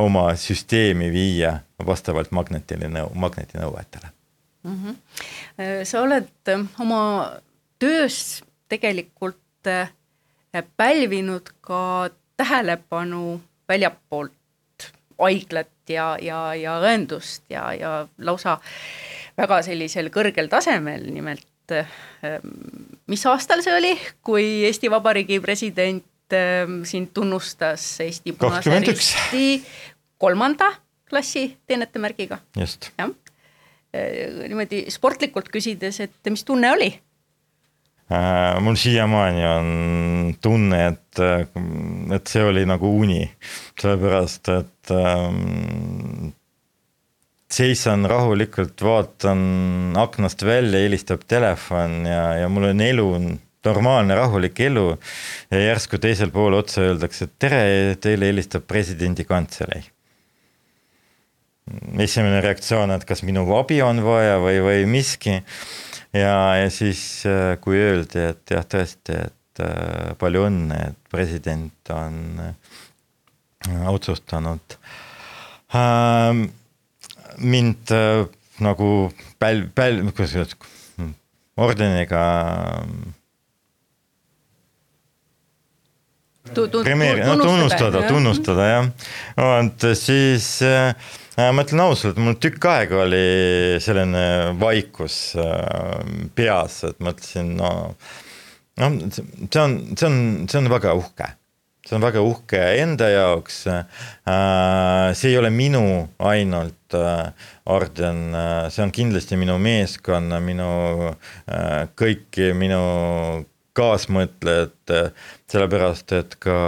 oma 0.00 0.22
süsteemi 0.40 1.10
viia 1.12 1.50
vastavalt 1.84 2.32
magnetile 2.32 2.88
nõu, 2.88 3.10
magnetinõuetele 3.18 4.08
mm. 4.64 4.78
-hmm. 4.78 5.84
sa 5.84 6.00
oled 6.00 6.52
oma 6.80 7.02
töös 7.78 8.40
tegelikult 8.72 9.68
pälvinud 10.76 11.50
ka 11.60 12.10
tähelepanu 12.36 13.40
väljapoolt 13.68 14.32
haiglat 15.18 15.90
ja, 15.90 16.16
ja, 16.22 16.54
ja 16.54 16.78
õendust 16.80 17.44
ja, 17.50 17.72
ja 17.74 17.92
lausa 18.18 18.58
väga 19.38 19.62
sellisel 19.66 20.10
kõrgel 20.14 20.48
tasemel, 20.50 21.08
nimelt 21.12 21.46
mis 23.06 23.24
aastal 23.28 23.62
see 23.64 23.74
oli, 23.76 23.94
kui 24.24 24.44
Eesti 24.68 24.90
Vabariigi 24.90 25.40
president 25.44 26.34
ähm, 26.34 26.82
sind 26.88 27.12
tunnustas 27.14 27.84
Eesti 28.04 28.32
Punase 28.32 28.78
Risti 28.80 29.62
kolmanda 30.18 30.72
klassi 31.10 31.56
teenetemärgiga? 31.66 32.38
just. 32.56 32.90
jah, 32.98 33.12
äh, 33.94 34.48
niimoodi 34.48 34.86
sportlikult 34.92 35.52
küsides, 35.52 36.00
et 36.04 36.32
mis 36.32 36.44
tunne 36.44 36.72
oli? 36.72 36.92
Äh, 38.08 38.60
mul 38.64 38.76
siiamaani 38.80 39.42
on 39.46 40.34
tunne, 40.40 40.78
et, 40.86 41.20
et 42.16 42.30
see 42.30 42.44
oli 42.44 42.62
nagu 42.64 42.88
uni, 43.02 43.26
sellepärast 43.76 44.48
et 44.54 44.92
ähm, 44.96 46.30
seisan 47.52 48.08
rahulikult, 48.08 48.80
vaatan 48.80 49.42
aknast 50.00 50.44
välja, 50.48 50.80
helistab 50.86 51.26
telefon 51.28 52.06
ja, 52.08 52.22
ja 52.40 52.48
mul 52.48 52.70
on 52.70 52.80
elu, 52.80 53.06
normaalne 53.68 54.16
rahulik 54.16 54.60
elu. 54.60 54.86
ja 55.50 55.60
järsku 55.66 56.00
teisel 56.00 56.32
pool 56.32 56.56
otsa 56.56 56.86
öeldakse, 56.88 57.28
et 57.28 57.36
tere, 57.38 57.62
teile 58.00 58.32
helistab 58.32 58.64
presidendi 58.64 59.28
kantselei. 59.28 59.84
esimene 62.00 62.40
reaktsioon, 62.40 62.96
et 62.96 63.04
kas 63.04 63.20
minu 63.22 63.44
abi 63.58 63.82
on 63.84 64.00
vaja 64.00 64.38
või, 64.40 64.62
või 64.64 64.86
miski 64.88 65.42
ja, 66.12 66.56
ja 66.62 66.70
siis, 66.72 67.02
äh, 67.28 67.56
kui 67.60 67.78
öeldi, 67.80 68.22
et 68.32 68.54
jah, 68.54 68.64
tõesti, 68.64 69.18
et 69.28 69.62
äh, 69.64 70.14
palju 70.20 70.46
õnne, 70.48 70.80
et 70.90 71.12
president 71.12 71.92
on 71.94 72.18
äh, 72.44 73.84
otsustanud 73.90 74.78
äh, 75.74 76.44
mind 77.38 77.94
nagu 78.64 78.90
päl-, 79.38 79.68
päl-, 79.74 80.02
kuidas 80.10 80.36
öelda, 80.38 80.58
ordeniga 81.58 82.22
premeeri-, 86.56 87.24
no 87.26 87.38
tunnustada, 87.40 88.04
tunnustada 88.08 88.68
jah, 88.72 88.92
et 89.60 89.88
siis 89.98 90.50
äh, 90.66 90.92
Äh, 91.38 91.52
ma 91.54 91.62
ütlen 91.62 91.84
ausalt, 91.84 92.16
mul 92.18 92.34
tükk 92.42 92.64
aega 92.66 93.04
oli 93.04 93.18
selline 93.82 94.22
vaikus 94.58 95.36
äh, 95.38 96.00
peas, 96.34 96.80
et 96.88 96.98
mõtlesin, 97.04 97.52
no 97.60 97.68
noh, 98.80 98.96
see 99.14 99.60
on, 99.62 99.76
see 99.94 100.08
on, 100.08 100.16
see 100.50 100.58
on 100.58 100.70
väga 100.72 100.96
uhke 100.98 101.28
see 101.86 101.94
on 101.94 102.02
väga 102.02 102.24
uhke 102.26 102.58
enda 102.82 103.06
jaoks. 103.12 103.60
Äh, 103.70 105.14
see 105.14 105.30
ei 105.30 105.38
ole 105.38 105.52
minu 105.54 105.84
ainult 106.18 106.96
orden, 107.70 108.20
see 108.74 108.82
on 108.82 108.92
kindlasti 108.96 109.38
minu 109.38 109.60
meeskonna, 109.62 110.42
minu 110.42 110.68
kõiki 112.02 112.50
minu 112.56 112.82
kaasmõtlejad, 113.78 114.94
sellepärast 115.48 116.16
et 116.18 116.36
ka 116.42 116.58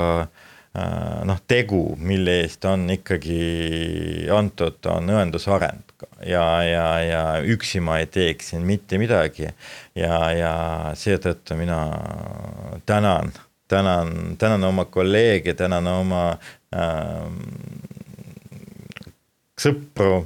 Äh, 0.70 1.22
noh, 1.26 1.38
tegu, 1.50 1.96
mille 1.98 2.44
eest 2.44 2.62
on 2.70 2.84
ikkagi 2.94 4.28
antud, 4.30 4.76
on 4.86 5.08
õendusareng 5.10 6.04
ja, 6.22 6.44
ja, 6.62 6.84
ja 7.02 7.22
üksi 7.42 7.80
ma 7.82 7.96
ei 7.98 8.06
teeks 8.06 8.52
siin 8.52 8.62
mitte 8.68 9.00
midagi. 9.02 9.48
ja, 9.98 10.18
ja 10.30 10.52
seetõttu 10.94 11.56
mina 11.58 11.80
tänan, 12.86 13.32
tänan, 13.66 14.36
tänan 14.38 14.68
oma 14.68 14.84
kolleege, 14.86 15.56
tänan 15.58 15.90
oma 15.90 16.22
äh, 16.70 17.26
sõpru 19.58 20.20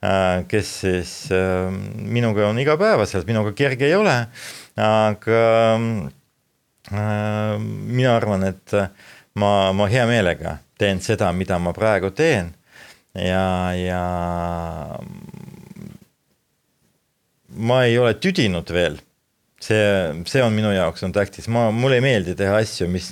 äh,, 0.00 0.48
kes 0.48 0.72
siis 0.86 1.12
äh, 1.28 1.68
minuga 2.00 2.48
on 2.48 2.62
igapäevaselt, 2.64 3.28
minuga 3.28 3.52
kerge 3.52 3.84
ei 3.84 3.98
ole, 4.00 4.16
aga 4.80 5.44
äh, 5.76 6.16
mina 6.90 8.16
arvan, 8.16 8.44
et 8.44 8.74
äh, 8.74 8.88
ma, 9.34 9.72
ma 9.72 9.86
hea 9.90 10.06
meelega 10.06 10.56
teen 10.78 11.00
seda, 11.04 11.30
mida 11.32 11.58
ma 11.58 11.72
praegu 11.76 12.10
teen. 12.10 12.54
Ja, 13.14 13.74
ja 13.74 14.02
ma 17.58 17.84
ei 17.84 17.98
ole 17.98 18.14
tüdinud 18.22 18.70
veel. 18.70 19.00
See, 19.60 19.80
see 20.30 20.42
on 20.42 20.54
minu 20.56 20.70
jaoks 20.72 21.02
on 21.04 21.12
tähtis, 21.12 21.50
ma, 21.52 21.68
mulle 21.74 21.98
ei 21.98 22.04
meeldi 22.04 22.34
teha 22.38 22.56
asju, 22.62 22.88
mis 22.88 23.10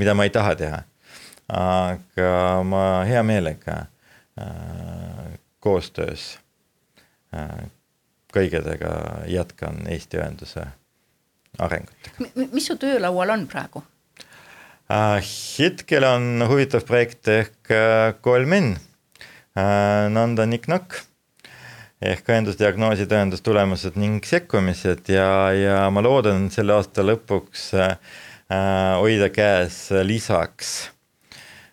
mida 0.00 0.14
ma 0.16 0.26
ei 0.26 0.32
taha 0.34 0.56
teha. 0.58 0.82
aga 1.54 2.62
ma 2.64 3.04
hea 3.04 3.20
meelega 3.22 3.74
äh, 4.40 5.34
koostöös 5.60 6.38
äh, 7.36 7.68
kõigedega 8.32 8.94
jätkan 9.28 9.84
Eesti 9.92 10.18
ühenduse 10.22 10.64
arengut. 11.58 12.10
mis 12.34 12.66
su 12.66 12.76
töölaual 12.80 13.34
on 13.34 13.46
praegu 13.50 13.82
äh,? 14.90 15.22
hetkel 15.58 16.06
on 16.08 16.46
huvitav 16.48 16.86
projekt 16.88 17.28
ehk 17.28 17.72
äh, 17.72 18.12
Kolmin 18.20 18.74
äh,, 18.74 20.08
Nanda 20.10 20.46
Niknak 20.46 21.00
ehk 22.04 22.28
õendusdiagnoosi 22.28 23.06
tõendustulemused 23.08 23.96
ning 24.00 24.24
sekkumised 24.26 25.08
ja, 25.08 25.28
ja 25.56 25.78
ma 25.94 26.02
loodan 26.04 26.50
selle 26.52 26.76
aasta 26.76 27.06
lõpuks 27.06 27.70
äh, 27.78 27.96
hoida 29.00 29.30
käes 29.32 29.88
lisaks 30.04 30.76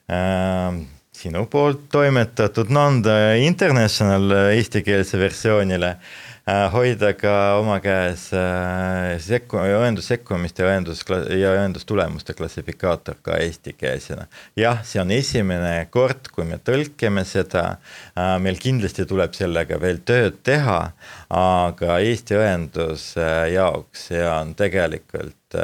äh, 0.07 0.81
sinu 1.21 1.45
poolt 1.51 1.89
toimetatud 1.93 2.71
Nanda 2.73 3.33
International 3.37 4.53
eestikeelse 4.55 5.19
versioonile 5.21 5.95
Äh, 5.95 6.30
hoida 6.47 7.11
ka 7.13 7.59
oma 7.59 7.77
käes 7.83 8.31
äh, 8.33 9.19
sekku-, 9.21 9.59
õendussekkumiste 9.61 10.63
ja 10.63 10.71
õendus- 10.71 11.03
ja 11.37 11.51
õendustulemuste 11.59 12.33
klassifikaator 12.33 13.19
ka 13.21 13.37
eestikeelsena. 13.37 14.25
jah, 14.57 14.81
see 14.83 15.01
on 15.01 15.11
esimene 15.11 15.87
kord, 15.93 16.31
kui 16.33 16.45
me 16.45 16.57
tõlkime 16.57 17.25
seda, 17.29 17.77
äh, 18.17 18.39
meil 18.41 18.57
kindlasti 18.57 19.05
tuleb 19.05 19.37
sellega 19.37 19.79
veel 19.79 20.01
tööd 20.01 20.41
teha, 20.43 20.91
aga 21.29 21.99
Eesti 22.01 22.35
õenduse 22.35 23.29
jaoks 23.53 24.07
see 24.09 24.25
on 24.25 24.55
tegelikult 24.57 25.59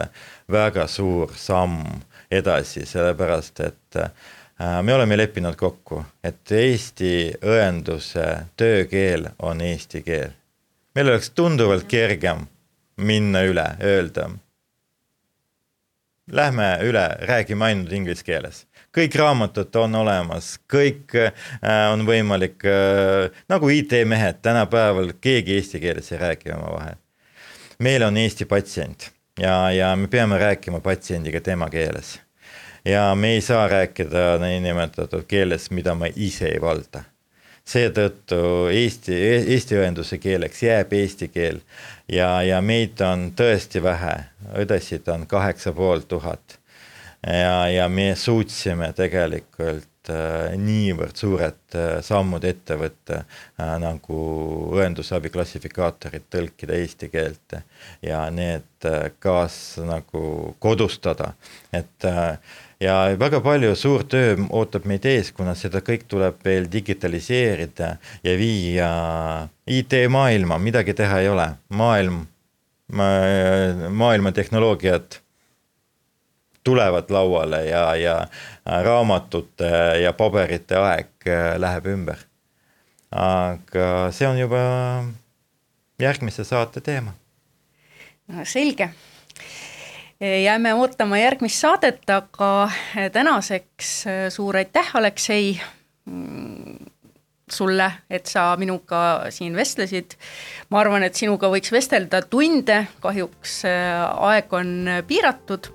väga 0.52 0.86
suur 0.88 1.34
samm 1.34 2.04
edasi, 2.32 2.86
sellepärast 2.86 3.62
et 3.66 3.98
me 4.84 4.94
oleme 4.94 5.16
leppinud 5.18 5.56
kokku, 5.56 6.02
et 6.24 6.52
Eesti 6.52 7.32
õenduse 7.42 8.26
töökeel 8.60 9.30
on 9.40 9.62
eesti 9.64 10.04
keel 10.04 10.36
meil 10.98 11.10
oleks 11.10 11.30
tunduvalt 11.30 11.86
kergem 11.86 12.48
minna 12.98 13.44
üle, 13.46 13.66
öelda. 13.86 14.32
Lähme 16.34 16.66
üle, 16.84 17.04
räägime 17.30 17.68
ainult 17.68 17.92
inglise 17.94 18.26
keeles, 18.26 18.64
kõik 18.98 19.14
raamatud 19.20 19.76
on 19.78 19.94
olemas, 20.00 20.56
kõik 20.66 21.14
äh, 21.22 21.36
on 21.94 22.02
võimalik 22.08 22.66
äh,, 22.66 23.30
nagu 23.48 23.70
IT-mehed 23.70 24.42
tänapäeval, 24.42 25.14
keegi 25.22 25.60
eesti 25.60 25.80
keeles 25.84 26.10
ei 26.12 26.22
räägi 26.24 26.52
omavahel. 26.56 26.98
meil 27.80 28.04
on 28.04 28.18
Eesti 28.18 28.46
patsient 28.46 29.12
ja, 29.40 29.72
ja 29.72 29.96
me 29.96 30.08
peame 30.08 30.38
rääkima 30.38 30.80
patsiendiga 30.82 31.42
tema 31.42 31.70
keeles. 31.70 32.20
ja 32.86 33.16
me 33.16 33.36
ei 33.36 33.42
saa 33.42 33.68
rääkida 33.68 34.40
niinimetatud 34.42 35.24
keeles, 35.28 35.70
mida 35.72 35.96
me 35.96 36.12
ise 36.16 36.50
ei 36.50 36.62
valda 36.62 37.04
seetõttu 37.68 38.40
Eesti, 38.72 39.16
Eesti 39.56 39.78
õenduse 39.82 40.20
keeleks 40.24 40.64
jääb 40.64 40.94
eesti 40.96 41.28
keel. 41.34 41.60
Ja, 42.12 42.38
ja 42.46 42.62
meid 42.64 43.02
on 43.04 43.32
tõesti 43.36 43.84
vähe, 43.84 44.16
õdesid 44.56 45.08
on 45.12 45.28
kaheksa 45.28 45.74
pool 45.76 46.06
tuhat. 46.08 46.60
ja, 47.28 47.68
ja 47.68 47.88
me 47.90 48.14
suutsime 48.16 48.92
tegelikult 48.96 50.12
äh, 50.14 50.54
niivõrd 50.62 51.18
suured 51.18 51.76
äh, 51.76 51.98
sammud 52.06 52.46
ette 52.48 52.78
võtta 52.80 53.24
äh, 53.24 53.74
nagu 53.82 54.20
õendusabi 54.78 55.32
klassifikaatorid 55.34 56.30
tõlkida 56.32 56.78
eesti 56.78 57.10
keelt 57.10 57.58
ja 58.06 58.22
need 58.32 58.88
äh, 58.88 59.10
kaas 59.20 59.80
nagu 59.84 60.56
kodustada, 60.64 61.34
et 61.74 62.08
äh, 62.08 62.38
ja 62.80 62.96
väga 63.20 63.42
palju 63.42 63.76
suur 63.76 64.04
töö 64.10 64.36
ootab 64.50 64.86
meid 64.86 65.06
ees, 65.06 65.32
kuna 65.36 65.56
seda 65.58 65.82
kõik 65.86 66.06
tuleb 66.08 66.42
veel 66.46 66.68
digitaliseerida 66.72 67.96
ja 68.24 68.36
viia 68.38 68.90
IT-maailma, 69.68 70.60
midagi 70.62 70.94
teha 70.98 71.22
ei 71.24 71.30
ole, 71.30 71.48
maailm 71.70 72.26
ma,, 72.94 73.10
maailma 73.90 74.32
tehnoloogiad 74.32 75.20
tulevad 76.68 77.10
lauale 77.10 77.66
ja, 77.66 77.96
ja 77.96 78.16
raamatute 78.84 79.70
ja 80.04 80.14
paberite 80.14 80.76
aeg 80.76 81.28
äh, 81.28 81.54
läheb 81.60 81.86
ümber. 81.94 82.26
aga 83.12 84.12
see 84.12 84.28
on 84.28 84.36
juba 84.38 84.60
järgmise 86.00 86.44
saate 86.44 86.82
teema. 86.84 87.14
selge 88.44 88.90
jääme 90.22 90.74
ootama 90.74 91.18
järgmist 91.18 91.62
saadet, 91.62 92.10
aga 92.10 92.70
tänaseks 93.14 94.08
äh, 94.08 94.14
suur 94.34 94.58
aitäh, 94.58 94.92
Aleksei, 94.94 95.60
mm, 96.06 96.78
sulle, 97.52 97.92
et 98.10 98.26
sa 98.26 98.56
minuga 98.58 99.30
siin 99.30 99.56
vestlesid. 99.56 100.18
ma 100.70 100.80
arvan, 100.80 101.04
et 101.04 101.16
sinuga 101.16 101.50
võiks 101.50 101.72
vestelda 101.72 102.22
tunde, 102.22 102.88
kahjuks 103.00 103.62
aeg 103.66 104.54
on 104.54 104.90
piiratud. 105.08 105.70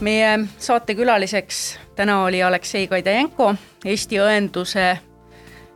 meie 0.00 0.38
saatekülaliseks 0.58 1.78
täna 1.96 2.24
oli 2.24 2.42
Aleksei 2.42 2.88
Kaidajenko, 2.88 3.54
Eesti 3.84 4.18
õenduse 4.18 4.98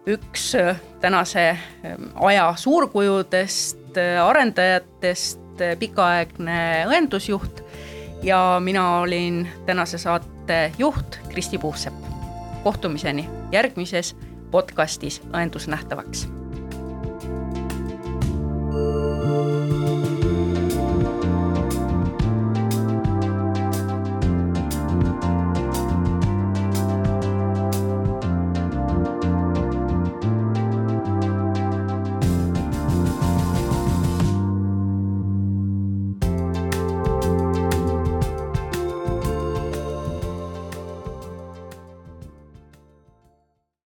üks 0.07 0.53
tänase 1.01 1.59
aja 2.15 2.55
suurkujudest, 2.57 3.99
arendajatest, 4.25 5.48
olnud 5.59 5.73
eh, 5.73 5.79
pikaaegne 5.79 6.87
õendusjuht 6.87 7.63
ja 8.23 8.61
mina 8.61 9.01
olin 9.01 9.49
tänase 9.67 9.99
saate 9.99 10.73
juht 10.79 11.19
Kristi 11.29 11.59
Puusepp. 11.59 11.95
kohtumiseni 12.63 13.29
järgmises 13.53 14.17
podcastis 14.51 15.23
Õendus 15.33 15.69
nähtavaks. 15.69 16.29
thank 18.71 18.83
you 18.83 19.18